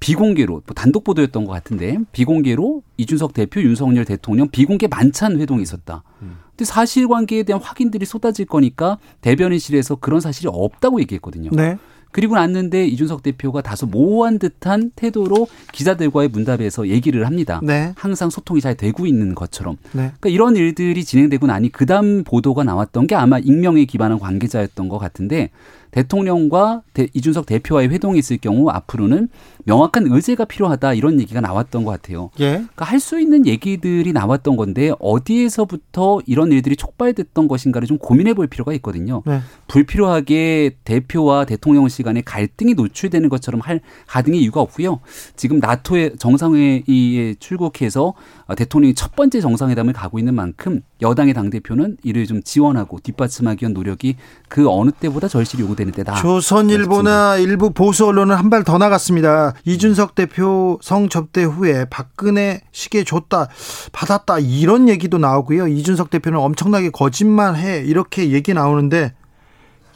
비공개로 0.00 0.52
뭐 0.52 0.74
단독 0.74 1.04
보도였던 1.04 1.44
것 1.44 1.52
같은데 1.52 1.98
비공개로 2.12 2.82
이준석 2.96 3.32
대표 3.32 3.60
윤석열 3.60 4.04
대통령 4.04 4.48
비공개 4.48 4.86
만찬 4.88 5.40
회동이 5.40 5.62
있었다. 5.62 6.02
근데 6.20 6.64
사실관계에 6.64 7.42
대한 7.42 7.60
확인들이 7.62 8.06
쏟아질 8.06 8.46
거니까 8.46 8.98
대변인실에서 9.20 9.96
그런 9.96 10.20
사실이 10.20 10.48
없다고 10.50 11.00
얘기했거든요. 11.00 11.50
네. 11.52 11.76
그리고 12.12 12.34
났는데 12.34 12.86
이준석 12.86 13.22
대표가 13.22 13.60
다소 13.60 13.84
모호한 13.86 14.38
듯한 14.38 14.90
태도로 14.96 15.48
기자들과의 15.72 16.30
문답에서 16.30 16.88
얘기를 16.88 17.26
합니다. 17.26 17.60
네. 17.62 17.92
항상 17.94 18.30
소통이 18.30 18.62
잘 18.62 18.74
되고 18.74 19.04
있는 19.04 19.34
것처럼. 19.34 19.76
네. 19.92 20.12
그러니까 20.18 20.30
이런 20.30 20.56
일들이 20.56 21.04
진행되고 21.04 21.46
나니 21.46 21.70
그다음 21.70 22.24
보도가 22.24 22.64
나왔던 22.64 23.06
게 23.06 23.14
아마 23.14 23.38
익명에 23.38 23.84
기반한 23.84 24.18
관계자였던 24.18 24.88
것 24.88 24.96
같은데 24.98 25.50
대통령과 25.90 26.82
대, 26.92 27.08
이준석 27.14 27.46
대표와의 27.46 27.88
회동이 27.88 28.18
있을 28.18 28.36
경우 28.38 28.68
앞으로는 28.68 29.28
명확한 29.64 30.06
의제가 30.08 30.44
필요하다 30.44 30.94
이런 30.94 31.20
얘기가 31.20 31.40
나왔던 31.40 31.84
것 31.84 31.90
같아요. 31.90 32.30
예. 32.40 32.50
그러니까 32.52 32.84
할 32.84 33.00
수 33.06 33.20
있는 33.20 33.46
얘기들이 33.46 34.12
나왔던 34.12 34.56
건데 34.56 34.90
어디에서부터 34.98 36.20
이런 36.26 36.50
일들이 36.50 36.74
촉발됐던 36.74 37.46
것인가를 37.46 37.86
좀 37.86 37.98
고민해 37.98 38.34
볼 38.34 38.48
필요가 38.48 38.72
있거든요. 38.74 39.22
네. 39.26 39.40
불필요하게 39.68 40.78
대표와 40.82 41.44
대통령실 41.44 42.04
간에 42.04 42.22
갈등이 42.22 42.74
노출되는 42.74 43.28
것처럼 43.28 43.60
할 43.60 43.80
가등의 44.08 44.40
이유가 44.40 44.60
없고요. 44.60 44.98
지금 45.36 45.60
나토의 45.60 46.16
정상회의에 46.18 47.34
출국해서 47.38 48.14
대통령이 48.56 48.94
첫 48.94 49.14
번째 49.14 49.40
정상회담을 49.40 49.92
가고 49.92 50.18
있는 50.18 50.34
만큼 50.34 50.80
여당의 51.00 51.34
당 51.34 51.50
대표는 51.50 51.98
이를 52.02 52.26
좀 52.26 52.42
지원하고 52.42 52.98
뒷받침하기 53.00 53.62
위한 53.62 53.72
노력이 53.72 54.16
그 54.48 54.68
어느 54.68 54.90
때보다 54.90 55.28
절실히 55.28 55.62
요구 55.62 55.75
되는 55.76 55.92
때다. 55.92 56.14
조선일보나 56.14 57.36
일부 57.36 57.70
보수 57.72 58.06
언론은 58.06 58.34
한 58.34 58.50
발 58.50 58.64
더 58.64 58.78
나갔습니다. 58.78 59.52
이준석 59.64 60.14
대표 60.14 60.78
성 60.82 61.08
접대 61.08 61.42
후에 61.44 61.84
박근혜 61.90 62.60
시계 62.72 63.04
줬다 63.04 63.48
받았다 63.92 64.38
이런 64.40 64.88
얘기도 64.88 65.18
나오고요. 65.18 65.68
이준석 65.68 66.10
대표는 66.10 66.38
엄청나게 66.38 66.90
거짓말해 66.90 67.82
이렇게 67.86 68.30
얘기 68.32 68.54
나오는데 68.54 69.12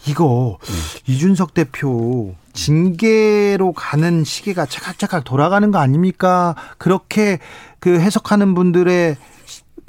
이거 0.07 0.59
이준석 1.07 1.55
대표 1.55 2.35
징계로 2.53 3.72
가는 3.72 4.24
시계가 4.24 4.66
차각차각 4.66 5.24
돌아가는 5.24 5.70
거 5.70 5.78
아닙니까? 5.78 6.55
그렇게 6.78 7.39
그 7.81 7.99
해석하는 8.01 8.55
분들의 8.55 9.16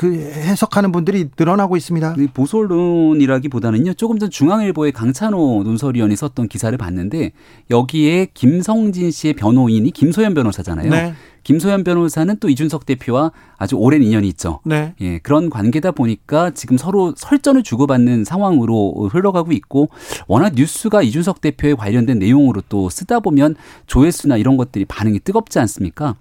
그 0.01 0.15
해석하는 0.15 0.91
분들이 0.91 1.29
늘어나고 1.37 1.77
있습니다. 1.77 2.15
이 2.17 2.27
보수 2.33 2.57
언론이라기보다는요. 2.57 3.93
조금 3.93 4.17
전 4.17 4.31
중앙일보의 4.31 4.93
강찬호 4.93 5.61
논설위원이 5.63 6.15
썼던 6.15 6.47
기사를 6.47 6.75
봤는데 6.75 7.33
여기에 7.69 8.29
김성진 8.33 9.11
씨의 9.11 9.35
변호인이 9.35 9.91
김소연 9.91 10.33
변호사잖아요. 10.33 10.89
네. 10.89 11.13
김소연 11.43 11.83
변호사는 11.83 12.37
또 12.39 12.49
이준석 12.49 12.85
대표와 12.85 13.31
아주 13.57 13.75
오랜 13.75 14.03
인연이 14.03 14.27
있죠. 14.29 14.59
네. 14.63 14.93
예, 15.01 15.17
그런 15.19 15.49
관계다 15.49 15.91
보니까 15.91 16.51
지금 16.51 16.77
서로 16.77 17.13
설전을 17.17 17.63
주고받는 17.63 18.25
상황으로 18.25 19.09
흘러가고 19.11 19.51
있고 19.51 19.89
워낙 20.27 20.53
뉴스가 20.55 21.01
이준석 21.01 21.41
대표에 21.41 21.73
관련된 21.73 22.19
내용으로 22.19 22.61
또 22.69 22.89
쓰다 22.89 23.19
보면 23.19 23.55
조회수나 23.87 24.37
이런 24.37 24.57
것들이 24.57 24.85
반응이 24.85 25.19
뜨겁지 25.19 25.59
않습니까? 25.59 26.15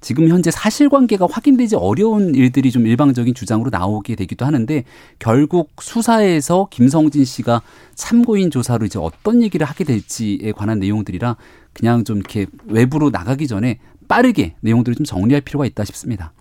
지금 0.00 0.28
현재 0.28 0.50
사실관계가 0.50 1.28
확인되지 1.30 1.76
어려운 1.76 2.34
일들이 2.34 2.70
좀 2.70 2.86
일방적 2.86 3.21
인 3.28 3.34
주장으로 3.34 3.70
나오게 3.70 4.14
되기도 4.14 4.44
하는데 4.44 4.84
결국 5.18 5.70
수사에서 5.80 6.68
김성진 6.70 7.24
씨가 7.24 7.62
참고인 7.94 8.50
조사로 8.50 8.86
이제 8.86 8.98
어떤 8.98 9.42
얘기를 9.42 9.66
하게 9.66 9.84
될지에 9.84 10.52
관한 10.52 10.78
내용들이라 10.78 11.36
그냥 11.72 12.04
좀 12.04 12.18
이렇게 12.18 12.46
외부로 12.66 13.10
나가기 13.10 13.46
전에 13.46 13.78
빠르게 14.08 14.54
내용들을 14.60 14.96
좀 14.96 15.04
정리할 15.04 15.40
필요가 15.40 15.66
있다 15.66 15.84
싶습니다. 15.84 16.32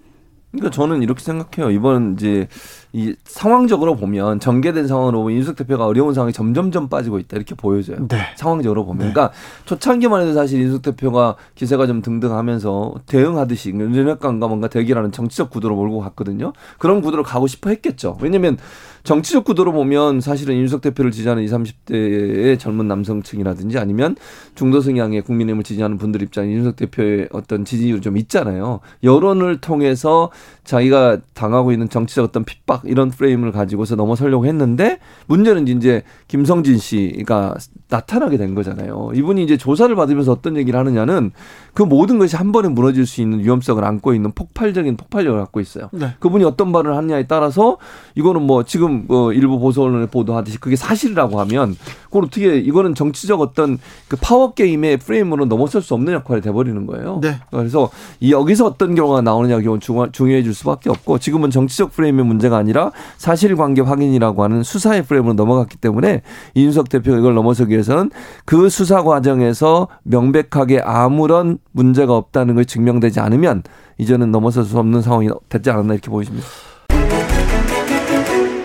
그러니까 0.52 0.72
저는 0.72 1.02
이렇게 1.02 1.24
생각해요. 1.24 1.72
이번 1.72 2.14
이제 2.14 2.48
이 2.94 3.16
상황적으로 3.24 3.96
보면 3.96 4.40
전개된 4.40 4.88
상황으로 4.88 5.20
보면 5.20 5.38
윤석 5.38 5.56
대표가 5.56 5.86
어려운 5.86 6.14
상황이 6.14 6.34
점점점 6.34 6.90
빠지고 6.90 7.20
있다 7.20 7.38
이렇게 7.38 7.56
보여져요. 7.56 8.08
네. 8.08 8.18
상황적으로 8.36 8.86
보면. 8.86 9.00
그러니까 9.00 9.32
초창기만 9.66 10.22
해도 10.22 10.34
사실 10.34 10.60
윤석 10.62 10.82
대표가 10.82 11.36
기세가 11.56 11.88
좀 11.88 12.02
등등하면서 12.02 12.96
대응하듯이 13.06 13.70
윤핵관과 13.70 14.48
뭔가 14.48 14.68
대결하는 14.68 15.12
정치적 15.12 15.50
구도로 15.50 15.76
몰고 15.76 16.00
갔거든요. 16.00 16.54
그런 16.80 17.02
구도로 17.02 17.24
가고 17.24 17.48
싶어 17.48 17.70
했겠죠. 17.70 18.18
왜냐면 18.22 18.58
정치적 19.04 19.46
구도로 19.46 19.72
보면 19.72 20.22
사실은 20.22 20.56
윤석 20.56 20.82
대표를 20.82 21.12
지지하는 21.12 21.44
20, 21.44 21.58
30대의 21.88 22.60
젊은 22.60 22.88
남성층이라든지 22.88 23.78
아니면 23.80 24.16
중도 24.54 24.82
성향의 24.82 25.22
국민의힘을 25.24 25.64
지지하는 25.64 25.98
분들 25.98 26.22
입장에 26.22 26.52
윤석 26.52 26.76
대표의 26.76 27.30
어떤 27.32 27.66
지지율이 27.66 28.02
좀 28.02 28.18
있잖아요. 28.18 28.80
여론을 29.04 29.60
통해서 29.62 30.30
자기가 30.64 31.20
당하고 31.34 31.72
있는 31.72 31.90
정치적 31.90 32.26
어떤 32.26 32.44
핍박 32.44 32.81
이런 32.86 33.10
프레임을 33.10 33.52
가지고서 33.52 33.96
넘어서려고 33.96 34.46
했는데 34.46 35.00
문제는 35.28 35.68
이제 35.68 36.04
김성진 36.28 36.78
씨가 36.78 37.56
나타나게 37.90 38.38
된 38.38 38.56
거잖아요. 38.56 39.12
이분이 39.14 39.44
이제 39.44 39.58
조사를 39.58 39.94
받으면서 39.96 40.32
어떤 40.32 40.58
얘기를 40.58 40.80
하느냐는 40.80 41.32
그 41.74 41.84
모든 41.84 42.20
것이 42.20 42.36
한 42.36 42.52
번에 42.52 42.68
무너질 42.68 43.06
수 43.06 43.22
있는 43.22 43.40
위험성을 43.40 43.84
안고 43.84 44.14
있는 44.14 44.32
폭발적인 44.32 44.98
폭발력을 44.98 45.40
갖고 45.40 45.60
있어요. 45.60 45.90
네. 45.92 46.16
그분이 46.20 46.44
어떤 46.44 46.72
발언을 46.72 46.98
하느냐에 46.98 47.28
따라서 47.28 47.78
이거는 48.16 48.42
뭐 48.42 48.64
지금 48.64 49.06
뭐 49.08 49.32
일부 49.32 49.58
보수 49.60 49.82
언론에 49.82 50.08
보도하듯이 50.08 50.60
그게 50.60 50.76
사실이라고 50.76 51.40
하면 51.42 51.76
그걸 52.06 52.26
어떻게 52.26 52.58
이거는 52.58 52.94
정치적 52.94 53.40
어떤 53.40 53.80
그 54.10 54.18
파워 54.20 54.54
게임의 54.54 54.98
프레임으로 54.98 55.46
넘어설 55.46 55.82
수 55.82 55.94
없는 55.94 56.14
역할이 56.14 56.42
돼버리는 56.42 56.86
거예요. 56.86 57.20
네. 57.22 57.40
그래서 57.50 57.90
이 58.20 58.34
여기서 58.34 58.66
어떤 58.66 58.96
경우가 58.96 59.22
나오느냐 59.22 59.62
가 59.62 60.10
중요해질 60.12 60.54
수밖에 60.54 60.90
없고 60.90 61.20
지금은 61.20 61.52
정치적 61.52 61.94
프레임의 61.94 62.26
문제가 62.26 62.58
아니라 62.58 62.92
사실관계 63.18 63.82
확인이라고 63.82 64.44
하는 64.44 64.64
수사의 64.64 65.04
프레임으로 65.04 65.34
넘어갔기 65.34 65.78
때문에 65.78 66.22
이준석 66.54 66.90
대표가 66.90 67.18
이걸 67.18 67.34
넘어서기 67.34 67.72
위해서는 67.72 68.12
그 68.46 68.70
수사 68.70 69.04
과정에서 69.04 69.88
명백하게 70.04 70.82
아무런 70.84 71.60
문제가 71.72 72.16
없다는 72.16 72.56
걸 72.56 72.66
증명되지 72.66 73.20
않으면 73.20 73.64
이제는 73.98 74.32
넘어설 74.32 74.64
수 74.64 74.78
없는 74.80 75.02
상황이 75.02 75.30
됐지 75.50 75.70
않았나 75.70 75.94
이렇게 75.94 76.10
보여집니다. 76.10 76.46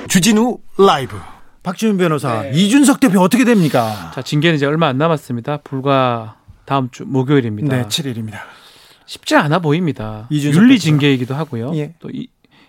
주진우 0.09 0.59
라이브. 0.78 1.16
박지훈 1.62 1.96
변호사, 1.96 2.46
이준석 2.46 3.00
대표 3.00 3.20
어떻게 3.20 3.44
됩니까? 3.44 4.12
자, 4.14 4.22
징계는 4.22 4.54
이제 4.57 4.66
얼마 4.66 4.86
안 4.86 4.98
남았습니다. 4.98 5.59
불과 5.59 6.36
다음 6.64 6.90
주 6.90 7.04
목요일입니다. 7.04 7.76
네, 7.76 7.82
7일입니다. 7.86 8.36
쉽지 9.04 9.34
않아 9.34 9.59
보입니다. 9.59 10.28
이준석 10.30 10.62
윤리. 10.62 10.78
징계이기도 10.78 11.34
하고요. 11.34 11.72
예. 11.74 11.94
또이 11.98 12.28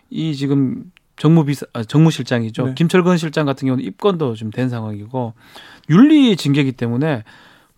이 0.09 0.35
지금 0.35 0.85
정무비서 1.17 1.67
아, 1.73 1.83
정무실장이죠. 1.83 2.65
네. 2.67 2.73
김철근 2.75 3.17
실장 3.17 3.45
같은 3.45 3.67
경우는 3.67 3.85
입건도 3.85 4.33
좀 4.35 4.49
된 4.51 4.69
상황이고 4.69 5.33
윤리 5.89 6.35
징계이기 6.35 6.71
때문에 6.73 7.23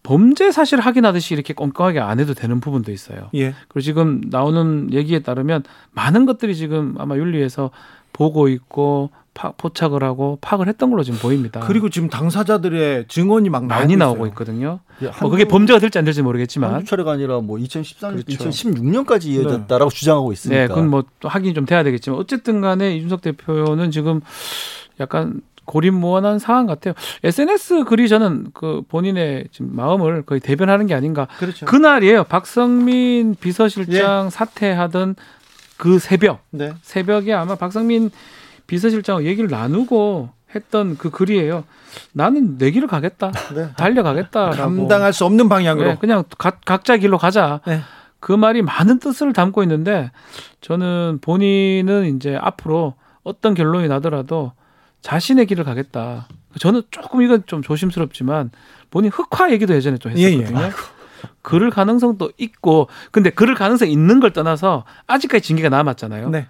범죄 0.03 0.51
사실 0.51 0.79
확인하듯이 0.79 1.33
이렇게 1.33 1.53
꼼꼼하게 1.53 1.99
안 1.99 2.19
해도 2.19 2.33
되는 2.33 2.59
부분도 2.59 2.91
있어요. 2.91 3.29
예. 3.35 3.53
그리고 3.67 3.81
지금 3.81 4.21
나오는 4.29 4.91
얘기에 4.91 5.19
따르면 5.19 5.63
많은 5.91 6.25
것들이 6.25 6.55
지금 6.55 6.95
아마 6.97 7.15
윤리에서 7.17 7.71
보고 8.13 8.47
있고 8.47 9.11
파, 9.33 9.51
포착을 9.51 10.03
하고 10.03 10.37
파악을 10.41 10.67
했던 10.67 10.89
걸로 10.89 11.03
지금 11.03 11.19
보입니다. 11.19 11.61
그리고 11.61 11.89
지금 11.89 12.09
당사자들의 12.09 13.05
증언이 13.07 13.49
막 13.49 13.65
나오고 13.67 13.81
많이 13.81 13.95
나오고 13.95 14.17
있어요. 14.17 14.27
있거든요. 14.29 14.79
예, 15.01 15.11
뭐 15.21 15.29
그게 15.29 15.45
범죄가 15.45 15.79
될지 15.79 15.97
안 15.97 16.03
될지 16.03 16.21
모르겠지만 16.21 16.83
차례가 16.85 17.11
아니라 17.11 17.39
뭐 17.39 17.57
2013, 17.57 18.15
그렇죠. 18.15 18.49
2016년까지 18.49 19.27
이어졌다라고 19.27 19.91
주장하고 19.91 20.33
있으니까. 20.33 20.61
네, 20.61 20.67
그건 20.67 20.89
뭐또 20.89 21.29
확인이 21.29 21.53
좀 21.53 21.65
돼야 21.65 21.83
되겠지만 21.83 22.19
어쨌든 22.19 22.59
간에 22.59 22.95
이준석 22.97 23.21
대표는 23.21 23.91
지금 23.91 24.19
약간 24.99 25.41
고립무원한 25.69 26.39
상황 26.39 26.65
같아요. 26.65 26.95
SNS 27.23 27.83
글이 27.83 28.09
저는 28.09 28.47
그 28.55 28.81
본인의 28.87 29.49
지금 29.51 29.75
마음을 29.75 30.23
거의 30.23 30.41
대변하는 30.41 30.87
게 30.87 30.95
아닌가. 30.95 31.27
그렇죠. 31.37 31.67
그날이에요. 31.67 32.23
박성민 32.23 33.35
비서실장 33.39 34.31
사퇴하던 34.31 35.15
그 35.77 35.99
새벽 35.99 36.41
네. 36.49 36.73
새벽에 36.81 37.33
아마 37.33 37.53
박상민 37.53 38.09
비서실장과 38.65 39.25
얘기를 39.25 39.47
나누고 39.47 40.29
했던 40.55 40.97
그 40.97 41.11
글이에요. 41.11 41.63
나는 42.13 42.57
내 42.57 42.71
길을 42.71 42.87
가겠다. 42.87 43.31
네. 43.53 43.69
달려가겠다라고. 43.77 44.57
감당할 44.57 45.13
수 45.13 45.23
없는 45.25 45.49
방향으로. 45.49 45.87
네, 45.87 45.97
그냥 45.99 46.23
각, 46.39 46.61
각자 46.65 46.97
길로 46.97 47.19
가자. 47.19 47.61
네. 47.67 47.81
그 48.19 48.31
말이 48.31 48.63
많은 48.63 48.97
뜻을 48.97 49.33
담고 49.33 49.61
있는데 49.63 50.11
저는 50.61 51.19
본인은 51.21 52.15
이제 52.15 52.37
앞으로 52.41 52.95
어떤 53.23 53.53
결론이 53.53 53.87
나더라도 53.87 54.53
자신의 55.01 55.45
길을 55.45 55.63
가겠다. 55.63 56.27
저는 56.59 56.83
조금 56.91 57.21
이건 57.21 57.43
좀 57.45 57.61
조심스럽지만 57.61 58.51
본인 58.91 59.11
흑화 59.11 59.51
얘기도 59.51 59.73
예전에 59.75 59.97
좀 59.97 60.13
예, 60.17 60.23
예. 60.23 60.37
했었거든요. 60.37 60.71
그럴 61.41 61.69
가능성도 61.69 62.31
있고 62.37 62.87
근데 63.11 63.29
그럴 63.29 63.55
가능성 63.55 63.89
있는 63.89 64.19
걸 64.19 64.31
떠나서 64.31 64.85
아직까지 65.07 65.43
징계가 65.45 65.69
남았잖아요. 65.69 66.29
네. 66.29 66.47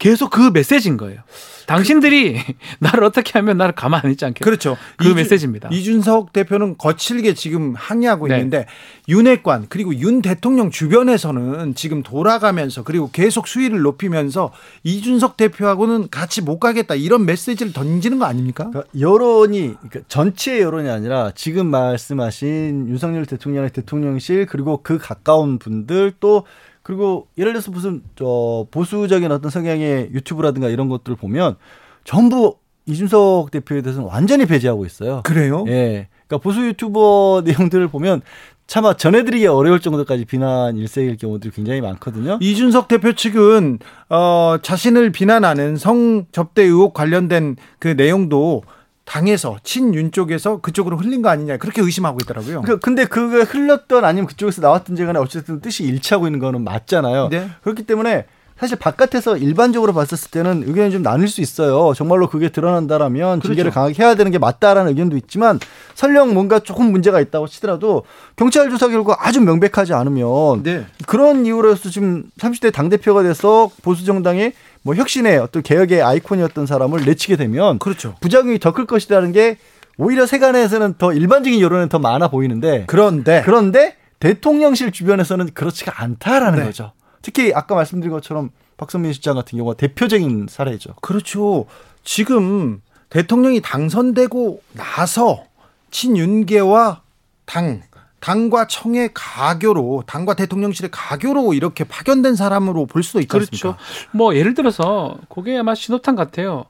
계속 0.00 0.30
그 0.30 0.50
메시지인 0.52 0.96
거예요. 0.96 1.20
당신들이 1.66 2.36
나를 2.80 3.04
어떻게 3.04 3.38
하면 3.38 3.56
나를 3.58 3.74
가만 3.76 4.00
안 4.02 4.10
있지 4.10 4.24
않겠다. 4.24 4.44
그렇죠. 4.44 4.76
그 4.96 5.04
이준- 5.04 5.14
메시지입니다. 5.14 5.68
이준석 5.70 6.32
대표는 6.32 6.76
거칠게 6.78 7.34
지금 7.34 7.74
항의하고 7.76 8.26
네. 8.26 8.34
있는데 8.38 8.66
윤핵관 9.08 9.66
그리고 9.68 9.94
윤 9.94 10.20
대통령 10.20 10.70
주변에서는 10.70 11.76
지금 11.76 12.02
돌아가면서 12.02 12.82
그리고 12.82 13.10
계속 13.12 13.46
수위를 13.46 13.82
높이면서 13.82 14.50
이준석 14.82 15.36
대표하고는 15.36 16.08
같이 16.10 16.42
못 16.42 16.58
가겠다 16.58 16.96
이런 16.96 17.24
메시지를 17.24 17.72
던지는 17.72 18.18
거 18.18 18.24
아닙니까? 18.24 18.68
그러니까 18.70 18.90
여론이 18.98 19.76
그러니까 19.76 20.00
전체 20.08 20.60
여론이 20.60 20.88
아니라 20.90 21.30
지금 21.36 21.66
말씀하신 21.68 22.88
윤석열 22.88 23.26
대통령의 23.26 23.70
대통령실 23.70 24.46
그리고 24.46 24.80
그 24.82 24.98
가까운 24.98 25.58
분들 25.60 26.14
또 26.18 26.44
그리고 26.90 27.28
예를 27.38 27.52
들어서 27.52 27.70
무슨 27.70 28.02
저 28.16 28.66
보수적인 28.72 29.30
어떤 29.30 29.48
성향의 29.48 30.10
유튜브라든가 30.12 30.68
이런 30.68 30.88
것들을 30.88 31.16
보면 31.16 31.54
전부 32.02 32.56
이준석 32.86 33.52
대표에 33.52 33.80
대해서는 33.80 34.08
완전히 34.08 34.44
배제하고 34.44 34.84
있어요. 34.84 35.20
그래요? 35.22 35.64
예. 35.68 36.08
그러니까 36.26 36.38
보수 36.42 36.66
유튜버 36.66 37.44
내용들을 37.46 37.86
보면 37.86 38.22
차마 38.66 38.96
전해드리기 38.96 39.46
어려울 39.46 39.78
정도까지 39.78 40.24
비난 40.24 40.76
일색일 40.76 41.16
경우들이 41.16 41.52
굉장히 41.54 41.80
많거든요. 41.80 42.38
이준석 42.40 42.88
대표 42.88 43.12
측은 43.12 43.78
어, 44.08 44.56
자신을 44.60 45.12
비난하는 45.12 45.76
성 45.76 46.26
접대 46.32 46.64
의혹 46.64 46.92
관련된 46.92 47.54
그 47.78 47.86
내용도 47.86 48.64
당에서 49.10 49.58
친윤 49.64 50.12
쪽에서 50.12 50.60
그쪽으로 50.60 50.96
흘린 50.96 51.20
거 51.20 51.30
아니냐 51.30 51.56
그렇게 51.56 51.82
의심하고 51.82 52.18
있더라고요. 52.22 52.62
그, 52.62 52.78
근데 52.78 53.06
그게 53.06 53.42
흘렀던 53.42 54.04
아니면 54.04 54.28
그쪽에서 54.28 54.62
나왔든지 54.62 55.04
간에 55.04 55.18
어쨌든 55.18 55.60
뜻이 55.60 55.82
일치하고 55.82 56.28
있는 56.28 56.38
거는 56.38 56.62
맞잖아요. 56.62 57.28
네. 57.28 57.50
그렇기 57.62 57.82
때문에 57.82 58.26
사실 58.56 58.78
바깥에서 58.78 59.38
일반적으로 59.38 59.92
봤었을 59.94 60.30
때는 60.30 60.62
의견이 60.64 60.92
좀 60.92 61.02
나뉠 61.02 61.26
수 61.26 61.40
있어요. 61.40 61.92
정말로 61.94 62.28
그게 62.28 62.50
드러난다라면 62.50 63.40
징계를 63.40 63.70
그렇죠. 63.70 63.74
강하게 63.74 64.00
해야 64.00 64.14
되는 64.14 64.30
게 64.30 64.38
맞다라는 64.38 64.90
의견도 64.90 65.16
있지만 65.16 65.58
설령 65.94 66.32
뭔가 66.32 66.60
조금 66.60 66.92
문제가 66.92 67.20
있다고 67.20 67.48
치더라도 67.48 68.04
경찰 68.36 68.70
조사 68.70 68.86
결과 68.86 69.16
아주 69.18 69.40
명백하지 69.40 69.92
않으면 69.94 70.62
네. 70.62 70.86
그런 71.06 71.46
이유로서 71.46 71.88
지금 71.88 72.24
30대 72.38 72.72
당대표가 72.72 73.24
돼서 73.24 73.70
보수정당의 73.82 74.52
뭐 74.82 74.94
혁신의 74.94 75.38
어떤 75.38 75.62
개혁의 75.62 76.02
아이콘이었던 76.02 76.66
사람을 76.66 77.04
내치게 77.04 77.36
되면 77.36 77.78
그렇죠. 77.78 78.14
부작용이 78.20 78.58
더 78.58 78.72
클 78.72 78.86
것이라는 78.86 79.32
게 79.32 79.58
오히려 79.98 80.24
세간에서는 80.26 80.94
더 80.96 81.12
일반적인 81.12 81.60
여론은 81.60 81.88
더 81.88 81.98
많아 81.98 82.28
보이는데 82.28 82.84
그런데 82.86 83.42
그런데 83.44 83.96
대통령실 84.20 84.92
주변에서는 84.92 85.50
그렇지가 85.52 86.02
않다라는 86.02 86.60
네. 86.60 86.64
거죠. 86.66 86.92
특히 87.22 87.52
아까 87.54 87.74
말씀드린 87.74 88.10
것처럼 88.12 88.50
박선민 88.78 89.12
실장 89.12 89.34
같은 89.34 89.58
경우가 89.58 89.76
대표적인 89.76 90.46
사례죠. 90.48 90.94
그렇죠. 91.02 91.66
지금 92.02 92.80
대통령이 93.10 93.60
당선되고 93.60 94.62
나서 94.72 95.44
친윤계와 95.90 97.02
당 97.44 97.82
당과 98.20 98.66
청의 98.66 99.10
가교로 99.14 100.04
당과 100.06 100.34
대통령실의 100.34 100.90
가교로 100.92 101.54
이렇게 101.54 101.84
파견된 101.84 102.36
사람으로 102.36 102.86
볼 102.86 103.02
수도 103.02 103.18
있지 103.18 103.28
그렇죠. 103.28 103.70
않습니까? 103.70 103.78
뭐 104.12 104.34
예를 104.36 104.54
들어서 104.54 105.18
그게 105.28 105.56
아마 105.58 105.74
신호탄 105.74 106.16
같아요. 106.16 106.66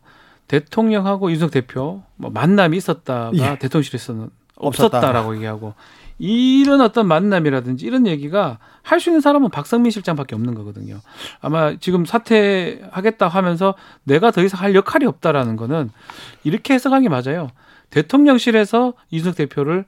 대통령하고 0.49 1.31
이준석 1.31 1.51
대표 1.51 2.03
뭐 2.17 2.31
만남이 2.31 2.77
있었다가 2.77 3.31
예. 3.35 3.59
대통령실에서는 3.59 4.31
없었다. 4.57 4.99
없었다라고 4.99 5.37
얘기하고 5.37 5.75
이런 6.19 6.81
어떤 6.81 7.07
만남이라든지 7.09 7.87
이런 7.87 8.07
얘기가 8.07 8.59
할 8.83 9.01
수 9.01 9.09
있는 9.11 9.21
사람은 9.21 9.51
박성민 9.51 9.91
실장밖에 9.91 10.35
없는 10.35 10.55
거거든요. 10.55 11.01
아마 11.41 11.75
지금 11.79 12.05
사퇴하겠다 12.05 13.29
하면서 13.29 13.75
내가 14.05 14.31
더 14.31 14.43
이상 14.43 14.61
할 14.61 14.75
역할이 14.75 15.07
없다라는 15.07 15.57
거는 15.57 15.91
이렇게 16.45 16.75
해석하는 16.75 17.03
게 17.03 17.09
맞아요. 17.09 17.49
대통령실에서 17.91 18.95
이준석 19.11 19.37
대표를 19.37 19.85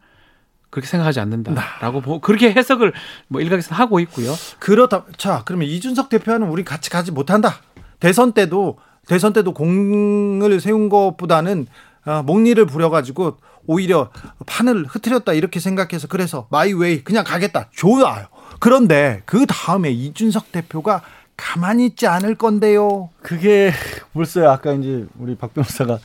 그렇게 0.73 0.89
생각하지 0.89 1.21
않는다라고 1.21 2.01
보- 2.01 2.19
그렇게 2.21 2.51
해석을 2.51 2.95
뭐 3.29 3.43
일각에서 3.43 3.75
하고 3.75 4.01
있고요. 4.01 4.35
그렇다. 4.59 5.05
자, 5.19 5.43
그러면 5.45 5.69
이준석 5.69 6.09
대표는 6.09 6.49
우리 6.49 6.65
같이 6.65 6.89
가지 6.89 7.13
못한다. 7.13 7.57
대선 8.01 8.33
때도 8.33 8.79
대선 9.07 9.35
때도 9.35 9.53
공을 9.53 10.61
세운 10.61 10.89
것보다는 10.89 11.67
아, 12.05 12.23
목리를 12.23 12.65
부려가지고 12.65 13.37
오히려 13.67 14.11
판을 14.47 14.87
흐트렸다 14.89 15.35
이렇게 15.35 15.61
생각해서 15.61 16.09
그래서 16.09 16.49
마이웨이 16.51 17.05
그냥 17.05 17.23
가겠다. 17.23 17.69
좋아요. 17.73 18.27
그런데 18.59 19.23
그 19.27 19.45
다음에 19.47 19.91
이준석 19.91 20.53
대표가 20.53 21.03
가만히 21.37 21.85
있지 21.87 22.07
않을 22.07 22.37
건데요. 22.37 23.11
그게 23.21 23.73
벌써요. 24.15 24.51
아까 24.51 24.73
이제 24.73 25.05
우리 25.19 25.35
박 25.37 25.53
변호사가 25.53 25.99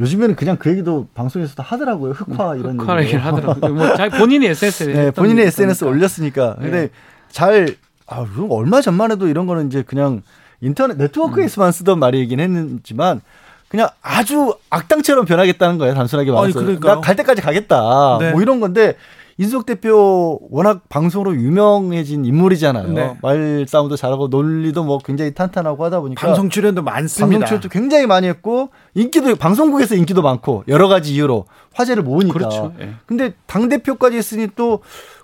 요즘에는 0.00 0.34
그냥 0.34 0.56
그 0.56 0.70
얘기도 0.70 1.06
방송에서도 1.14 1.62
하더라고요. 1.62 2.12
흑화 2.12 2.56
이런 2.56 2.80
흑화 2.80 3.02
얘기를. 3.02 3.22
하더라고요. 3.24 3.74
뭐 3.74 3.94
자기 3.96 4.16
본인이 4.18 4.46
SNS에 4.46 4.92
네, 4.92 5.10
본인의 5.10 5.46
SNS 5.46 5.84
에 5.84 5.88
올렸으니까. 5.88 6.56
근데 6.56 6.80
네. 6.82 6.88
잘, 7.28 7.76
아, 8.06 8.26
얼마 8.48 8.80
전만 8.80 9.12
해도 9.12 9.28
이런 9.28 9.46
거는 9.46 9.66
이제 9.66 9.82
그냥 9.86 10.22
인터넷 10.62 10.96
네트워크에서만 10.96 11.70
쓰던 11.72 11.98
말이긴 11.98 12.40
했지만 12.40 13.20
그냥 13.68 13.88
아주 14.02 14.54
악당처럼 14.70 15.26
변하겠다는 15.26 15.78
거예요. 15.78 15.94
단순하게 15.94 16.32
말해서. 16.32 16.58
아니, 16.58 16.66
그러니까요. 16.66 16.94
나갈 16.96 17.16
때까지 17.16 17.42
가겠다. 17.42 18.18
네. 18.20 18.32
뭐 18.32 18.40
이런 18.42 18.58
건데 18.58 18.96
이준석 19.40 19.64
대표 19.64 20.38
워낙 20.50 20.82
방송으로 20.90 21.34
유명해진 21.34 22.26
인물이잖아요. 22.26 22.92
네. 22.92 23.16
말 23.22 23.64
싸움도 23.66 23.96
잘하고 23.96 24.28
논리도 24.28 24.84
뭐 24.84 24.98
굉장히 24.98 25.32
탄탄하고 25.32 25.82
하다 25.86 26.00
보니까 26.00 26.26
방송 26.26 26.50
출연도 26.50 26.82
많습니다. 26.82 27.26
방송 27.38 27.46
출연도 27.46 27.68
굉장히 27.70 28.06
많이 28.06 28.26
했고 28.26 28.68
인기도 28.94 29.34
방송국에서 29.36 29.94
인기도 29.94 30.20
많고 30.20 30.64
여러 30.68 30.88
가지 30.88 31.14
이유로 31.14 31.46
화제를 31.72 32.02
모으니까. 32.02 32.34
그렇죠. 32.34 32.74
예. 32.80 32.90
근데 33.06 33.32
당 33.46 33.70
대표까지 33.70 34.14
했으니 34.18 34.46
또 34.56 34.80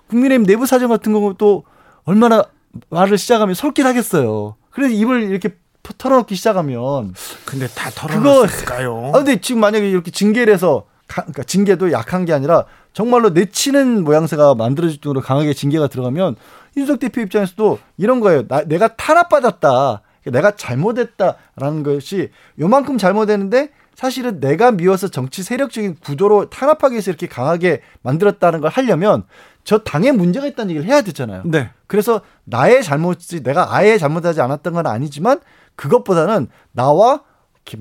국민의힘 0.07 0.47
내부 0.47 0.65
사정 0.65 0.89
같은 0.89 1.13
경우 1.13 1.35
또 1.37 1.63
얼마나 2.03 2.43
말을 2.89 3.19
시작하면 3.19 3.53
솔깃하겠어요. 3.53 4.55
그래서 4.71 4.95
입을 4.95 5.29
이렇게 5.29 5.49
퍼- 5.83 5.93
털어놓기 5.95 6.33
시작하면 6.33 7.13
근데 7.45 7.67
다 7.67 7.91
털어놨을까요? 7.91 9.11
아 9.13 9.17
근데 9.19 9.39
지금 9.41 9.61
만약에 9.61 9.87
이렇게 9.87 10.09
징계를 10.09 10.51
해서 10.51 10.85
가- 11.17 11.23
그러니까 11.23 11.43
징계도 11.43 11.91
약한 11.91 12.25
게 12.25 12.33
아니라 12.33 12.65
정말로 12.93 13.29
내치는 13.29 14.03
모양새가 14.03 14.53
만들어질 14.55 15.01
정도로 15.01 15.21
강하게 15.21 15.53
징계가 15.53 15.87
들어가면 15.87 16.35
윤석 16.77 16.99
대표 16.99 17.21
입장에서도 17.21 17.79
이런 17.97 18.19
거예요. 18.19 18.47
나, 18.47 18.63
내가 18.63 18.95
탄압받았다. 18.95 20.01
내가 20.25 20.51
잘못했다라는 20.55 21.83
것이 21.83 22.29
요만큼 22.59 22.97
잘못했는데 22.97 23.69
사실은 23.95 24.39
내가 24.39 24.71
미워서 24.71 25.07
정치 25.07 25.41
세력적인 25.41 25.95
구조로 26.03 26.49
탄압하기 26.51 26.93
위해서 26.93 27.09
이렇게 27.09 27.27
강하게 27.27 27.81
만들었다는 28.03 28.61
걸 28.61 28.69
하려면 28.69 29.23
저 29.63 29.79
당에 29.79 30.11
문제가 30.11 30.45
있다는 30.45 30.69
얘기를 30.71 30.87
해야 30.87 31.01
되잖아요. 31.01 31.41
네. 31.45 31.71
그래서 31.87 32.21
나의 32.43 32.83
잘못이 32.83 33.41
내가 33.41 33.73
아예 33.75 33.97
잘못하지 33.97 34.41
않았던 34.41 34.73
건 34.73 34.85
아니지만 34.85 35.39
그것보다는 35.75 36.47
나와 36.73 37.21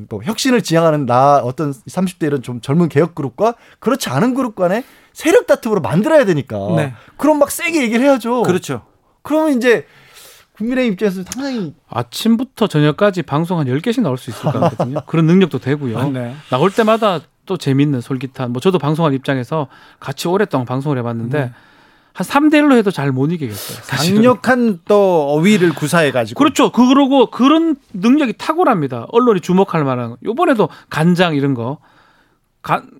뭐 0.09 0.21
혁신을 0.23 0.63
지향하는 0.63 1.07
나 1.07 1.37
어떤 1.39 1.73
30대 1.73 2.27
이런 2.27 2.43
좀 2.43 2.61
젊은 2.61 2.89
개혁 2.89 3.15
그룹과 3.15 3.55
그렇지 3.79 4.09
않은 4.09 4.35
그룹 4.35 4.57
간의 4.57 4.83
세력 5.13 5.47
다툼으로 5.47 5.81
만들어야 5.81 6.25
되니까. 6.25 6.59
네. 6.77 6.95
그럼 7.17 7.39
막 7.39 7.51
세게 7.51 7.83
얘기를 7.83 8.05
해야죠. 8.05 8.43
그렇죠. 8.43 8.83
그러면 9.23 9.57
이제 9.57 9.87
국민의힘 10.57 10.95
입장에서 10.95 11.23
상당히 11.23 11.75
아침부터 11.89 12.67
저녁까지 12.67 13.23
방송 13.23 13.59
한 13.59 13.67
10개씩 13.67 14.03
나올 14.03 14.17
수 14.19 14.31
있을 14.31 14.43
것 14.43 14.59
같거든요. 14.59 15.01
그런 15.07 15.27
능력도 15.27 15.59
되고요. 15.59 16.11
네. 16.11 16.35
나올 16.51 16.71
때마다 16.71 17.21
또 17.45 17.57
재밌는 17.57 18.01
솔깃한 18.01 18.53
뭐 18.53 18.61
저도 18.61 18.79
방송할 18.79 19.15
입장에서 19.15 19.69
같이 20.01 20.29
오랫동안 20.29 20.67
방송을 20.67 20.99
해봤는데 20.99 21.53
한 22.17 22.25
3대 22.27 22.55
1로 22.63 22.77
해도 22.77 22.91
잘 22.91 23.13
못 23.13 23.31
이기겠어요. 23.31 23.79
사실은. 23.83 24.17
강력한 24.17 24.81
또 24.87 25.29
어휘를 25.35 25.75
구사해 25.75 26.11
가지고 26.13 26.39
그렇죠. 26.39 26.73
그러고 26.73 27.27
그런 27.27 27.77
능력이 27.93 28.35
탁월합니다. 28.39 29.07
언론이 29.13 29.41
주목할 29.43 29.85
만한 29.85 30.11
거. 30.11 30.17
요번에도 30.25 30.71
간장 30.89 31.37
이런 31.37 31.53
거. 31.53 31.79
간, 32.63 32.91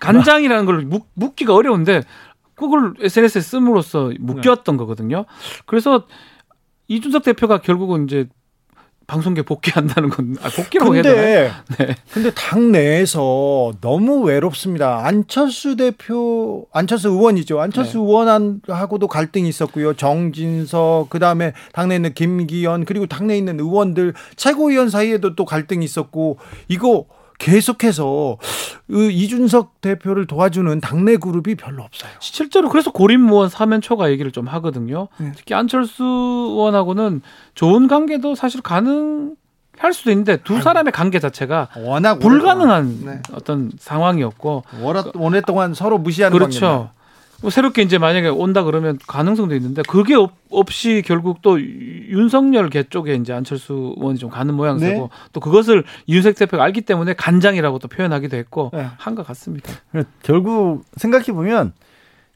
간장이라는 0.00 0.66
걸 0.66 0.82
묶, 0.82 1.08
묶기가 1.14 1.52
어려운데 1.54 2.02
그걸 2.54 2.94
SNS에 3.00 3.40
씀으로써 3.42 4.12
묶였던 4.20 4.76
거거든요. 4.76 5.24
그래서 5.66 6.06
이준석 6.88 7.24
대표가 7.24 7.58
결국은 7.58 8.04
이제 8.04 8.28
방송계 9.10 9.42
복귀한다는 9.42 10.08
건 10.08 10.36
아, 10.40 10.48
복귀라고 10.48 10.94
해야 10.94 11.02
되나요? 11.02 11.50
근데 11.66 11.86
네. 11.86 11.96
근데 12.12 12.30
당 12.32 12.70
내에서 12.70 13.72
너무 13.80 14.22
외롭습니다. 14.22 15.04
안철수 15.04 15.74
대표, 15.74 16.66
안철수 16.72 17.08
의원이죠. 17.08 17.60
안철수 17.60 17.98
네. 17.98 18.04
의원하고도 18.04 19.08
갈등이 19.08 19.48
있었고요. 19.48 19.94
정진석, 19.94 21.10
그 21.10 21.18
다음에 21.18 21.54
당내에 21.72 21.96
있는 21.96 22.14
김기현, 22.14 22.84
그리고 22.84 23.06
당내에 23.06 23.36
있는 23.36 23.58
의원들, 23.58 24.14
최고위원 24.36 24.90
사이에도 24.90 25.34
또 25.34 25.44
갈등이 25.44 25.84
있었고, 25.84 26.38
이거 26.68 27.06
계속해서 27.40 28.36
그 28.86 29.10
이준석 29.10 29.80
대표를 29.80 30.26
도와주는 30.26 30.80
당내 30.80 31.16
그룹이 31.16 31.56
별로 31.56 31.82
없어요. 31.82 32.10
실제로 32.20 32.68
그래서 32.68 32.92
고립무원 32.92 33.48
사면초가 33.48 34.10
얘기를 34.10 34.30
좀 34.30 34.46
하거든요. 34.46 35.08
네. 35.18 35.32
특히 35.34 35.54
안철수 35.54 36.04
의원하고는 36.04 37.22
좋은 37.54 37.88
관계도 37.88 38.34
사실 38.36 38.60
가능 38.60 39.34
할 39.78 39.94
수도 39.94 40.10
있는데 40.10 40.36
두 40.42 40.60
사람의 40.60 40.92
관계 40.92 41.18
자체가 41.18 41.68
워낙 41.78 42.18
불가능한 42.18 42.98
네. 43.06 43.22
어떤 43.32 43.70
상황이었고 43.78 44.64
오랫- 44.82 45.16
오랫동안 45.16 45.72
서로 45.72 45.96
무시하는. 45.96 46.36
그렇죠. 46.36 46.90
뭐 47.42 47.50
새롭게 47.50 47.82
이제 47.82 47.98
만약에 47.98 48.28
온다 48.28 48.62
그러면 48.62 48.98
가능성도 49.06 49.54
있는데 49.54 49.82
그게 49.88 50.14
없, 50.14 50.32
없이 50.50 51.02
결국 51.04 51.42
또 51.42 51.60
윤석열계 51.60 52.84
쪽에 52.90 53.14
이제 53.14 53.32
안철수 53.32 53.94
의원이 53.96 54.18
좀 54.18 54.30
가는 54.30 54.52
모양새고 54.54 55.00
네. 55.00 55.08
또 55.32 55.40
그것을 55.40 55.84
이준석 56.06 56.34
대표가 56.36 56.64
알기 56.64 56.82
때문에 56.82 57.14
간장이라고 57.14 57.78
또 57.78 57.88
표현하기도 57.88 58.36
했고 58.36 58.70
네. 58.74 58.86
한것 58.98 59.26
같습니다. 59.28 59.72
결국 60.22 60.84
생각해 60.96 61.26
보면 61.32 61.72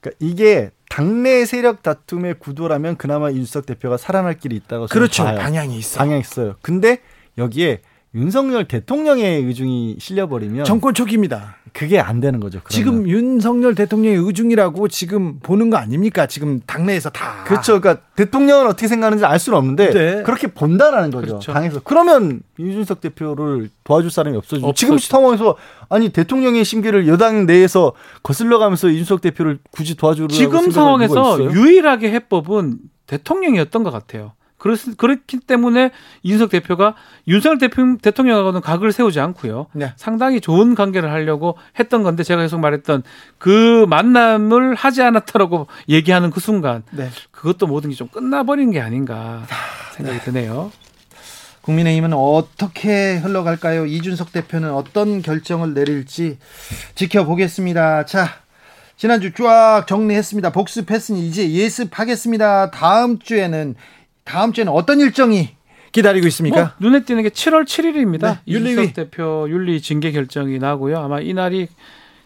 그러니까 0.00 0.18
이게 0.20 0.70
당내 0.88 1.44
세력 1.44 1.82
다툼의 1.82 2.34
구도라면 2.38 2.96
그나마 2.96 3.30
이준석 3.30 3.66
대표가 3.66 3.96
살아날 3.96 4.38
길이 4.38 4.56
있다고 4.56 4.86
저는 4.86 4.88
그렇죠. 4.88 5.24
봐요. 5.24 5.38
방향이 5.38 5.76
있어. 5.76 5.98
방향 5.98 6.18
있어요. 6.18 6.56
근데 6.62 6.98
여기에 7.36 7.80
윤석열 8.14 8.66
대통령의 8.66 9.42
의중이 9.42 9.96
실려버리면 9.98 10.64
정권 10.64 10.94
초기입니다. 10.94 11.56
그게 11.72 11.98
안 11.98 12.20
되는 12.20 12.38
거죠. 12.38 12.60
그러면. 12.62 12.70
지금 12.70 13.08
윤석열 13.08 13.74
대통령의 13.74 14.20
의중이라고 14.20 14.86
지금 14.86 15.40
보는 15.40 15.70
거 15.70 15.76
아닙니까? 15.76 16.26
지금 16.26 16.60
당내에서 16.64 17.10
다. 17.10 17.42
그렇죠. 17.44 17.80
그러니까 17.80 18.04
대통령은 18.14 18.66
어떻게 18.68 18.86
생각하는지 18.86 19.24
알 19.24 19.40
수는 19.40 19.58
없는데 19.58 19.90
네. 19.90 20.22
그렇게 20.22 20.46
본다라는 20.46 21.10
거죠. 21.10 21.26
그렇죠. 21.26 21.52
당에서 21.52 21.80
그러면 21.82 22.42
이준석 22.58 23.00
대표를 23.00 23.70
도와줄 23.82 24.12
사람이 24.12 24.36
없어지죠. 24.36 24.72
지금. 24.74 24.98
상황에서 24.98 25.56
아니 25.88 26.10
대통령의 26.10 26.64
심기를 26.64 27.08
여당 27.08 27.46
내에서 27.46 27.92
거슬러가면서 28.22 28.88
이준석 28.88 29.20
대표를 29.20 29.58
굳이 29.72 29.96
도와주려고 29.96 30.32
지금 30.32 30.70
상황에서? 30.70 31.52
유일하게 31.52 32.12
해법은 32.12 32.78
대통령이었던 33.08 33.82
것 33.82 33.90
같아요. 33.90 34.32
그렇, 34.64 34.76
그렇기 34.96 35.40
때문에 35.40 35.90
이준석 36.22 36.48
대표가 36.48 36.94
윤석열 37.28 37.58
대표, 37.58 37.98
대통령하고는 38.00 38.62
각을 38.62 38.92
세우지 38.92 39.20
않고요. 39.20 39.66
네. 39.74 39.92
상당히 39.96 40.40
좋은 40.40 40.74
관계를 40.74 41.10
하려고 41.12 41.58
했던 41.78 42.02
건데 42.02 42.22
제가 42.22 42.40
계속 42.40 42.60
말했던 42.60 43.02
그 43.36 43.84
만남을 43.90 44.74
하지 44.74 45.02
않았다라고 45.02 45.66
얘기하는 45.90 46.30
그 46.30 46.40
순간 46.40 46.82
네. 46.92 47.10
그것도 47.30 47.66
모든 47.66 47.90
게 47.90 47.94
좀 47.94 48.08
끝나버린 48.08 48.70
게 48.70 48.80
아닌가 48.80 49.46
생각이 49.96 50.20
드네요. 50.20 50.72
국민의힘은 51.60 52.14
어떻게 52.14 53.16
흘러갈까요? 53.18 53.84
이준석 53.84 54.32
대표는 54.32 54.72
어떤 54.72 55.20
결정을 55.20 55.74
내릴지 55.74 56.38
지켜보겠습니다. 56.94 58.06
자, 58.06 58.28
지난주 58.96 59.32
쫙 59.34 59.84
정리했습니다. 59.86 60.50
복습했으니 60.50 61.26
이제 61.26 61.50
예습하겠습니다. 61.50 62.70
다음 62.70 63.18
주에는 63.18 63.74
다음 64.24 64.52
주에는 64.52 64.72
어떤 64.72 65.00
일정이 65.00 65.50
기다리고 65.92 66.26
있습니까? 66.28 66.74
뭐 66.78 66.90
눈에 66.90 67.04
띄는 67.04 67.22
게 67.22 67.28
7월 67.28 67.64
7일입니다. 67.64 68.20
네, 68.22 68.38
윤리위. 68.48 68.72
이준석 68.72 68.94
대표 68.94 69.46
윤리 69.48 69.80
징계 69.80 70.10
결정이 70.12 70.58
나고요. 70.58 70.98
아마 70.98 71.20
이 71.20 71.32
날이 71.34 71.68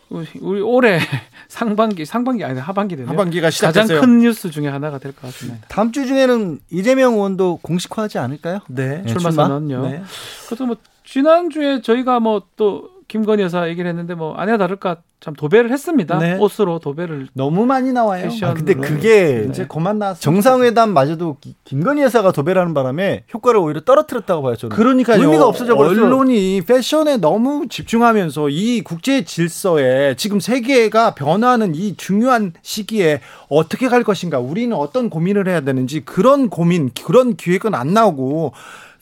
우리- 0.09 0.26
우리 0.40 0.61
올해 0.62 0.99
상반기 1.49 2.07
상반기 2.07 2.42
아니 2.44 2.59
하반기 2.59 2.96
되네요. 2.96 3.11
하반기가 3.11 3.49
가장 3.49 3.51
시작됐어요. 3.51 4.01
큰 4.01 4.20
뉴스 4.20 4.51
중에 4.51 4.68
하나가 4.68 4.99
될 4.99 5.12
것 5.12 5.20
같습니다. 5.22 5.66
다음 5.68 5.92
주 5.92 6.07
중에는 6.07 6.61
이재명 6.70 7.14
의원도 7.14 7.59
공식화하지 7.62 8.18
않을까요? 8.18 8.61
네. 8.68 9.03
네, 9.03 9.07
출마? 9.07 9.30
선언요. 9.30 9.82
네. 9.88 10.03
그래도 10.46 10.64
뭐 10.66 10.76
지난 11.05 11.51
주에 11.51 11.82
저희가 11.82 12.20
뭐 12.20 12.42
또 12.57 12.88
김건희 13.09 13.42
여사 13.42 13.66
얘기를 13.70 13.88
했는데 13.88 14.14
뭐 14.14 14.34
아니야 14.34 14.59
다를까 14.59 14.98
참 15.20 15.34
도배를 15.34 15.72
했습니다. 15.72 16.18
네. 16.18 16.36
옷으로 16.38 16.78
도배를 16.78 17.28
너무 17.32 17.64
많이 17.64 17.90
나와요. 17.90 18.28
아, 18.42 18.54
근데 18.54 18.74
네. 18.74 18.80
그게 18.80 19.46
이제 19.48 19.66
그만 19.66 19.98
나왔어. 19.98 20.20
정상회담 20.20 20.90
마저도 20.92 21.38
기- 21.40 21.56
김건희 21.64 22.02
여사가 22.02 22.32
도배라는 22.32 22.74
바람에 22.74 23.24
효과를 23.32 23.59
오히려 23.61 23.80
떨어뜨렸다고 23.80 24.42
봐요. 24.42 24.56
저는. 24.56 24.76
그러니까요. 24.76 25.20
의미가 25.22 25.46
없어져 25.46 25.74
버렸어요. 25.74 26.04
언론이 26.04 26.61
패션에 26.66 27.16
너무 27.16 27.66
집중하면서 27.68 28.50
이 28.50 28.82
국제 28.82 29.24
질서에 29.24 30.14
지금 30.16 30.38
세계가 30.38 31.14
변화하는 31.14 31.74
이 31.74 31.96
중요한 31.96 32.52
시기에 32.62 33.20
어떻게 33.48 33.88
갈 33.88 34.04
것인가, 34.04 34.38
우리는 34.38 34.76
어떤 34.76 35.09
고민을 35.09 35.48
해야 35.48 35.62
되는지 35.62 36.04
그런 36.04 36.50
고민, 36.50 36.90
그런 37.04 37.34
기획은 37.36 37.74
안 37.74 37.94
나오고 37.94 38.52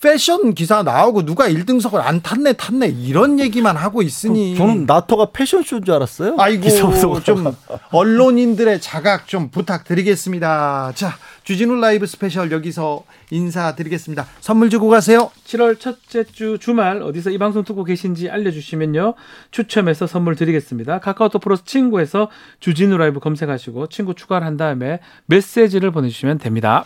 패션 0.00 0.54
기사 0.54 0.82
나오고 0.82 1.24
누가 1.24 1.48
1등석을 1.48 1.96
안 1.96 2.20
탔네 2.20 2.54
탔네 2.54 2.88
이런 2.88 3.40
얘기만 3.40 3.76
하고 3.76 4.02
있으니 4.02 4.54
저는 4.56 4.86
나토가 4.86 5.30
패션쇼인 5.32 5.84
줄 5.84 5.94
알았어요. 5.94 6.36
아이고 6.38 7.20
좀 7.20 7.56
언론인들의 7.92 8.80
자각 8.80 9.26
좀 9.26 9.48
부탁드리겠습니다. 9.50 10.92
자 10.94 11.16
주진우 11.44 11.76
라이브 11.80 12.06
스페셜 12.06 12.52
여기서 12.52 13.04
인사드리겠습니다. 13.30 14.26
선물 14.40 14.68
주고 14.68 14.88
가세요. 14.88 15.30
7월 15.46 15.80
첫째 15.80 16.24
주 16.24 16.58
주말 16.60 17.02
어디서 17.02 17.30
이 17.30 17.38
방송 17.38 17.64
듣고 17.64 17.84
계신지 17.84 18.28
알려주시면요 18.28 19.14
추첨해서 19.50 20.06
선물 20.06 20.36
드리겠습니다. 20.36 20.98
카카오톡 20.98 21.40
플러스 21.40 21.64
친구에서 21.64 22.28
주진우 22.60 22.96
라이브 22.98 23.18
검색하시고 23.20 23.88
친구 23.88 24.14
추가를 24.14 24.46
한 24.46 24.56
다음에 24.56 25.00
메시지를 25.26 25.90
보내주시면 25.90 26.38
됩니다. 26.38 26.84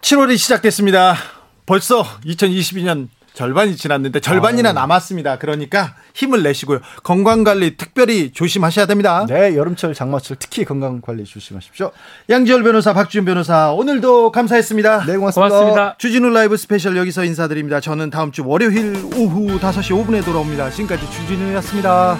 7월이 0.00 0.38
시작됐습니다. 0.38 1.39
벌써 1.70 2.04
2022년 2.26 3.06
절반이 3.32 3.76
지났는데 3.76 4.18
절반이나 4.18 4.72
남았습니다. 4.72 5.38
그러니까 5.38 5.94
힘을 6.14 6.42
내시고요. 6.42 6.80
건강 7.04 7.44
관리 7.44 7.76
특별히 7.76 8.32
조심하셔야 8.32 8.86
됩니다. 8.86 9.24
네, 9.28 9.56
여름철, 9.56 9.94
장마철 9.94 10.38
특히 10.40 10.64
건강 10.64 11.00
관리 11.00 11.22
조심하십시오. 11.22 11.92
양지열 12.28 12.64
변호사, 12.64 12.92
박지훈 12.92 13.24
변호사 13.24 13.70
오늘도 13.70 14.32
감사했습니다. 14.32 15.04
네, 15.06 15.16
고맙습니다. 15.16 15.48
고맙습니다. 15.48 15.94
주진우 15.98 16.30
라이브 16.30 16.56
스페셜 16.56 16.96
여기서 16.96 17.22
인사드립니다. 17.22 17.78
저는 17.78 18.10
다음 18.10 18.32
주 18.32 18.44
월요일 18.44 18.96
오후 19.14 19.60
5시 19.60 19.94
5분에 19.94 20.24
돌아옵니다. 20.24 20.70
지금까지 20.70 21.08
주진우였습니다. 21.08 22.18